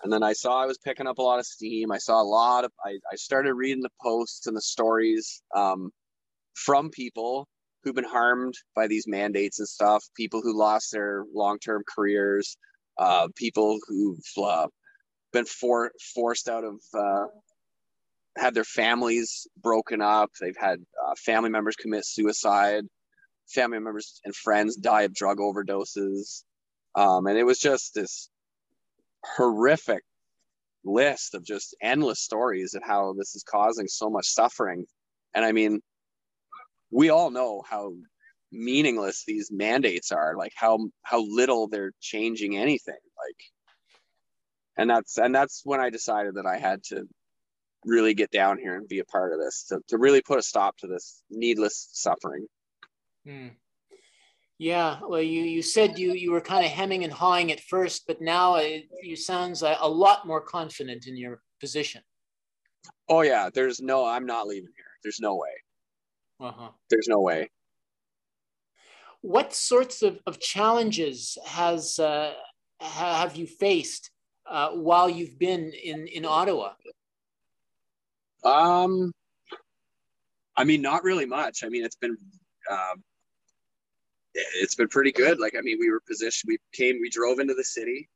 And 0.03 0.11
then 0.13 0.23
I 0.23 0.33
saw 0.33 0.61
I 0.61 0.65
was 0.65 0.77
picking 0.77 1.07
up 1.07 1.17
a 1.17 1.21
lot 1.21 1.39
of 1.39 1.45
steam. 1.45 1.91
I 1.91 1.97
saw 1.97 2.21
a 2.21 2.23
lot 2.23 2.65
of 2.65 2.71
I, 2.85 2.99
I 3.11 3.15
started 3.15 3.53
reading 3.53 3.81
the 3.81 3.91
posts 4.01 4.47
and 4.47 4.55
the 4.55 4.61
stories 4.61 5.41
um, 5.55 5.91
from 6.53 6.89
people 6.89 7.47
who've 7.83 7.95
been 7.95 8.03
harmed 8.03 8.53
by 8.75 8.87
these 8.87 9.07
mandates 9.07 9.59
and 9.59 9.67
stuff, 9.67 10.03
people 10.15 10.41
who 10.41 10.57
lost 10.57 10.91
their 10.91 11.23
long-term 11.33 11.83
careers, 11.87 12.57
uh, 12.97 13.27
people 13.35 13.79
who've 13.87 14.43
uh, 14.43 14.67
been 15.31 15.45
for, 15.45 15.91
forced 16.13 16.49
out 16.49 16.63
of 16.63 16.75
uh, 16.93 17.25
had 18.37 18.53
their 18.53 18.63
families 18.63 19.47
broken 19.61 20.01
up. 20.01 20.31
They've 20.39 20.57
had 20.57 20.79
uh, 20.79 21.13
family 21.17 21.49
members 21.49 21.75
commit 21.75 22.05
suicide. 22.05 22.85
Family 23.47 23.79
members 23.79 24.21
and 24.25 24.35
friends 24.35 24.75
die 24.75 25.03
of 25.03 25.13
drug 25.13 25.39
overdoses. 25.39 26.43
Um, 26.95 27.25
and 27.25 27.37
it 27.37 27.43
was 27.43 27.59
just 27.59 27.93
this 27.95 28.29
horrific 29.23 30.03
list 30.83 31.33
of 31.33 31.43
just 31.43 31.75
endless 31.81 32.19
stories 32.19 32.73
of 32.73 32.83
how 32.83 33.13
this 33.17 33.35
is 33.35 33.43
causing 33.43 33.87
so 33.87 34.09
much 34.09 34.27
suffering. 34.27 34.85
And 35.33 35.43
I 35.43 35.51
mean, 35.51 35.81
we 36.91 37.09
all 37.09 37.31
know 37.31 37.63
how 37.69 37.93
meaningless 38.51 39.23
these 39.25 39.51
mandates 39.51 40.11
are, 40.11 40.35
like 40.35 40.53
how 40.55 40.89
how 41.03 41.25
little 41.25 41.67
they're 41.67 41.93
changing 41.99 42.57
anything. 42.57 42.93
Like 42.93 43.37
and 44.77 44.89
that's 44.89 45.17
and 45.17 45.35
that's 45.35 45.61
when 45.65 45.79
I 45.79 45.89
decided 45.89 46.35
that 46.35 46.45
I 46.45 46.57
had 46.57 46.83
to 46.85 47.07
really 47.85 48.13
get 48.13 48.31
down 48.31 48.57
here 48.57 48.75
and 48.75 48.87
be 48.87 48.99
a 48.99 49.05
part 49.05 49.33
of 49.33 49.39
this 49.39 49.65
to, 49.69 49.79
to 49.87 49.97
really 49.97 50.21
put 50.21 50.39
a 50.39 50.41
stop 50.41 50.77
to 50.77 50.87
this 50.87 51.23
needless 51.29 51.89
suffering. 51.93 52.45
Hmm. 53.25 53.47
Yeah, 54.57 54.99
well, 55.07 55.21
you 55.21 55.43
you 55.43 55.61
said 55.61 55.97
you 55.97 56.13
you 56.13 56.31
were 56.31 56.41
kind 56.41 56.65
of 56.65 56.71
hemming 56.71 57.03
and 57.03 57.13
hawing 57.13 57.51
at 57.51 57.61
first, 57.61 58.07
but 58.07 58.21
now 58.21 58.55
it, 58.55 58.89
you 59.01 59.15
sounds 59.15 59.63
a, 59.63 59.77
a 59.79 59.89
lot 59.89 60.27
more 60.27 60.41
confident 60.41 61.07
in 61.07 61.15
your 61.15 61.41
position. 61.59 62.01
Oh 63.07 63.21
yeah, 63.21 63.49
there's 63.53 63.81
no 63.81 64.05
I'm 64.05 64.25
not 64.25 64.47
leaving 64.47 64.73
here. 64.75 64.85
There's 65.03 65.19
no 65.21 65.35
way. 65.35 65.49
Uh-huh. 66.41 66.69
There's 66.89 67.07
no 67.07 67.19
way. 67.19 67.49
What 69.21 69.53
sorts 69.53 70.01
of, 70.01 70.19
of 70.25 70.39
challenges 70.39 71.37
has 71.45 71.99
uh, 71.99 72.33
ha- 72.81 73.21
have 73.21 73.35
you 73.35 73.45
faced 73.45 74.11
uh, 74.49 74.69
while 74.71 75.09
you've 75.09 75.37
been 75.37 75.71
in 75.71 76.07
in 76.07 76.25
Ottawa? 76.25 76.73
Um, 78.43 79.11
I 80.55 80.63
mean, 80.63 80.81
not 80.81 81.03
really 81.03 81.25
much. 81.25 81.63
I 81.63 81.69
mean, 81.69 81.83
it's 81.83 81.95
been, 81.95 82.17
um, 82.69 83.03
it's 84.33 84.75
been 84.75 84.87
pretty 84.87 85.11
good. 85.11 85.39
Like, 85.39 85.55
I 85.57 85.61
mean, 85.61 85.77
we 85.79 85.89
were 85.89 86.01
positioned, 86.07 86.49
we 86.49 86.57
came, 86.73 86.99
we 87.01 87.09
drove 87.09 87.39
into 87.39 87.53
the 87.53 87.63
city. 87.63 88.09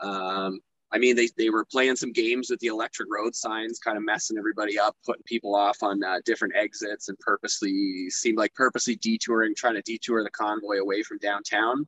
Um, 0.00 0.60
I 0.90 0.98
mean, 0.98 1.16
they, 1.16 1.28
they 1.36 1.50
were 1.50 1.66
playing 1.66 1.96
some 1.96 2.12
games 2.12 2.48
with 2.48 2.60
the 2.60 2.68
electric 2.68 3.08
road 3.12 3.34
signs, 3.34 3.78
kind 3.78 3.98
of 3.98 4.04
messing 4.04 4.38
everybody 4.38 4.78
up, 4.78 4.96
putting 5.04 5.22
people 5.24 5.54
off 5.54 5.82
on 5.82 6.02
uh, 6.02 6.20
different 6.24 6.56
exits 6.56 7.08
and 7.08 7.18
purposely 7.18 8.08
seemed 8.08 8.38
like 8.38 8.54
purposely 8.54 8.96
detouring, 8.96 9.54
trying 9.54 9.74
to 9.74 9.82
detour 9.82 10.24
the 10.24 10.30
convoy 10.30 10.78
away 10.78 11.02
from 11.02 11.18
downtown 11.18 11.86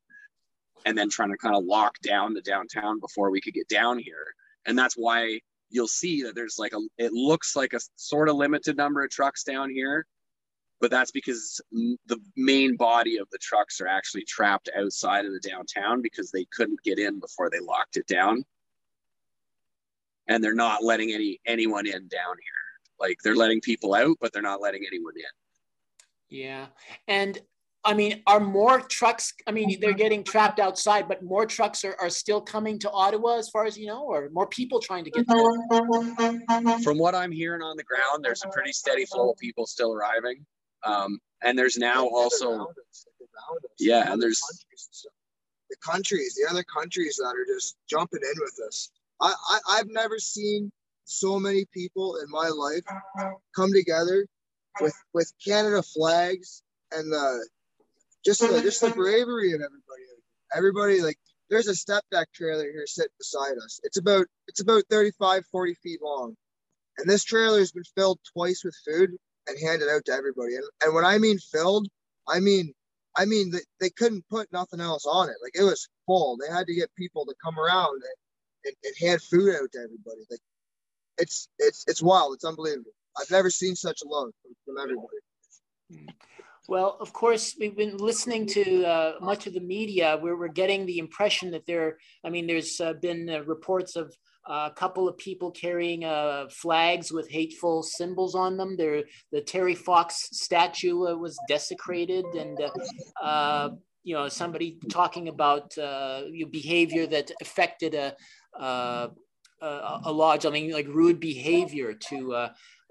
and 0.84 0.96
then 0.96 1.09
trying 1.09 1.30
to 1.30 1.36
kind 1.38 1.57
of 1.57 1.64
lock 1.64 1.98
down 2.01 2.34
the 2.34 2.42
downtown 2.42 3.01
before 3.01 3.30
we 3.30 3.40
could 3.40 3.55
get 3.55 3.68
down 3.68 3.98
here. 3.98 4.34
And 4.66 4.78
that's 4.78 4.94
why 4.94 5.40
you'll 5.70 5.88
see 5.88 6.22
that 6.22 6.34
there's 6.34 6.59
like 6.59 6.72
a 6.74 6.80
it 6.98 7.12
looks 7.12 7.57
like 7.57 7.72
a 7.72 7.80
sort 7.96 8.28
of 8.28 8.36
limited 8.36 8.76
number 8.76 9.03
of 9.03 9.11
trucks 9.11 9.44
down 9.44 9.70
here 9.70 10.07
but 10.80 10.90
that's 10.90 11.11
because 11.11 11.61
the 11.70 12.18
main 12.36 12.74
body 12.74 13.18
of 13.18 13.28
the 13.30 13.38
trucks 13.38 13.80
are 13.80 13.86
actually 13.86 14.24
trapped 14.24 14.70
outside 14.76 15.26
of 15.26 15.32
the 15.32 15.48
downtown 15.48 16.01
because 16.01 16.30
they 16.30 16.46
couldn't 16.53 16.82
get 16.82 16.98
in 16.98 17.20
before 17.20 17.51
they 17.51 17.61
locked 17.61 17.96
it 17.96 18.07
down 18.07 18.44
and 20.30 20.42
they're 20.42 20.54
not 20.54 20.82
letting 20.82 21.12
any 21.12 21.38
anyone 21.44 21.86
in 21.86 22.08
down 22.08 22.36
here 22.42 22.62
like 22.98 23.18
they're 23.22 23.36
letting 23.36 23.60
people 23.60 23.94
out 23.94 24.16
but 24.20 24.32
they're 24.32 24.40
not 24.40 24.62
letting 24.62 24.82
anyone 24.86 25.12
in 25.16 25.22
Yeah, 26.30 26.66
and 27.08 27.38
I 27.82 27.94
mean, 27.94 28.22
are 28.26 28.40
more 28.40 28.82
trucks? 28.82 29.32
I 29.46 29.52
mean, 29.52 29.80
they're 29.80 29.94
getting 29.94 30.22
trapped 30.22 30.60
outside, 30.60 31.08
but 31.08 31.22
more 31.24 31.46
trucks 31.46 31.82
are, 31.82 31.96
are 31.98 32.10
still 32.10 32.42
coming 32.42 32.78
to 32.80 32.90
Ottawa, 32.90 33.38
as 33.38 33.48
far 33.48 33.64
as 33.64 33.78
you 33.78 33.86
know, 33.86 34.04
or 34.04 34.28
more 34.32 34.46
people 34.46 34.80
trying 34.80 35.02
to 35.04 35.10
get 35.10 35.26
there. 35.26 36.78
from 36.82 36.98
what 36.98 37.14
i'm 37.14 37.32
hearing 37.32 37.62
on 37.62 37.76
the 37.76 37.84
ground 37.84 38.22
there's 38.22 38.44
a 38.44 38.48
pretty 38.48 38.72
steady 38.72 39.06
flow 39.06 39.30
of 39.30 39.38
people 39.38 39.66
still 39.66 39.92
arriving 39.94 40.44
um, 40.84 41.18
and 41.42 41.58
there's 41.58 41.76
now 41.76 42.06
also 42.06 42.66
yeah 43.78 44.12
and 44.12 44.22
there's 44.22 44.40
the 45.70 45.76
countries, 45.76 46.34
the 46.34 46.50
other 46.50 46.64
countries 46.64 47.16
that 47.16 47.28
are 47.28 47.46
just 47.46 47.76
jumping 47.88 48.20
in 48.22 48.40
with 48.40 48.58
us. 48.66 48.90
I, 49.20 49.34
I 49.50 49.58
I've 49.70 49.88
never 49.88 50.18
seen 50.18 50.72
so 51.04 51.38
many 51.38 51.64
people 51.72 52.16
in 52.16 52.30
my 52.30 52.48
life 52.48 52.84
come 53.54 53.72
together 53.72 54.26
with 54.80 54.94
with 55.12 55.32
Canada 55.44 55.82
flags 55.82 56.62
and 56.92 57.12
the 57.12 57.48
just 58.24 58.40
the 58.40 58.60
just 58.62 58.80
the 58.80 58.90
bravery 58.90 59.52
of 59.52 59.60
everybody. 59.60 60.02
Everybody 60.54 61.02
like 61.02 61.18
there's 61.48 61.68
a 61.68 61.74
step 61.74 62.04
deck 62.12 62.28
trailer 62.32 62.64
here 62.64 62.86
sitting 62.86 63.12
beside 63.18 63.56
us. 63.64 63.80
It's 63.82 63.98
about 63.98 64.26
it's 64.48 64.60
about 64.60 64.84
35, 64.90 65.44
40 65.50 65.74
feet 65.82 66.00
long. 66.02 66.36
And 66.98 67.08
this 67.08 67.24
trailer 67.24 67.58
has 67.58 67.72
been 67.72 67.84
filled 67.96 68.18
twice 68.32 68.62
with 68.64 68.76
food 68.86 69.10
and 69.46 69.58
handed 69.60 69.88
out 69.88 70.04
to 70.06 70.12
everybody. 70.12 70.54
And, 70.54 70.64
and 70.84 70.94
when 70.94 71.04
I 71.04 71.18
mean 71.18 71.38
filled, 71.38 71.88
I 72.28 72.40
mean 72.40 72.72
I 73.16 73.24
mean 73.24 73.50
they, 73.50 73.60
they 73.80 73.90
couldn't 73.90 74.28
put 74.30 74.52
nothing 74.52 74.80
else 74.80 75.06
on 75.06 75.28
it. 75.28 75.36
Like 75.42 75.54
it 75.54 75.64
was 75.64 75.88
full. 76.06 76.36
They 76.36 76.52
had 76.52 76.66
to 76.66 76.74
get 76.74 76.94
people 76.96 77.24
to 77.26 77.34
come 77.42 77.58
around 77.58 78.02
and, 78.64 78.74
and, 78.74 78.74
and 78.84 79.08
hand 79.08 79.22
food 79.22 79.54
out 79.54 79.70
to 79.72 79.78
everybody. 79.78 80.26
Like 80.30 80.40
it's 81.18 81.48
it's 81.58 81.84
it's 81.86 82.02
wild. 82.02 82.34
It's 82.34 82.44
unbelievable. 82.44 82.92
I've 83.20 83.30
never 83.30 83.50
seen 83.50 83.74
such 83.74 84.00
love 84.04 84.30
from, 84.42 84.52
from 84.64 84.82
everybody. 84.82 86.14
Well, 86.68 86.96
of 87.00 87.12
course, 87.12 87.56
we've 87.58 87.76
been 87.76 87.96
listening 87.96 88.46
to 88.48 88.84
uh, 88.84 89.12
much 89.20 89.48
of 89.48 89.54
the 89.54 89.61
media 89.61 90.16
where 90.20 90.36
we're 90.36 90.48
getting 90.48 90.86
the 90.86 90.98
impression 90.98 91.50
that 91.50 91.66
there, 91.66 91.98
I 92.24 92.30
mean, 92.30 92.46
there's 92.46 92.80
uh, 92.80 92.92
been 92.92 93.28
uh, 93.28 93.42
reports 93.42 93.96
of 93.96 94.14
a 94.46 94.70
couple 94.74 95.08
of 95.08 95.16
people 95.18 95.50
carrying 95.50 96.04
uh, 96.04 96.46
flags 96.50 97.12
with 97.12 97.28
hateful 97.28 97.82
symbols 97.82 98.34
on 98.34 98.56
them. 98.56 98.76
There, 98.76 99.04
the 99.32 99.40
Terry 99.40 99.74
Fox 99.74 100.28
statue 100.32 101.06
uh, 101.08 101.14
was 101.14 101.38
desecrated, 101.48 102.24
and 102.26 102.61
uh, 102.61 103.24
uh, 103.24 103.70
you 104.02 104.14
know 104.14 104.28
somebody 104.28 104.78
talking 104.90 105.28
about 105.28 105.76
uh, 105.78 106.22
behavior 106.50 107.06
that 107.06 107.30
affected 107.40 107.94
a, 107.94 108.14
uh, 108.59 109.09
a 109.61 110.12
lodge. 110.12 110.46
I 110.46 110.51
mean, 110.51 110.72
like 110.72 110.88
rude 110.88 111.20
behavior 111.20 111.94
to. 112.09 112.34
Uh, 112.34 112.48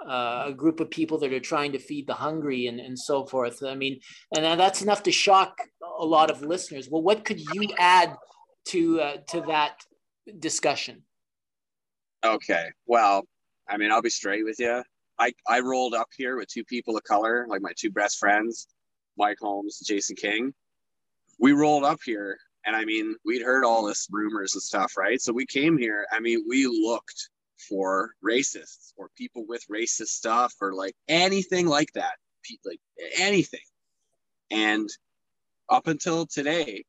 uh, 0.07 0.45
a 0.47 0.53
group 0.53 0.79
of 0.79 0.89
people 0.89 1.17
that 1.17 1.33
are 1.33 1.41
trying 1.41 1.73
to 1.73 1.77
feed 1.77 2.07
the 2.07 2.13
hungry 2.13 2.67
and, 2.67 2.79
and 2.79 2.97
so 2.97 3.25
forth. 3.25 3.61
I 3.61 3.75
mean, 3.75 3.99
and 4.33 4.57
that's 4.57 4.81
enough 4.81 5.03
to 5.03 5.11
shock 5.11 5.57
a 5.99 6.05
lot 6.05 6.31
of 6.31 6.41
listeners. 6.41 6.87
Well, 6.89 7.01
what 7.01 7.25
could 7.25 7.41
you 7.41 7.67
add 7.77 8.15
to 8.67 9.01
uh, 9.01 9.17
to 9.31 9.41
that 9.41 9.83
discussion? 10.39 11.03
Okay. 12.23 12.67
Well, 12.85 13.25
I 13.67 13.77
mean, 13.77 13.91
I'll 13.91 14.01
be 14.01 14.09
straight 14.09 14.45
with 14.45 14.59
you. 14.59 14.83
I, 15.19 15.33
I 15.47 15.59
rolled 15.59 15.93
up 15.93 16.07
here 16.15 16.37
with 16.37 16.47
two 16.47 16.63
people 16.63 16.95
of 16.95 17.03
color, 17.03 17.45
like 17.49 17.61
my 17.61 17.73
two 17.77 17.91
best 17.91 18.19
friends, 18.19 18.67
Mike 19.17 19.37
Holmes 19.41 19.79
Jason 19.79 20.15
King. 20.15 20.53
We 21.39 21.51
rolled 21.51 21.83
up 21.83 21.99
here, 22.05 22.37
and 22.69 22.75
I 22.75 22.85
mean, 22.85 23.15
we'd 23.25 23.41
heard 23.41 23.65
all 23.65 23.83
this 23.83 24.07
rumors 24.11 24.53
and 24.53 24.61
stuff, 24.61 24.95
right? 24.95 25.19
So 25.19 25.33
we 25.33 25.47
came 25.47 25.75
here. 25.75 26.05
I 26.11 26.19
mean, 26.19 26.45
we 26.47 26.67
looked 26.67 27.29
for 27.67 28.11
racists 28.23 28.93
or 28.95 29.09
people 29.17 29.43
with 29.47 29.65
racist 29.71 30.09
stuff 30.09 30.53
or 30.61 30.75
like 30.75 30.93
anything 31.07 31.65
like 31.65 31.91
that, 31.93 32.13
like 32.63 32.79
anything. 33.17 33.65
And 34.51 34.87
up 35.67 35.87
until 35.87 36.27
today, 36.27 36.83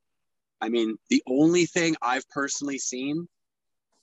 I 0.60 0.68
mean, 0.68 0.98
the 1.08 1.22
only 1.26 1.64
thing 1.64 1.96
I've 2.02 2.28
personally 2.28 2.76
seen 2.76 3.26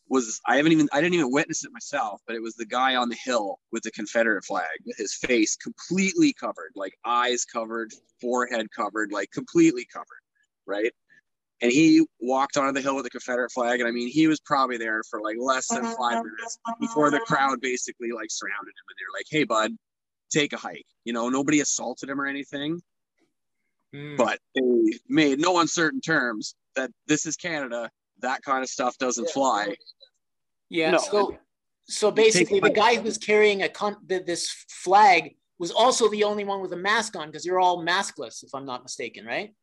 was 0.10 0.42
I 0.48 0.56
haven't 0.56 0.72
even 0.72 0.90
I 0.92 1.00
didn't 1.00 1.14
even 1.14 1.32
witness 1.32 1.64
it 1.64 1.72
myself, 1.72 2.22
but 2.26 2.36
it 2.36 2.42
was 2.42 2.56
the 2.56 2.66
guy 2.66 2.96
on 2.96 3.10
the 3.10 3.18
hill 3.24 3.60
with 3.72 3.84
the 3.84 3.92
Confederate 3.92 4.46
flag 4.46 4.66
with 4.84 4.98
his 4.98 5.14
face 5.14 5.56
completely 5.56 6.34
covered, 6.34 6.72
like 6.76 6.98
eyes 7.06 7.46
covered, 7.46 7.94
forehead 8.20 8.66
covered, 8.76 9.12
like 9.12 9.30
completely 9.30 9.86
covered, 9.86 10.24
right? 10.66 10.92
And 11.62 11.72
he 11.72 12.06
walked 12.20 12.58
onto 12.58 12.74
the 12.74 12.82
hill 12.82 12.96
with 12.96 13.04
the 13.04 13.10
Confederate 13.10 13.52
flag. 13.52 13.80
And 13.80 13.88
I 13.88 13.92
mean, 13.92 14.10
he 14.10 14.28
was 14.28 14.40
probably 14.40 14.78
there 14.78 15.02
for 15.10 15.22
like 15.22 15.38
less 15.40 15.68
than 15.68 15.84
five 15.84 16.24
minutes 16.24 16.60
before 16.80 17.10
the 17.10 17.20
crowd 17.20 17.62
basically 17.62 18.12
like 18.12 18.28
surrounded 18.30 18.70
him 18.70 18.86
and 18.90 18.96
they're 19.00 19.20
like, 19.20 19.26
"Hey, 19.30 19.44
bud, 19.44 19.72
take 20.32 20.54
a 20.54 20.58
hike." 20.58 20.86
You 21.04 21.14
know, 21.14 21.30
nobody 21.30 21.62
assaulted 21.62 22.10
him 22.10 22.22
or 22.22 22.26
anything, 22.26 22.82
Mm. 23.96 24.18
but 24.18 24.40
they 24.54 25.00
made 25.08 25.40
no 25.40 25.60
uncertain 25.60 26.02
terms 26.02 26.56
that 26.76 26.92
this 27.08 27.26
is 27.26 27.36
Canada. 27.36 27.90
That 28.20 28.42
kind 28.44 28.62
of 28.64 28.70
stuff 28.70 28.98
doesn't 28.98 29.30
fly. 29.30 29.76
Yeah. 30.70 30.92
No. 30.92 30.98
So, 30.98 31.38
so 31.86 32.12
basically, 32.12 32.60
the 32.60 32.70
guy 32.70 32.96
who 32.96 33.04
was 33.04 33.18
carrying 33.18 33.64
a 33.64 33.70
con- 33.70 34.06
th- 34.08 34.26
this 34.26 34.50
flag 34.70 35.36
was 35.58 35.72
also 35.72 36.10
the 36.10 36.24
only 36.26 36.44
one 36.44 36.62
with 36.62 36.74
a 36.74 36.78
mask 36.78 37.16
on 37.16 37.28
because 37.28 37.46
you're 37.46 37.60
all 37.60 37.84
maskless, 37.84 38.44
if 38.44 38.54
I'm 38.54 38.66
not 38.66 38.84
mistaken, 38.84 39.26
right? 39.26 39.54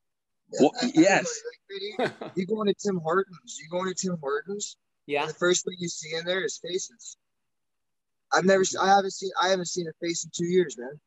Well, 0.60 0.72
yes. 0.94 1.42
like, 1.98 2.08
really, 2.08 2.30
you 2.36 2.46
go 2.46 2.60
into 2.62 2.74
Tim 2.74 2.98
Hortons, 2.98 3.58
you 3.60 3.68
go 3.70 3.80
into 3.80 3.94
Tim 3.94 4.16
Hortons, 4.20 4.76
Yeah. 5.06 5.26
the 5.26 5.34
first 5.34 5.64
thing 5.64 5.74
you 5.78 5.88
see 5.88 6.14
in 6.16 6.24
there 6.24 6.44
is 6.44 6.58
faces. 6.62 7.16
I've 8.32 8.44
never, 8.44 8.64
se- 8.64 8.78
I 8.80 8.88
haven't 8.88 9.12
seen, 9.12 9.30
I 9.40 9.48
haven't 9.48 9.66
seen 9.68 9.86
a 9.88 9.92
face 10.04 10.24
in 10.24 10.30
two 10.34 10.46
years, 10.50 10.76
man. 10.78 11.00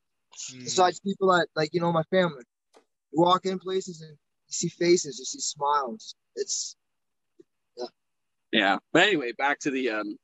Mm. 0.54 0.64
Besides 0.64 1.00
people 1.00 1.30
that, 1.32 1.48
like, 1.56 1.70
you 1.74 1.82
know, 1.82 1.92
my 1.92 2.04
family. 2.12 2.44
You 3.12 3.22
walk 3.22 3.46
in 3.46 3.60
places 3.60 4.02
and 4.02 4.12
you 4.12 4.18
see 4.52 4.70
faces, 4.70 5.18
you 5.20 5.26
see 5.26 5.40
smiles. 5.40 6.14
It's, 6.36 6.76
Yeah. 8.52 8.78
But 8.94 9.04
anyway, 9.04 9.32
back 9.38 9.60
to 9.62 9.72
the 9.72 9.90
um 9.90 10.18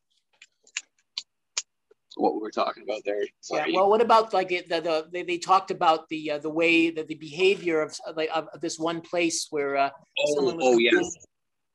what 2.16 2.36
we 2.36 2.40
were 2.40 2.52
talking 2.52 2.84
about 2.84 3.02
there. 3.06 3.24
Yeah. 3.52 3.66
Well, 3.74 3.90
what 3.90 4.02
about 4.02 4.34
like 4.34 4.52
it, 4.52 4.70
the, 4.70 4.82
the 4.82 5.08
they, 5.12 5.24
they 5.24 5.38
talked 5.38 5.72
about 5.72 6.08
the 6.10 6.32
uh, 6.32 6.38
the 6.40 6.50
way 6.50 6.90
that 6.92 7.08
the 7.08 7.16
behavior 7.16 7.82
of 7.82 7.96
like 8.16 8.30
of 8.34 8.48
this 8.62 8.78
one 8.78 9.02
place 9.02 9.48
where 9.50 9.78
uh, 9.78 9.90
oh, 10.20 10.36
someone 10.36 10.58
was 10.58 10.66
oh 10.66 10.72
complaining- 10.72 11.04
yes. 11.04 11.28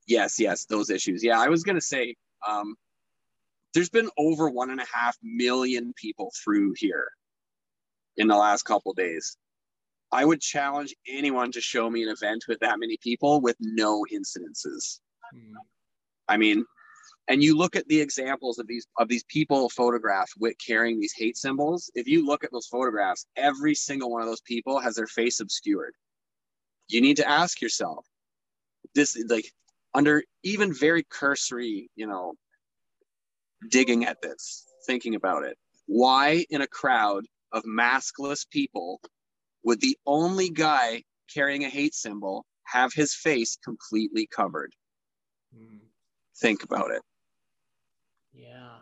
Yes, 0.07 0.41
yes, 0.41 0.65
those 0.65 0.89
issues. 0.89 1.23
Yeah, 1.23 1.39
I 1.39 1.49
was 1.49 1.63
gonna 1.63 1.83
say, 1.83 2.15
um, 2.49 2.77
there's 3.75 3.91
been 3.91 4.09
over 4.17 4.49
one 4.49 4.71
and 4.71 4.81
a 4.81 4.87
half 4.93 5.17
million 5.23 5.93
people 5.97 6.33
through 6.43 6.75
here 6.79 7.11
in 8.17 8.27
the 8.27 8.37
last 8.37 8.63
couple 8.63 8.93
days. 8.95 9.37
I 10.11 10.25
would 10.25 10.41
challenge 10.41 10.95
anyone 11.07 11.53
to 11.53 11.61
show 11.61 11.91
me 11.91 12.03
an 12.03 12.09
event 12.09 12.45
with 12.49 12.59
that 12.61 12.79
many 12.79 12.97
people 13.03 13.43
with 13.43 13.57
no 13.61 14.07
incidences. 14.11 15.01
Hmm. 15.35 15.55
I 16.27 16.39
mean, 16.39 16.65
and 17.29 17.43
you 17.43 17.57
look 17.57 17.77
at 17.77 17.87
the 17.89 18.01
examples 18.01 18.59
of 18.59 18.67
these 18.67 18.87
of 18.99 19.09
these 19.09 19.25
people 19.25 19.69
photographed 19.69 20.33
with 20.39 20.57
carrying 20.65 20.99
these 20.99 21.15
hate 21.17 21.37
symbols. 21.37 21.91
If 21.95 22.09
you 22.09 22.27
look 22.27 22.43
at 22.43 22.53
those 22.53 22.67
photographs, 22.67 23.27
every 23.37 23.75
single 23.75 24.11
one 24.11 24.23
of 24.23 24.29
those 24.29 24.41
people 24.41 24.79
has 24.81 24.97
their 24.97 25.07
face 25.07 25.41
obscured. 25.41 25.95
You 26.89 27.01
need 27.01 27.19
to 27.19 27.29
ask 27.29 27.61
yourself, 27.61 28.07
this 28.95 29.23
like 29.29 29.53
under 29.95 30.25
even 30.43 30.73
very 30.73 31.05
cursory, 31.11 31.91
you 31.97 32.07
know, 32.07 32.35
digging 33.71 34.05
at 34.07 34.23
this, 34.23 34.67
thinking 34.87 35.15
about 35.15 35.45
it, 35.45 35.57
why 35.87 36.45
in 36.51 36.63
a 36.63 36.67
crowd 36.67 37.27
of 37.53 37.63
maskless 37.65 38.49
people 38.49 39.01
would 39.65 39.81
the 39.81 39.99
only 40.07 40.49
guy 40.51 41.03
carrying 41.33 41.65
a 41.65 41.69
hate 41.69 41.95
symbol 41.95 42.47
have 42.65 42.93
his 42.93 43.15
face 43.15 43.59
completely 43.63 44.27
covered? 44.27 44.73
Hmm. 45.55 45.79
Think 46.41 46.63
about 46.63 46.91
it, 46.91 47.03
Yeah. 48.33 48.79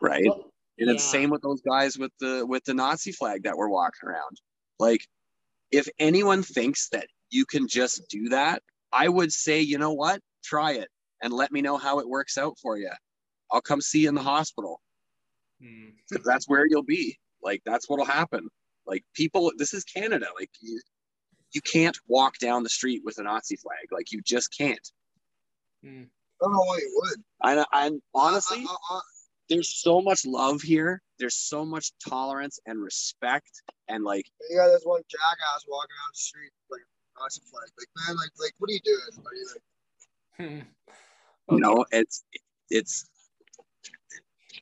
right? 0.00 0.24
Well, 0.26 0.52
and 0.78 0.90
it's 0.90 1.04
yeah. 1.04 1.20
same 1.20 1.30
with 1.30 1.42
those 1.42 1.62
guys 1.62 1.96
with 1.98 2.12
the 2.20 2.44
with 2.46 2.64
the 2.64 2.74
Nazi 2.74 3.12
flag 3.12 3.44
that 3.44 3.56
were 3.56 3.70
walking 3.70 4.08
around. 4.08 4.40
Like, 4.78 5.06
if 5.70 5.88
anyone 5.98 6.42
thinks 6.42 6.88
that 6.90 7.08
you 7.30 7.46
can 7.46 7.68
just 7.68 8.08
do 8.08 8.28
that, 8.30 8.62
I 8.92 9.08
would 9.08 9.32
say, 9.32 9.60
you 9.60 9.78
know 9.78 9.92
what? 9.92 10.20
Try 10.44 10.72
it 10.72 10.88
and 11.22 11.32
let 11.32 11.52
me 11.52 11.62
know 11.62 11.76
how 11.78 11.98
it 12.00 12.08
works 12.08 12.38
out 12.38 12.58
for 12.60 12.76
you. 12.78 12.90
I'll 13.50 13.60
come 13.62 13.80
see 13.80 14.02
you 14.02 14.08
in 14.08 14.14
the 14.14 14.22
hospital. 14.22 14.80
'Cause 16.10 16.22
That's 16.24 16.48
where 16.48 16.66
you'll 16.66 16.82
be. 16.82 17.18
Like, 17.42 17.62
that's 17.64 17.88
what'll 17.88 18.04
happen. 18.04 18.48
Like, 18.86 19.04
people, 19.14 19.52
this 19.56 19.74
is 19.74 19.84
Canada. 19.84 20.26
Like, 20.38 20.50
you, 20.60 20.80
you 21.52 21.60
can't 21.62 21.98
walk 22.06 22.38
down 22.38 22.62
the 22.62 22.68
street 22.68 23.02
with 23.04 23.18
a 23.18 23.22
Nazi 23.22 23.56
flag. 23.56 23.90
Like, 23.92 24.12
you 24.12 24.20
just 24.22 24.56
can't. 24.56 24.92
Hmm. 25.82 26.04
I 26.40 26.44
don't 26.44 26.52
know 26.52 26.60
why 26.60 26.78
you 26.78 27.02
would. 27.02 27.22
I, 27.42 27.64
I'm 27.72 28.02
honestly, 28.14 28.58
I, 28.58 28.72
I, 28.72 28.96
I, 28.96 29.00
there's 29.48 29.80
so 29.80 30.02
much 30.02 30.26
love 30.26 30.60
here. 30.60 31.00
There's 31.18 31.36
so 31.36 31.64
much 31.64 31.92
tolerance 32.06 32.58
and 32.66 32.82
respect. 32.82 33.50
And 33.88 34.04
like, 34.04 34.26
you 34.50 34.56
got 34.56 34.68
this 34.68 34.82
one 34.84 35.02
jackass 35.10 35.64
walking 35.68 35.88
down 35.88 36.10
the 36.12 36.18
street 36.18 36.50
like 36.70 36.80
a 36.80 37.22
Nazi 37.22 37.40
flag. 37.50 37.68
Like, 37.78 37.88
man, 38.06 38.16
like, 38.16 38.30
like, 38.38 38.52
what 38.58 38.70
are 38.70 38.72
you 38.72 38.80
doing? 38.84 39.26
Are 39.26 39.34
you 39.34 39.46
like, 39.52 39.62
Hmm. 41.48 41.54
you 41.54 41.60
know, 41.60 41.86
it's, 41.90 42.24
it's, 42.68 43.08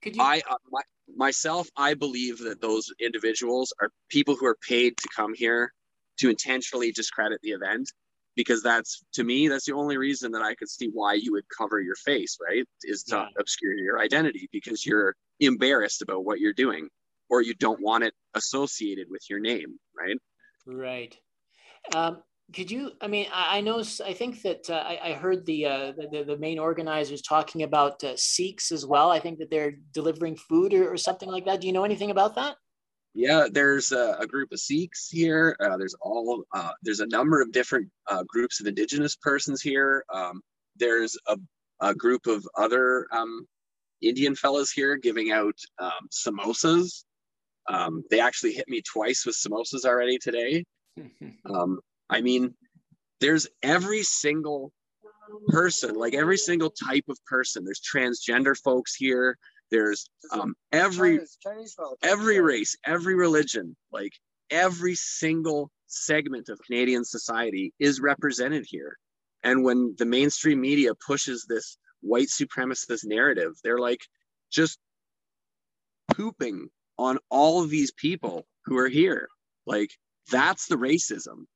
Could 0.00 0.14
you? 0.16 0.22
I, 0.22 0.42
uh, 0.48 0.56
my, 0.70 0.82
myself, 1.16 1.68
I 1.76 1.94
believe 1.94 2.38
that 2.38 2.60
those 2.60 2.92
individuals 3.00 3.72
are 3.80 3.90
people 4.08 4.36
who 4.36 4.46
are 4.46 4.56
paid 4.68 4.96
to 4.98 5.08
come 5.14 5.34
here 5.34 5.72
to 6.18 6.30
intentionally 6.30 6.92
discredit 6.92 7.40
the 7.42 7.50
event 7.50 7.90
because 8.36 8.62
that's 8.62 9.04
to 9.12 9.24
me 9.24 9.48
that's 9.48 9.66
the 9.66 9.72
only 9.72 9.96
reason 9.96 10.32
that 10.32 10.42
I 10.42 10.54
could 10.54 10.68
see 10.68 10.90
why 10.92 11.14
you 11.14 11.32
would 11.32 11.44
cover 11.48 11.80
your 11.80 11.94
face, 11.96 12.38
right? 12.40 12.66
Is 12.82 13.02
to 13.04 13.16
Yeah. 13.16 13.28
obscure 13.38 13.74
your 13.74 14.00
identity 14.00 14.48
because 14.52 14.84
you're 14.84 15.14
embarrassed 15.40 16.02
about 16.02 16.24
what 16.24 16.40
you're 16.40 16.52
doing 16.52 16.88
or 17.30 17.42
you 17.42 17.54
don't 17.54 17.80
want 17.80 18.04
it 18.04 18.14
associated 18.34 19.08
with 19.10 19.22
your 19.30 19.40
name, 19.40 19.78
right? 19.96 20.16
Right. 20.66 21.16
Um, 21.94 22.22
could 22.52 22.70
you? 22.70 22.92
I 23.00 23.06
mean, 23.06 23.26
I, 23.32 23.58
I 23.58 23.60
know. 23.62 23.82
I 24.04 24.12
think 24.12 24.42
that 24.42 24.68
uh, 24.68 24.74
I, 24.86 24.98
I 25.02 25.12
heard 25.14 25.46
the, 25.46 25.66
uh, 25.66 25.92
the 25.92 26.24
the 26.26 26.38
main 26.38 26.58
organizers 26.58 27.22
talking 27.22 27.62
about 27.62 28.04
uh, 28.04 28.16
Sikhs 28.16 28.70
as 28.70 28.84
well. 28.84 29.10
I 29.10 29.18
think 29.18 29.38
that 29.38 29.50
they're 29.50 29.76
delivering 29.92 30.36
food 30.36 30.74
or, 30.74 30.92
or 30.92 30.96
something 30.96 31.28
like 31.28 31.46
that. 31.46 31.62
Do 31.62 31.66
you 31.66 31.72
know 31.72 31.84
anything 31.84 32.10
about 32.10 32.34
that? 32.34 32.56
Yeah, 33.14 33.46
there's 33.50 33.92
a, 33.92 34.16
a 34.18 34.26
group 34.26 34.50
of 34.52 34.58
Sikhs 34.58 35.08
here. 35.08 35.56
Uh, 35.60 35.76
there's 35.76 35.94
all 36.00 36.44
uh, 36.52 36.72
there's 36.82 37.00
a 37.00 37.06
number 37.06 37.40
of 37.40 37.52
different 37.52 37.88
uh, 38.08 38.24
groups 38.26 38.60
of 38.60 38.66
Indigenous 38.66 39.14
persons 39.16 39.62
here. 39.62 40.04
Um, 40.12 40.40
there's 40.76 41.16
a, 41.28 41.36
a 41.80 41.94
group 41.94 42.26
of 42.26 42.46
other 42.56 43.06
um, 43.12 43.46
Indian 44.02 44.34
fellows 44.34 44.72
here 44.72 44.96
giving 44.96 45.30
out 45.30 45.54
um, 45.78 46.08
samosas. 46.10 47.04
Um, 47.68 48.02
they 48.10 48.20
actually 48.20 48.52
hit 48.52 48.68
me 48.68 48.82
twice 48.82 49.24
with 49.24 49.36
samosas 49.36 49.84
already 49.84 50.18
today. 50.18 50.64
Um, 51.46 51.80
I 52.08 52.20
mean, 52.20 52.54
there's 53.20 53.46
every 53.62 54.02
single 54.02 54.72
person, 55.48 55.94
like 55.94 56.14
every 56.14 56.38
single 56.38 56.70
type 56.70 57.04
of 57.08 57.18
person. 57.26 57.64
There's 57.64 57.80
transgender 57.80 58.56
folks 58.56 58.94
here. 58.94 59.36
There's 59.74 60.08
um, 60.30 60.54
every 60.70 61.16
Chinese, 61.16 61.36
Chinese 61.42 61.76
every 62.04 62.40
race, 62.40 62.76
every 62.86 63.16
religion, 63.16 63.74
like 63.90 64.12
every 64.48 64.94
single 64.94 65.68
segment 65.88 66.48
of 66.48 66.60
Canadian 66.64 67.04
society 67.04 67.74
is 67.80 68.00
represented 68.00 68.66
here. 68.68 68.96
And 69.42 69.64
when 69.64 69.96
the 69.98 70.04
mainstream 70.04 70.60
media 70.60 70.92
pushes 70.94 71.44
this 71.48 71.76
white 72.02 72.28
supremacist 72.28 73.04
narrative, 73.04 73.54
they're 73.64 73.80
like 73.80 74.02
just 74.48 74.78
pooping 76.12 76.68
on 76.96 77.18
all 77.28 77.60
of 77.60 77.68
these 77.68 77.90
people 77.90 78.46
who 78.66 78.78
are 78.78 78.88
here. 78.88 79.26
Like 79.66 79.90
that's 80.30 80.68
the 80.68 80.76
racism. 80.76 81.46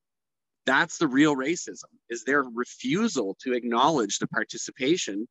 That's 0.66 0.98
the 0.98 1.06
real 1.06 1.36
racism 1.36 1.92
is 2.10 2.24
their 2.24 2.42
refusal 2.42 3.36
to 3.44 3.52
acknowledge 3.52 4.18
the 4.18 4.26
participation 4.26 5.28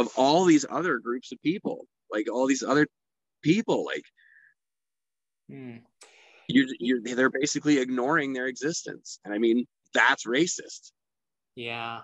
of 0.00 0.08
all 0.16 0.44
these 0.44 0.64
other 0.78 0.98
groups 0.98 1.30
of 1.32 1.38
people, 1.42 1.86
like 2.10 2.26
all 2.32 2.46
these 2.46 2.62
other 2.62 2.86
people, 3.42 3.84
like 3.84 4.04
Hmm. 5.50 5.78
you're, 6.48 6.66
you're 6.78 7.00
they're 7.02 7.30
basically 7.42 7.78
ignoring 7.78 8.32
their 8.32 8.46
existence 8.46 9.18
and 9.24 9.34
i 9.34 9.38
mean 9.38 9.66
that's 9.98 10.24
racist 10.24 10.92
Yeah. 11.56 12.00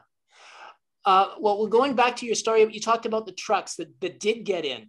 Uh, 1.05 1.29
well, 1.39 1.57
well, 1.59 1.69
going 1.69 1.95
back 1.95 2.17
to 2.17 2.27
your 2.27 2.35
story, 2.35 2.67
you 2.69 2.81
talked 2.81 3.07
about 3.07 3.27
the 3.27 3.33
trucks 3.47 3.77
that, 3.77 3.89
that 4.01 4.19
did 4.19 4.39
get 4.45 4.65
in. 4.65 4.89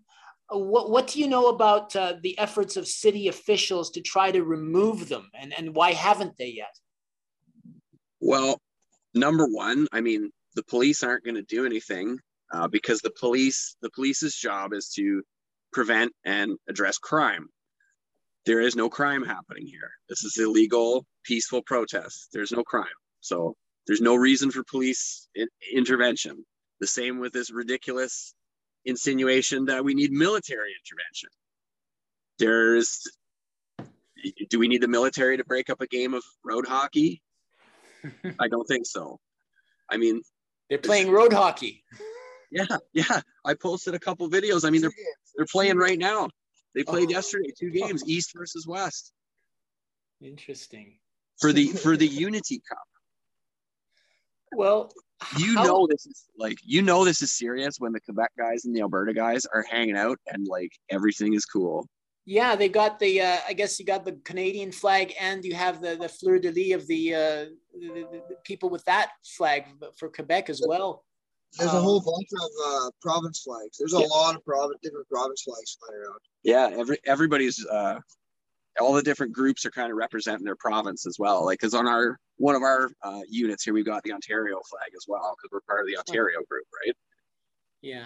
Uh, 0.52 0.58
what, 0.58 0.90
what 0.90 1.06
do 1.08 1.20
you 1.20 1.28
know 1.28 1.50
about 1.50 1.96
uh, 1.96 2.14
the 2.24 2.36
efforts 2.40 2.76
of 2.78 2.88
city 2.88 3.28
officials 3.28 3.92
to 3.92 4.02
try 4.02 4.32
to 4.32 4.42
remove 4.44 5.08
them, 5.10 5.30
and, 5.40 5.54
and 5.56 5.76
why 5.76 5.92
haven't 5.94 6.36
they 6.40 6.48
yet? 6.64 6.76
well 8.20 8.60
number 9.14 9.46
one 9.46 9.88
i 9.92 10.02
mean 10.02 10.32
the 10.56 10.64
police 10.64 11.04
aren't 11.04 11.24
going 11.24 11.36
to 11.36 11.44
do 11.44 11.68
anything 11.68 12.18
uh, 12.54 12.68
because 12.68 13.02
the 13.02 13.14
police 13.20 13.76
the 13.82 13.90
police's 13.92 14.36
job 14.36 14.74
is 14.74 14.90
to 14.96 15.24
prevent 15.74 16.14
and 16.26 16.58
address 16.70 16.98
crime. 16.98 17.48
There 18.46 18.62
is 18.62 18.76
no 18.76 18.90
crime 18.90 19.24
happening 19.24 19.68
here. 19.68 19.92
This 20.08 20.24
is 20.24 20.38
illegal 20.38 21.06
peaceful 21.26 21.62
protest. 21.64 22.30
There's 22.32 22.52
no 22.52 22.64
crime. 22.64 22.86
So 23.20 23.56
there's 23.86 24.02
no 24.02 24.16
reason 24.16 24.52
for 24.52 24.64
police 24.64 25.28
in- 25.36 25.50
intervention. 25.74 26.46
The 26.80 26.88
same 26.88 27.20
with 27.20 27.34
this 27.34 27.52
ridiculous 27.52 28.34
insinuation 28.86 29.66
that 29.66 29.84
we 29.84 29.94
need 29.94 30.12
military 30.12 30.74
intervention. 30.82 31.30
There's 32.40 33.02
do 34.50 34.60
we 34.60 34.68
need 34.68 34.82
the 34.82 34.88
military 34.88 35.38
to 35.38 35.44
break 35.44 35.70
up 35.70 35.82
a 35.82 35.88
game 35.88 36.14
of 36.14 36.24
road 36.44 36.66
hockey? 36.66 37.22
I 38.40 38.48
don't 38.48 38.66
think 38.68 38.86
so. 38.86 39.20
I 39.90 39.98
mean, 39.98 40.22
they're 40.70 40.78
playing 40.78 41.12
road 41.12 41.34
hockey. 41.34 41.84
Yeah, 42.52 42.78
yeah. 42.94 43.22
I 43.46 43.54
posted 43.54 43.94
a 43.94 44.00
couple 44.00 44.30
videos. 44.30 44.66
I 44.66 44.70
mean, 44.70 44.82
they're 44.82 44.92
they're 45.36 45.46
playing 45.52 45.78
right 45.78 46.00
now. 46.00 46.30
They 46.76 46.84
played 46.84 47.10
oh. 47.10 47.12
yesterday, 47.12 47.52
two 47.58 47.72
games, 47.72 48.04
East 48.08 48.32
versus 48.36 48.66
West. 48.68 49.12
Interesting. 50.22 51.00
For 51.40 51.52
the 51.52 51.68
for 51.68 51.98
the 51.98 52.08
Unity 52.26 52.62
Cup. 52.68 52.88
Well, 54.54 54.92
you 55.38 55.56
how... 55.56 55.64
know 55.64 55.88
this 55.90 56.06
is 56.06 56.26
like 56.38 56.58
you 56.64 56.82
know 56.82 57.04
this 57.04 57.22
is 57.22 57.32
serious 57.32 57.76
when 57.80 57.92
the 57.92 58.00
Quebec 58.00 58.32
guys 58.38 58.66
and 58.66 58.76
the 58.76 58.82
Alberta 58.82 59.14
guys 59.14 59.46
are 59.46 59.66
hanging 59.70 59.98
out 59.98 60.20
and 60.28 60.48
like 60.48 60.72
everything 60.90 61.34
is 61.34 61.46
cool. 61.46 61.88
Yeah, 62.30 62.58
they 62.58 62.68
got 62.68 63.00
the. 63.00 63.22
Uh, 63.22 63.38
I 63.48 63.54
guess 63.54 63.80
you 63.80 63.86
got 63.86 64.04
the 64.04 64.20
Canadian 64.26 64.74
flag, 64.74 65.14
and 65.18 65.46
you 65.46 65.56
have 65.56 65.82
the 65.82 65.96
the 65.96 66.10
fleur 66.10 66.40
de 66.40 66.52
lis 66.52 66.74
of 66.74 66.86
the, 66.86 67.16
uh, 67.16 67.46
the, 67.80 68.06
the, 68.12 68.36
people 68.44 68.70
with 68.70 68.84
that 68.84 69.12
flag 69.24 69.64
for 69.98 70.10
Quebec 70.10 70.50
as 70.50 70.62
well. 70.68 71.06
There's 71.58 71.72
um, 71.72 71.78
a 71.78 71.82
whole 71.82 72.00
bunch 72.00 72.28
of 72.34 72.50
uh, 72.68 72.92
province 73.02 73.42
flags. 73.42 73.78
There's 73.78 73.94
a 73.94 74.00
yeah. 74.00 74.08
lot 74.08 74.36
of 74.36 74.44
province, 74.46 74.80
different 74.84 75.08
province 75.10 75.44
flags 75.44 75.78
flying 75.80 76.02
around. 76.02 76.20
Yeah, 76.44 76.80
every 76.80 76.98
everybody's 77.06 77.66
uh, 77.66 78.00
all 78.80 78.94
the 78.94 79.02
different 79.02 79.34
groups 79.34 79.66
are 79.66 79.72
kind 79.72 79.92
of 79.92 79.98
representing 79.98 80.46
their 80.46 80.56
province 80.56 81.06
as 81.06 81.18
well. 81.20 81.46
Like, 81.46 81.60
because 81.60 81.74
on 81.74 81.88
our 81.88 82.20
one 82.38 82.56
of 82.56 82.62
our 82.62 82.92
uh, 83.02 83.22
units 83.30 83.64
here, 83.64 83.74
we've 83.74 83.86
got 83.86 84.04
the 84.04 84.14
Ontario 84.14 84.60
flag 84.70 84.92
as 84.96 85.06
well 85.08 85.36
because 85.36 85.52
we're 85.52 85.62
part 85.62 85.82
of 85.82 85.88
the 85.88 85.98
Ontario 85.98 86.40
group, 86.50 86.66
right? 86.86 86.96
Yeah. 87.82 88.06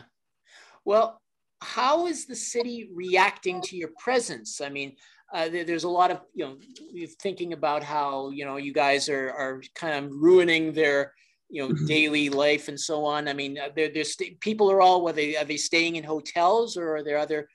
Well, 0.85 1.21
how 1.61 2.07
is 2.07 2.25
the 2.25 2.35
city 2.35 2.89
reacting 2.93 3.61
to 3.63 3.77
your 3.77 3.91
presence? 3.99 4.61
I 4.61 4.69
mean, 4.69 4.95
uh, 5.33 5.49
there, 5.49 5.63
there's 5.63 5.83
a 5.83 5.89
lot 5.89 6.11
of 6.11 6.21
you 6.33 6.45
know 6.45 6.57
you've 6.91 7.15
thinking 7.15 7.53
about 7.53 7.83
how 7.83 8.29
you 8.29 8.45
know 8.45 8.57
you 8.57 8.73
guys 8.73 9.09
are 9.09 9.31
are 9.31 9.61
kind 9.75 10.05
of 10.05 10.11
ruining 10.11 10.73
their 10.73 11.13
you 11.51 11.67
know 11.67 11.75
daily 11.85 12.29
life 12.29 12.69
and 12.69 12.79
so 12.79 13.05
on. 13.05 13.27
I 13.27 13.33
mean 13.33 13.59
uh, 13.59 13.69
there's 13.75 14.15
people 14.39 14.71
are 14.71 14.81
all 14.81 15.03
whether 15.03 15.21
are 15.37 15.45
they 15.45 15.57
staying 15.57 15.97
in 15.97 16.03
hotels 16.03 16.77
or 16.77 16.95
are 16.95 17.03
there 17.03 17.17
other 17.17 17.47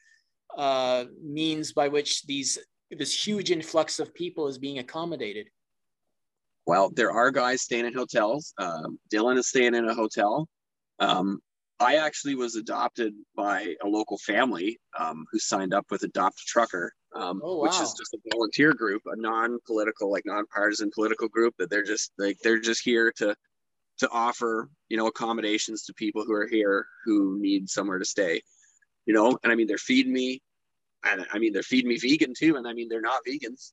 uh, 0.56 1.06
means 1.22 1.72
by 1.72 1.88
which 1.88 2.24
these 2.26 2.58
this 2.90 3.26
huge 3.26 3.50
influx 3.50 3.98
of 3.98 4.14
people 4.14 4.46
is 4.46 4.58
being 4.58 4.78
accommodated? 4.78 5.48
Well 6.66 6.90
there 6.94 7.10
are 7.10 7.30
guys 7.30 7.62
staying 7.62 7.86
in 7.86 7.94
hotels. 7.94 8.52
Um, 8.58 8.98
dylan 9.12 9.38
is 9.38 9.48
staying 9.48 9.74
in 9.74 9.88
a 9.88 9.94
hotel. 9.94 10.46
Um, 10.98 11.40
i 11.78 11.96
actually 11.96 12.34
was 12.34 12.56
adopted 12.56 13.12
by 13.34 13.74
a 13.84 13.86
local 13.86 14.16
family 14.18 14.78
um, 14.98 15.26
who 15.30 15.38
signed 15.38 15.74
up 15.74 15.84
with 15.90 16.02
adopt 16.04 16.40
a 16.40 16.44
trucker 16.46 16.90
um, 17.14 17.40
oh, 17.44 17.56
wow. 17.56 17.62
which 17.64 17.74
is 17.74 17.94
just 17.98 18.14
a 18.14 18.18
volunteer 18.32 18.72
group 18.72 19.02
a 19.06 19.16
non-political 19.16 20.10
like 20.10 20.22
non-partisan 20.24 20.90
political 20.94 21.28
group 21.28 21.54
that 21.58 21.68
they're 21.68 21.84
just 21.84 22.12
like 22.16 22.38
they're 22.42 22.58
just 22.58 22.82
here 22.82 23.12
to 23.14 23.36
to 23.98 24.08
offer 24.10 24.68
you 24.88 24.96
know 24.96 25.06
accommodations 25.06 25.84
to 25.84 25.94
people 25.94 26.24
who 26.24 26.32
are 26.32 26.46
here 26.46 26.86
who 27.04 27.38
need 27.40 27.68
somewhere 27.68 27.98
to 27.98 28.04
stay 28.04 28.40
you 29.06 29.14
know? 29.14 29.38
And 29.42 29.52
i 29.52 29.54
mean 29.54 29.66
they're 29.66 29.78
feeding 29.78 30.12
me 30.12 30.40
and 31.04 31.24
i 31.32 31.38
mean 31.38 31.52
they're 31.52 31.62
feeding 31.62 31.88
me 31.88 31.98
vegan 31.98 32.34
too 32.36 32.56
and 32.56 32.66
i 32.66 32.72
mean 32.72 32.88
they're 32.88 33.00
not 33.00 33.22
vegans. 33.26 33.72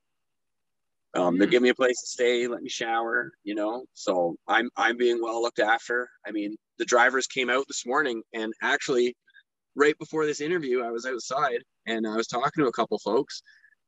Um, 1.16 1.38
they're 1.38 1.48
giving 1.48 1.66
me 1.66 1.70
a 1.70 1.76
place 1.76 2.00
to 2.02 2.08
stay 2.08 2.48
let 2.48 2.64
me 2.64 2.70
shower 2.70 3.32
you 3.44 3.56
know? 3.56 3.86
So 3.94 4.36
i'm 4.48 4.70
i'm 4.78 4.98
being 4.98 5.22
well 5.22 5.42
looked 5.42 5.60
after. 5.60 6.10
I 6.26 6.32
mean 6.32 6.56
the 6.78 6.86
drivers 6.86 7.28
came 7.28 7.50
out 7.50 7.66
this 7.68 7.86
morning 7.86 8.24
and 8.34 8.54
actually 8.62 9.16
right 9.76 9.98
before 10.00 10.26
this 10.26 10.42
interview 10.42 10.84
i 10.84 10.92
was 10.92 11.06
outside 11.06 11.64
and 11.88 12.08
i 12.08 12.16
was 12.16 12.28
talking 12.28 12.64
to 12.64 12.68
a 12.68 12.72
couple 12.72 12.98
folks 13.00 13.42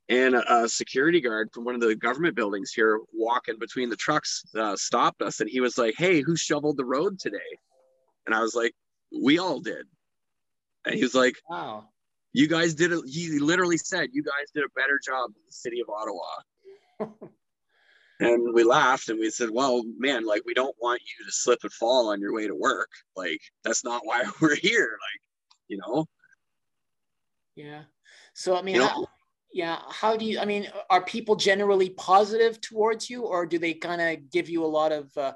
and 0.10 0.36
a, 0.36 0.70
security 0.70 1.20
guard 1.20 1.50
from 1.54 1.66
one 1.66 1.76
of 1.76 1.82
the 1.82 1.96
government 1.96 2.36
buildings 2.36 2.72
here 2.72 3.00
walking 3.14 3.58
between 3.60 3.90
the 3.90 3.96
trucks 3.96 4.44
uh, 4.58 4.76
stopped 4.76 5.22
us 5.22 5.40
and 5.40 5.50
he 5.50 5.60
was 5.60 5.78
like 5.78 5.96
hey 5.98 6.22
who 6.22 6.36
shoveled 6.36 6.78
the 6.78 6.86
road 6.86 7.20
today? 7.20 7.38
And 8.26 8.36
i 8.36 8.42
was 8.42 8.56
like 8.56 8.74
we 9.24 9.40
all 9.40 9.60
did. 9.60 9.86
And 10.86 10.96
he 10.96 11.02
was 11.02 11.16
like 11.16 11.36
wow. 11.50 11.86
You 12.34 12.48
guys 12.48 12.74
did 12.74 12.92
it 12.92 13.02
he 13.08 13.40
literally 13.40 13.78
said 13.78 14.10
you 14.12 14.24
guys 14.24 14.52
did 14.54 14.64
a 14.64 14.80
better 14.80 15.00
job 15.04 15.34
than 15.34 15.42
the 15.48 15.54
city 15.54 15.82
of 15.82 15.90
ottawa. 15.90 17.20
And 18.22 18.54
we 18.54 18.64
laughed 18.64 19.10
and 19.10 19.20
we 19.20 19.30
said 19.30 19.50
well 19.52 19.84
man 19.98 20.26
like 20.26 20.44
we 20.46 20.54
don't 20.54 20.76
want 20.80 21.02
you 21.02 21.26
to 21.26 21.32
slip 21.34 21.60
and 21.64 21.74
fall 21.74 22.12
on 22.12 22.22
your 22.22 22.34
way 22.34 22.48
to 22.48 22.56
work. 22.56 22.90
Like 23.16 23.42
that's 23.66 23.84
not 23.84 24.04
why 24.06 24.24
we're 24.42 24.56
here 24.56 24.92
like 24.92 25.22
you 25.68 25.78
know? 25.78 26.06
Yeah. 27.58 27.84
So 28.34 28.56
i 28.56 28.62
mean 28.62 28.76
you 28.76 28.82
know, 28.82 29.08
yeah 29.56 29.80
how 29.90 30.18
do 30.18 30.26
you 30.26 30.38
i 30.38 30.46
mean 30.46 30.68
are 30.90 31.02
people 31.06 31.34
generally 31.34 31.90
positive 31.92 32.60
towards 32.60 33.10
you 33.10 33.22
or 33.24 33.46
do 33.46 33.58
they 33.58 33.74
kind 33.74 34.02
of 34.02 34.30
give 34.30 34.50
you 34.50 34.64
a 34.64 34.68
lot 34.68 34.92
of 34.92 35.18
uh, 35.18 35.32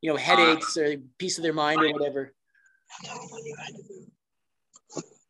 you 0.00 0.10
know 0.10 0.16
headaches 0.16 0.76
uh, 0.76 0.82
or 0.82 0.96
piece 1.18 1.38
of 1.38 1.44
their 1.44 1.52
mind 1.52 1.80
or 1.80 1.92
whatever? 1.92 2.34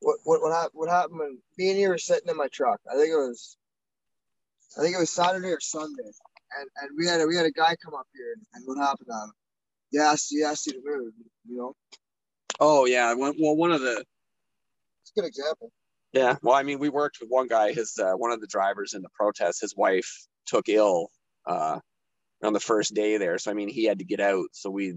What 0.00 0.16
what 0.24 0.40
what 0.40 0.52
happened, 0.52 0.70
what 0.72 0.88
happened 0.88 1.18
when 1.18 1.38
me 1.58 1.70
and 1.70 1.78
you 1.78 1.90
were 1.90 1.98
sitting 1.98 2.30
in 2.30 2.36
my 2.36 2.48
truck 2.48 2.80
i 2.90 2.96
think 2.96 3.12
it 3.12 3.16
was 3.16 3.58
i 4.78 4.80
think 4.80 4.96
it 4.96 4.98
was 4.98 5.10
saturday 5.10 5.50
or 5.50 5.60
sunday 5.60 6.10
and 6.58 6.68
and 6.80 6.90
we 6.96 7.06
had 7.06 7.20
a 7.20 7.26
we 7.26 7.36
had 7.36 7.44
a 7.44 7.50
guy 7.50 7.76
come 7.84 7.92
up 7.92 8.06
here 8.14 8.32
and, 8.34 8.46
and 8.54 8.64
what 8.66 8.78
happened 8.78 9.08
to 9.10 9.12
him 9.12 9.32
he 9.90 9.98
asked 9.98 10.28
he 10.30 10.42
asked 10.42 10.66
you 10.66 10.72
to 10.72 10.80
move 10.82 11.12
you 11.46 11.58
know? 11.58 11.76
Oh 12.58 12.86
yeah 12.86 13.12
well 13.12 13.34
one 13.36 13.72
of 13.72 13.82
the 13.82 14.02
it's 15.02 15.12
a 15.14 15.20
good 15.20 15.28
example 15.28 15.70
yeah, 16.12 16.36
well, 16.42 16.54
I 16.54 16.62
mean, 16.62 16.78
we 16.78 16.88
worked 16.88 17.18
with 17.20 17.28
one 17.28 17.46
guy. 17.46 17.72
His 17.72 17.98
uh, 17.98 18.12
one 18.12 18.32
of 18.32 18.40
the 18.40 18.46
drivers 18.46 18.94
in 18.94 19.02
the 19.02 19.08
protest, 19.14 19.60
his 19.60 19.76
wife 19.76 20.26
took 20.46 20.68
ill 20.68 21.10
uh, 21.46 21.78
on 22.42 22.52
the 22.52 22.60
first 22.60 22.94
day 22.94 23.16
there, 23.16 23.38
so 23.38 23.50
I 23.50 23.54
mean, 23.54 23.68
he 23.68 23.84
had 23.84 23.98
to 23.98 24.04
get 24.04 24.20
out. 24.20 24.46
So 24.52 24.70
we 24.70 24.96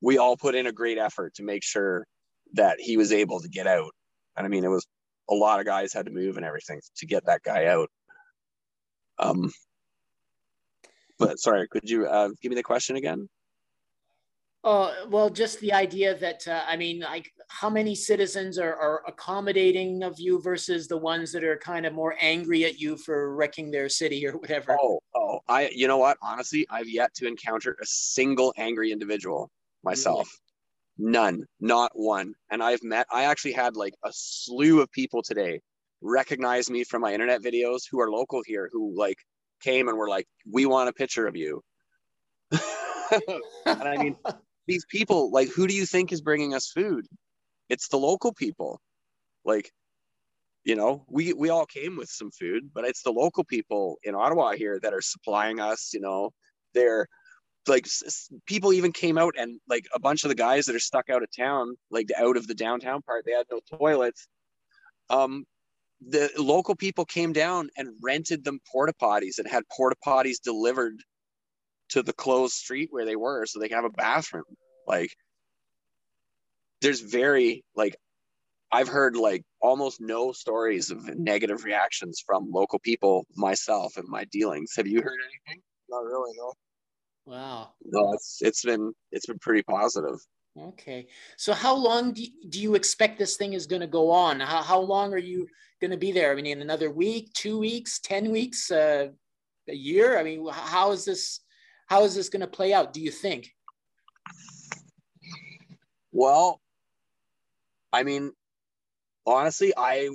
we 0.00 0.18
all 0.18 0.36
put 0.36 0.54
in 0.54 0.66
a 0.66 0.72
great 0.72 0.98
effort 0.98 1.34
to 1.34 1.42
make 1.42 1.62
sure 1.62 2.06
that 2.54 2.80
he 2.80 2.96
was 2.96 3.12
able 3.12 3.40
to 3.40 3.48
get 3.48 3.66
out. 3.66 3.92
And 4.36 4.46
I 4.46 4.48
mean, 4.48 4.64
it 4.64 4.68
was 4.68 4.86
a 5.28 5.34
lot 5.34 5.60
of 5.60 5.66
guys 5.66 5.92
had 5.92 6.06
to 6.06 6.12
move 6.12 6.36
and 6.36 6.46
everything 6.46 6.80
to 6.96 7.06
get 7.06 7.26
that 7.26 7.42
guy 7.42 7.66
out. 7.66 7.90
Um, 9.18 9.52
but 11.18 11.38
sorry, 11.38 11.66
could 11.68 11.88
you 11.88 12.06
uh, 12.06 12.30
give 12.40 12.50
me 12.50 12.56
the 12.56 12.62
question 12.62 12.96
again? 12.96 13.28
Oh, 14.68 14.92
well, 15.08 15.30
just 15.30 15.60
the 15.60 15.72
idea 15.72 16.16
that, 16.16 16.46
uh, 16.48 16.64
I 16.66 16.76
mean, 16.76 16.98
like 16.98 17.32
how 17.46 17.70
many 17.70 17.94
citizens 17.94 18.58
are, 18.58 18.74
are 18.74 19.04
accommodating 19.06 20.02
of 20.02 20.18
you 20.18 20.42
versus 20.42 20.88
the 20.88 20.96
ones 20.96 21.30
that 21.30 21.44
are 21.44 21.56
kind 21.56 21.86
of 21.86 21.92
more 21.92 22.16
angry 22.20 22.64
at 22.64 22.76
you 22.76 22.96
for 22.96 23.36
wrecking 23.36 23.70
their 23.70 23.88
city 23.88 24.26
or 24.26 24.32
whatever? 24.36 24.76
Oh, 24.80 24.98
oh, 25.14 25.38
I, 25.48 25.70
you 25.72 25.86
know 25.86 25.98
what? 25.98 26.18
Honestly, 26.20 26.66
I've 26.68 26.88
yet 26.88 27.14
to 27.14 27.28
encounter 27.28 27.76
a 27.80 27.86
single 27.86 28.52
angry 28.56 28.90
individual 28.90 29.52
myself. 29.84 30.28
None, 30.98 31.44
not 31.60 31.92
one. 31.94 32.34
And 32.50 32.60
I've 32.60 32.82
met, 32.82 33.06
I 33.12 33.26
actually 33.26 33.52
had 33.52 33.76
like 33.76 33.94
a 34.04 34.10
slew 34.12 34.80
of 34.80 34.90
people 34.90 35.22
today 35.22 35.60
recognize 36.00 36.68
me 36.68 36.82
from 36.82 37.02
my 37.02 37.14
internet 37.14 37.40
videos 37.40 37.82
who 37.88 38.00
are 38.00 38.10
local 38.10 38.42
here 38.44 38.68
who 38.72 38.98
like 38.98 39.18
came 39.62 39.86
and 39.86 39.96
were 39.96 40.08
like, 40.08 40.26
we 40.50 40.66
want 40.66 40.88
a 40.88 40.92
picture 40.92 41.28
of 41.28 41.36
you. 41.36 41.62
and 42.50 43.82
I 43.82 43.96
mean, 43.96 44.16
these 44.66 44.84
people 44.86 45.30
like 45.30 45.48
who 45.48 45.66
do 45.66 45.74
you 45.74 45.86
think 45.86 46.12
is 46.12 46.20
bringing 46.20 46.54
us 46.54 46.70
food? 46.70 47.06
It's 47.68 47.88
the 47.88 47.98
local 47.98 48.32
people. 48.32 48.80
Like 49.44 49.70
you 50.64 50.74
know 50.74 51.04
we 51.08 51.32
we 51.32 51.48
all 51.50 51.66
came 51.66 51.96
with 51.96 52.08
some 52.08 52.30
food 52.32 52.70
but 52.74 52.84
it's 52.84 53.02
the 53.02 53.12
local 53.12 53.44
people 53.44 53.98
in 54.02 54.16
ottawa 54.16 54.52
here 54.52 54.80
that 54.82 54.92
are 54.92 55.00
supplying 55.00 55.60
us 55.60 55.90
you 55.94 56.00
know? 56.00 56.30
They're 56.74 57.06
like 57.68 57.86
people 58.46 58.72
even 58.72 58.92
came 58.92 59.18
out 59.18 59.34
and 59.38 59.60
like 59.68 59.86
a 59.94 60.00
bunch 60.00 60.24
of 60.24 60.28
the 60.28 60.34
guys 60.34 60.66
that 60.66 60.76
are 60.76 60.80
stuck 60.80 61.10
out 61.10 61.22
of 61.22 61.28
town 61.36 61.76
like 61.90 62.08
out 62.16 62.36
of 62.36 62.46
the 62.46 62.54
downtown 62.54 63.02
part 63.02 63.24
they 63.24 63.32
had 63.32 63.46
no 63.50 63.60
toilets. 63.78 64.28
Um 65.10 65.44
the 66.06 66.30
local 66.38 66.74
people 66.74 67.04
came 67.04 67.32
down 67.32 67.70
and 67.76 67.88
rented 68.02 68.44
them 68.44 68.60
porta 68.70 68.92
potties 69.00 69.38
and 69.38 69.48
had 69.48 69.62
porta 69.74 69.96
potties 70.06 70.40
delivered 70.42 71.02
to 71.90 72.02
the 72.02 72.12
closed 72.12 72.54
street 72.54 72.88
where 72.90 73.04
they 73.04 73.16
were 73.16 73.46
so 73.46 73.58
they 73.58 73.68
can 73.68 73.76
have 73.76 73.84
a 73.84 73.90
bathroom 73.90 74.44
like 74.86 75.10
there's 76.80 77.00
very 77.00 77.64
like 77.74 77.96
I've 78.72 78.88
heard 78.88 79.16
like 79.16 79.44
almost 79.60 80.00
no 80.00 80.32
stories 80.32 80.90
of 80.90 81.16
negative 81.16 81.64
reactions 81.64 82.22
from 82.26 82.50
local 82.50 82.78
people 82.80 83.24
myself 83.36 83.96
and 83.96 84.08
my 84.08 84.24
dealings. 84.24 84.72
Have 84.76 84.88
you 84.88 85.00
heard 85.00 85.18
anything? 85.46 85.62
Not 85.88 86.04
really, 86.04 86.32
no. 86.36 86.52
Wow. 87.26 87.70
No, 87.84 88.12
it's 88.12 88.38
it's 88.40 88.64
been 88.64 88.92
it's 89.12 89.26
been 89.26 89.38
pretty 89.38 89.62
positive. 89.62 90.18
Okay. 90.58 91.06
So 91.36 91.52
how 91.52 91.74
long 91.74 92.12
do 92.12 92.22
you, 92.22 92.30
do 92.48 92.60
you 92.60 92.74
expect 92.74 93.18
this 93.18 93.36
thing 93.36 93.52
is 93.52 93.66
going 93.66 93.80
to 93.80 93.86
go 93.86 94.10
on? 94.10 94.40
How, 94.40 94.62
how 94.62 94.80
long 94.80 95.12
are 95.12 95.18
you 95.18 95.46
going 95.80 95.90
to 95.90 95.98
be 95.98 96.12
there? 96.12 96.32
I 96.32 96.34
mean, 96.34 96.46
in 96.46 96.62
another 96.62 96.90
week, 96.90 97.30
two 97.34 97.58
weeks, 97.58 97.98
10 98.00 98.30
weeks, 98.30 98.70
uh, 98.70 99.08
a 99.68 99.74
year? 99.74 100.18
I 100.18 100.22
mean, 100.22 100.46
how 100.50 100.92
is 100.92 101.04
this, 101.04 101.40
how 101.86 102.04
is 102.04 102.14
this 102.14 102.28
going 102.28 102.40
to 102.42 102.46
play 102.48 102.72
out? 102.72 102.92
Do 102.92 103.00
you 103.00 103.10
think? 103.10 103.50
Well, 106.12 106.60
I 107.92 108.02
mean, 108.04 108.32
honestly, 109.26 109.72
I 109.76 110.10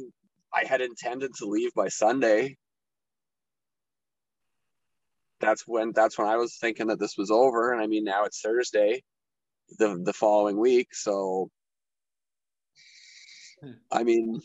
I 0.54 0.66
had 0.66 0.82
intended 0.82 1.34
to 1.40 1.46
leave 1.48 1.74
by 1.76 1.90
Sunday. 1.90 2.58
That's 5.42 5.64
when 5.68 5.92
that's 5.94 6.18
when 6.18 6.28
I 6.28 6.38
was 6.38 6.58
thinking 6.58 6.88
that 6.88 7.00
this 7.00 7.18
was 7.18 7.32
over, 7.32 7.74
and 7.74 7.82
I 7.82 7.88
mean 7.88 8.04
now 8.06 8.26
it's 8.26 8.42
Thursday. 8.42 9.04
the 9.80 10.02
the 10.04 10.14
following 10.14 10.58
week. 10.60 10.90
So, 10.94 11.50
hmm. 13.64 13.72
I 13.92 14.04
mean, 14.04 14.42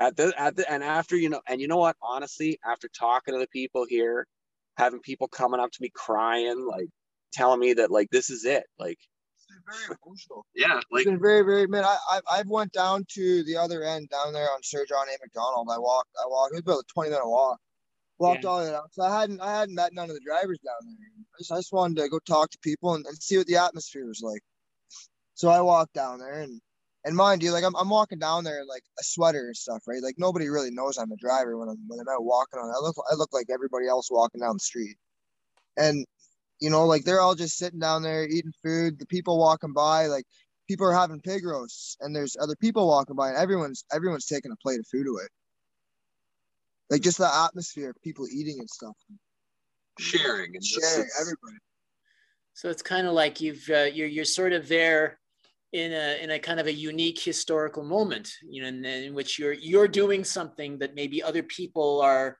at 0.00 0.16
the 0.16 0.34
at 0.38 0.56
the 0.56 0.70
and 0.70 0.84
after 0.84 1.16
you 1.16 1.30
know, 1.30 1.40
and 1.48 1.60
you 1.60 1.68
know 1.68 1.78
what? 1.78 1.96
Honestly, 2.02 2.58
after 2.66 2.88
talking 2.88 3.34
to 3.34 3.40
the 3.40 3.48
people 3.48 3.86
here, 3.88 4.26
having 4.78 5.00
people 5.00 5.28
coming 5.28 5.60
up 5.60 5.70
to 5.72 5.82
me 5.82 5.90
crying, 5.94 6.66
like 6.66 6.88
telling 7.32 7.60
me 7.60 7.74
that 7.74 7.90
like 7.90 8.08
this 8.10 8.30
is 8.30 8.44
it, 8.44 8.64
like 8.78 8.98
very 9.68 9.96
emotional. 10.06 10.46
Yeah, 10.54 10.80
like 10.90 11.02
it's 11.02 11.04
been 11.04 11.20
very, 11.20 11.42
very. 11.42 11.66
Man, 11.66 11.84
I, 11.84 11.96
I 12.10 12.20
I've 12.30 12.48
went 12.48 12.72
down 12.72 13.04
to 13.10 13.44
the 13.44 13.56
other 13.56 13.82
end 13.82 14.08
down 14.08 14.32
there 14.32 14.50
on 14.50 14.62
Sir 14.62 14.86
John 14.88 15.06
A. 15.08 15.16
Macdonald. 15.22 15.68
I 15.70 15.78
walked, 15.78 16.10
I 16.22 16.26
walked. 16.28 16.52
It 16.52 16.64
was 16.64 16.74
about 16.74 16.80
a 16.80 16.92
twenty 16.92 17.10
minute 17.10 17.28
walk. 17.28 17.58
Walked 18.18 18.44
yeah. 18.44 18.50
all 18.50 18.58
the 18.58 18.64
way 18.64 18.70
down. 18.72 18.82
So 18.90 19.02
I 19.02 19.20
hadn't, 19.20 19.40
I 19.40 19.60
hadn't 19.60 19.76
met 19.76 19.92
none 19.92 20.10
of 20.10 20.16
the 20.16 20.22
drivers 20.26 20.58
down 20.58 20.74
there. 20.82 20.96
I 21.34 21.38
just, 21.38 21.52
I 21.52 21.56
just 21.56 21.72
wanted 21.72 21.98
to 21.98 22.08
go 22.08 22.18
talk 22.26 22.50
to 22.50 22.58
people 22.58 22.96
and, 22.96 23.06
and 23.06 23.16
see 23.16 23.36
what 23.36 23.46
the 23.46 23.56
atmosphere 23.56 24.06
was 24.06 24.22
like. 24.22 24.42
So 25.34 25.50
I 25.50 25.60
walked 25.60 25.94
down 25.94 26.18
there 26.18 26.40
and 26.40 26.60
and 27.04 27.16
mind 27.16 27.42
you, 27.42 27.52
like 27.52 27.64
I'm, 27.64 27.76
I'm 27.76 27.88
walking 27.88 28.18
down 28.18 28.44
there 28.44 28.64
like 28.68 28.82
a 28.98 29.04
sweater 29.04 29.46
and 29.46 29.56
stuff, 29.56 29.82
right? 29.86 30.02
Like 30.02 30.16
nobody 30.18 30.48
really 30.48 30.70
knows 30.70 30.98
I'm 30.98 31.12
a 31.12 31.16
driver 31.16 31.56
when 31.56 31.68
I'm 31.68 31.78
when 31.86 32.00
I'm 32.00 32.08
out 32.08 32.24
walking 32.24 32.60
on. 32.60 32.70
I 32.70 32.80
look 32.80 32.96
I 33.10 33.14
look 33.14 33.32
like 33.32 33.46
everybody 33.50 33.86
else 33.86 34.10
walking 34.10 34.40
down 34.40 34.54
the 34.54 34.60
street, 34.60 34.96
and 35.76 36.04
you 36.60 36.70
know, 36.70 36.86
like 36.86 37.04
they're 37.04 37.20
all 37.20 37.34
just 37.34 37.56
sitting 37.56 37.78
down 37.78 38.02
there 38.02 38.26
eating 38.26 38.52
food. 38.64 38.98
The 38.98 39.06
people 39.06 39.38
walking 39.38 39.72
by, 39.72 40.06
like 40.06 40.24
people 40.66 40.86
are 40.86 40.92
having 40.92 41.20
pig 41.20 41.44
roasts, 41.44 41.96
and 42.00 42.14
there's 42.14 42.36
other 42.40 42.56
people 42.56 42.88
walking 42.88 43.16
by, 43.16 43.28
and 43.28 43.38
everyone's 43.38 43.84
everyone's 43.92 44.26
taking 44.26 44.50
a 44.50 44.56
plate 44.56 44.80
of 44.80 44.86
food 44.86 45.06
away. 45.06 45.26
Like 46.90 47.02
just 47.02 47.18
the 47.18 47.32
atmosphere 47.32 47.90
of 47.90 48.02
people 48.02 48.26
eating 48.32 48.58
and 48.58 48.68
stuff. 48.68 48.96
Sharing 49.98 50.54
and 50.54 50.64
sharing 50.64 51.08
everybody. 51.20 51.58
So 52.54 52.70
it's 52.70 52.82
kind 52.82 53.06
of 53.06 53.12
like 53.12 53.40
you've 53.40 53.68
uh, 53.70 53.84
you're 53.84 54.08
you're 54.08 54.24
sort 54.24 54.52
of 54.52 54.68
there 54.68 55.20
in 55.72 55.92
a 55.92 56.22
in 56.22 56.30
a 56.30 56.38
kind 56.38 56.60
of 56.60 56.66
a 56.66 56.72
unique 56.72 57.18
historical 57.18 57.84
moment, 57.84 58.32
you 58.48 58.62
know, 58.62 58.68
in, 58.68 58.84
in 58.84 59.14
which 59.14 59.38
you're 59.38 59.52
you're 59.52 59.88
doing 59.88 60.24
something 60.24 60.78
that 60.78 60.94
maybe 60.94 61.22
other 61.22 61.42
people 61.42 62.00
are 62.00 62.38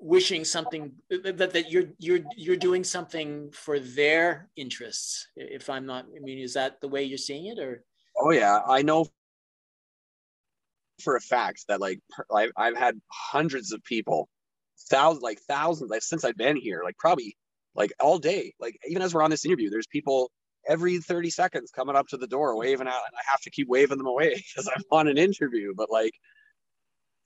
wishing 0.00 0.44
something 0.44 0.92
that, 1.10 1.38
that 1.38 1.70
you're 1.72 1.86
you're 1.98 2.20
you're 2.36 2.56
doing 2.56 2.84
something 2.84 3.50
for 3.50 3.80
their 3.80 4.48
interests 4.54 5.26
if 5.34 5.68
i'm 5.68 5.84
not 5.84 6.06
i 6.16 6.20
mean 6.20 6.38
is 6.38 6.54
that 6.54 6.80
the 6.80 6.86
way 6.86 7.02
you're 7.02 7.18
seeing 7.18 7.46
it 7.46 7.58
or? 7.58 7.82
Oh 8.20 8.30
yeah. 8.30 8.60
I 8.66 8.82
know 8.82 9.06
for 11.02 11.16
a 11.16 11.20
fact 11.20 11.64
that 11.68 11.80
like 11.80 12.00
I've, 12.34 12.50
I've 12.56 12.76
had 12.76 13.00
hundreds 13.08 13.72
of 13.72 13.82
people 13.84 14.28
thousands 14.90 15.22
like 15.22 15.40
thousands 15.40 15.90
like 15.90 16.02
since 16.02 16.24
i've 16.24 16.36
been 16.36 16.56
here 16.56 16.82
like 16.84 16.96
probably 16.98 17.36
like 17.74 17.92
all 18.00 18.18
day 18.18 18.54
like 18.58 18.76
even 18.88 19.02
as 19.02 19.14
we're 19.14 19.22
on 19.22 19.30
this 19.30 19.44
interview 19.44 19.70
there's 19.70 19.86
people 19.86 20.30
every 20.68 20.98
30 20.98 21.30
seconds 21.30 21.70
coming 21.70 21.96
up 21.96 22.06
to 22.08 22.16
the 22.16 22.26
door 22.26 22.56
waving 22.56 22.86
out 22.86 23.02
and 23.06 23.14
i 23.16 23.30
have 23.30 23.40
to 23.40 23.50
keep 23.50 23.68
waving 23.68 23.98
them 23.98 24.06
away 24.06 24.34
because 24.54 24.68
i'm 24.74 24.82
on 24.90 25.08
an 25.08 25.18
interview 25.18 25.72
but 25.76 25.90
like 25.90 26.12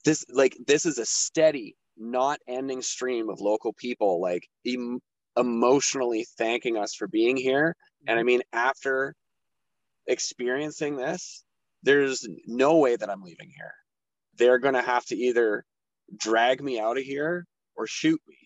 this 0.05 0.25
like 0.33 0.57
this 0.67 0.85
is 0.85 0.97
a 0.97 1.05
steady 1.05 1.75
not 1.97 2.39
ending 2.47 2.81
stream 2.81 3.29
of 3.29 3.39
local 3.39 3.73
people 3.73 4.21
like 4.21 4.47
em- 4.67 4.99
emotionally 5.37 6.25
thanking 6.37 6.77
us 6.77 6.93
for 6.93 7.07
being 7.07 7.37
here. 7.37 7.75
And 8.07 8.17
I 8.17 8.21
mm-hmm. 8.21 8.27
mean, 8.27 8.41
after 8.51 9.15
experiencing 10.07 10.97
this, 10.97 11.43
there's 11.83 12.27
no 12.45 12.77
way 12.77 12.95
that 12.95 13.09
I'm 13.09 13.23
leaving 13.23 13.49
here. 13.55 13.73
They're 14.37 14.59
going 14.59 14.73
to 14.73 14.81
have 14.81 15.05
to 15.05 15.15
either 15.15 15.65
drag 16.17 16.63
me 16.63 16.79
out 16.79 16.97
of 16.97 17.03
here 17.03 17.45
or 17.75 17.87
shoot 17.87 18.21
me. 18.27 18.42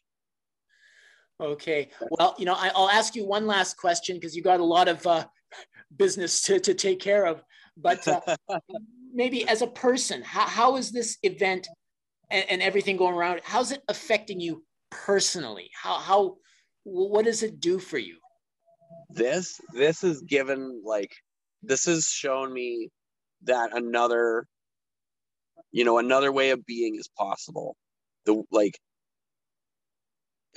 Okay. 1.39 1.89
Well, 2.11 2.35
you 2.37 2.45
know, 2.45 2.55
I, 2.55 2.71
will 2.75 2.89
ask 2.89 3.15
you 3.15 3.25
one 3.25 3.45
last 3.45 3.77
question 3.77 4.15
because 4.15 4.35
you 4.35 4.41
got 4.41 4.59
a 4.59 4.65
lot 4.65 4.87
of 4.87 5.05
uh, 5.05 5.25
business 5.95 6.41
to, 6.43 6.59
to 6.59 6.73
take 6.73 6.99
care 6.99 7.25
of. 7.25 7.43
But 7.77 8.07
uh, 8.07 8.21
maybe 9.13 9.47
as 9.47 9.61
a 9.61 9.67
person, 9.67 10.23
how, 10.23 10.47
how 10.47 10.77
is 10.77 10.91
this 10.91 11.17
event 11.23 11.67
and, 12.31 12.45
and 12.49 12.61
everything 12.61 12.97
going 12.97 13.13
around, 13.13 13.41
how's 13.43 13.71
it 13.71 13.83
affecting 13.87 14.39
you 14.39 14.63
personally? 14.89 15.69
How 15.73 15.99
how 15.99 16.37
what 16.83 17.25
does 17.25 17.43
it 17.43 17.59
do 17.59 17.79
for 17.79 17.97
you? 17.97 18.17
This 19.09 19.59
this 19.73 20.03
is 20.03 20.21
given 20.21 20.81
like 20.83 21.11
this 21.61 21.85
has 21.85 22.07
shown 22.07 22.51
me 22.51 22.89
that 23.43 23.75
another 23.75 24.45
you 25.71 25.85
know 25.85 25.99
another 25.99 26.31
way 26.31 26.49
of 26.49 26.65
being 26.65 26.95
is 26.95 27.09
possible 27.17 27.75
the 28.25 28.43
like 28.51 28.77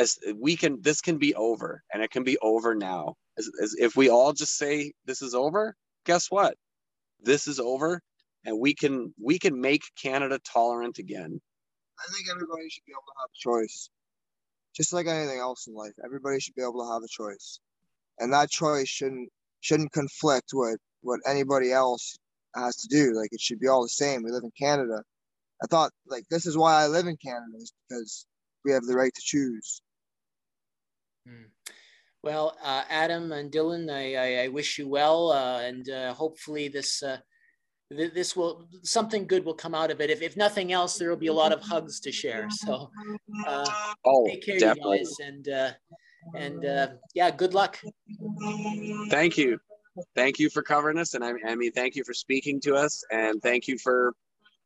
as 0.00 0.18
we 0.36 0.56
can 0.56 0.80
this 0.82 1.00
can 1.00 1.18
be 1.18 1.34
over 1.34 1.82
and 1.92 2.02
it 2.02 2.10
can 2.10 2.24
be 2.24 2.38
over 2.42 2.74
now 2.74 3.14
as, 3.38 3.50
as 3.62 3.74
if 3.78 3.96
we 3.96 4.08
all 4.08 4.32
just 4.32 4.56
say 4.56 4.92
this 5.06 5.22
is 5.22 5.34
over 5.34 5.74
guess 6.06 6.30
what 6.30 6.54
this 7.22 7.46
is 7.46 7.60
over 7.60 8.00
and 8.44 8.58
we 8.58 8.74
can 8.74 9.14
we 9.22 9.38
can 9.38 9.60
make 9.60 9.82
canada 10.02 10.38
tolerant 10.52 10.98
again 10.98 11.40
I 12.00 12.12
think 12.12 12.28
everybody 12.30 12.68
should 12.70 12.84
be 12.86 12.92
able 12.92 13.02
to 13.08 13.20
have 13.20 13.30
a 13.30 13.38
choice. 13.38 13.90
Just 14.74 14.92
like 14.92 15.06
anything 15.06 15.38
else 15.38 15.66
in 15.66 15.74
life, 15.74 15.92
everybody 16.04 16.40
should 16.40 16.54
be 16.54 16.62
able 16.62 16.84
to 16.84 16.92
have 16.92 17.02
a 17.02 17.08
choice. 17.08 17.60
And 18.18 18.32
that 18.32 18.50
choice 18.50 18.88
shouldn't 18.88 19.30
shouldn't 19.60 19.92
conflict 19.92 20.50
with 20.54 20.78
what 21.02 21.20
anybody 21.26 21.72
else 21.72 22.18
has 22.56 22.76
to 22.76 22.88
do. 22.88 23.12
Like 23.14 23.30
it 23.32 23.40
should 23.40 23.60
be 23.60 23.68
all 23.68 23.82
the 23.82 23.88
same. 23.88 24.22
We 24.22 24.30
live 24.30 24.44
in 24.44 24.52
Canada. 24.58 25.02
I 25.62 25.66
thought 25.66 25.92
like 26.06 26.24
this 26.30 26.46
is 26.46 26.56
why 26.56 26.82
I 26.82 26.86
live 26.86 27.06
in 27.06 27.16
Canada 27.18 27.58
is 27.58 27.72
because 27.88 28.26
we 28.64 28.72
have 28.72 28.84
the 28.84 28.96
right 28.96 29.12
to 29.14 29.22
choose. 29.22 29.82
Well, 32.22 32.56
uh, 32.62 32.82
Adam 32.90 33.32
and 33.32 33.50
Dylan, 33.50 33.90
I, 33.90 34.14
I, 34.14 34.44
I 34.44 34.48
wish 34.48 34.78
you 34.78 34.86
well, 34.88 35.32
uh, 35.32 35.60
and 35.60 35.88
uh, 35.88 36.12
hopefully 36.12 36.68
this 36.68 37.02
uh, 37.02 37.16
this 37.90 38.36
will 38.36 38.68
something 38.82 39.26
good 39.26 39.44
will 39.44 39.54
come 39.54 39.74
out 39.74 39.90
of 39.90 40.00
it. 40.00 40.10
If, 40.10 40.20
if 40.20 40.36
nothing 40.36 40.70
else, 40.70 40.98
there 40.98 41.08
will 41.08 41.16
be 41.16 41.28
a 41.28 41.32
lot 41.32 41.52
of 41.52 41.62
hugs 41.62 41.98
to 42.00 42.12
share. 42.12 42.46
So 42.50 42.90
uh, 43.46 43.66
oh, 44.04 44.26
take 44.28 44.44
care, 44.44 44.58
definitely. 44.58 44.98
you 44.98 45.04
guys, 45.04 45.14
and 45.20 45.48
uh, 45.48 45.70
and 46.34 46.64
uh, 46.64 46.88
yeah, 47.14 47.30
good 47.30 47.54
luck. 47.54 47.80
Thank 49.08 49.38
you, 49.38 49.58
thank 50.14 50.38
you 50.38 50.50
for 50.50 50.62
covering 50.62 50.98
us, 50.98 51.14
and 51.14 51.24
I, 51.24 51.32
I 51.46 51.54
mean, 51.54 51.72
thank 51.72 51.96
you 51.96 52.04
for 52.04 52.14
speaking 52.14 52.60
to 52.62 52.74
us, 52.74 53.02
and 53.10 53.40
thank 53.42 53.66
you 53.66 53.78
for 53.78 54.12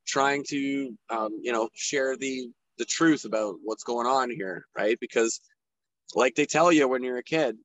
trying 0.07 0.45
to 0.49 0.93
um, 1.09 1.39
you 1.41 1.53
know 1.53 1.69
share 1.75 2.17
the 2.17 2.51
the 2.79 2.85
truth 2.85 3.25
about 3.25 3.55
what's 3.63 3.85
going 3.85 4.09
on 4.09 4.29
here, 4.29 4.67
right? 4.77 4.99
Because 5.01 5.41
like 6.15 6.35
they 6.35 6.47
tell 6.47 6.73
you 6.73 6.89
when 6.89 7.03
you're 7.03 7.19
a 7.19 7.23
kid, 7.23 7.57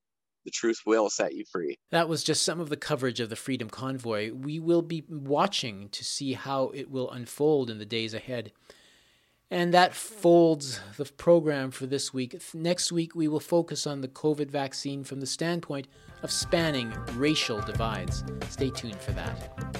the 0.46 0.52
truth 0.52 0.82
will 0.86 1.10
set 1.10 1.34
you 1.34 1.44
free. 1.52 1.78
That 1.92 2.10
was 2.10 2.24
just 2.24 2.44
some 2.44 2.60
of 2.60 2.70
the 2.70 2.78
coverage 2.78 3.20
of 3.20 3.30
the 3.30 3.36
Freedom 3.36 3.70
Convoy. 3.70 4.32
We 4.32 4.60
will 4.60 4.82
be 4.82 5.04
watching 5.08 5.90
to 5.90 6.04
see 6.04 6.34
how 6.34 6.72
it 6.74 6.90
will 6.90 7.12
unfold 7.12 7.70
in 7.70 7.78
the 7.78 7.86
days 7.86 8.14
ahead. 8.14 8.52
And 9.52 9.74
that 9.74 9.96
folds 9.96 10.80
the 10.98 11.06
program 11.06 11.72
for 11.72 11.88
this 11.88 12.14
week. 12.14 12.40
Next 12.54 12.92
week, 12.92 13.16
we 13.16 13.28
will 13.28 13.40
focus 13.40 13.88
on 13.88 14.02
the 14.02 14.08
COVID 14.08 14.52
vaccine 14.52 15.04
from 15.04 15.20
the 15.20 15.26
standpoint 15.26 15.88
of 16.22 16.32
spanning 16.32 16.94
racial 17.16 17.60
divides. 17.62 18.24
Stay 18.50 18.70
tuned 18.70 19.00
for 19.00 19.12
that. 19.14 19.80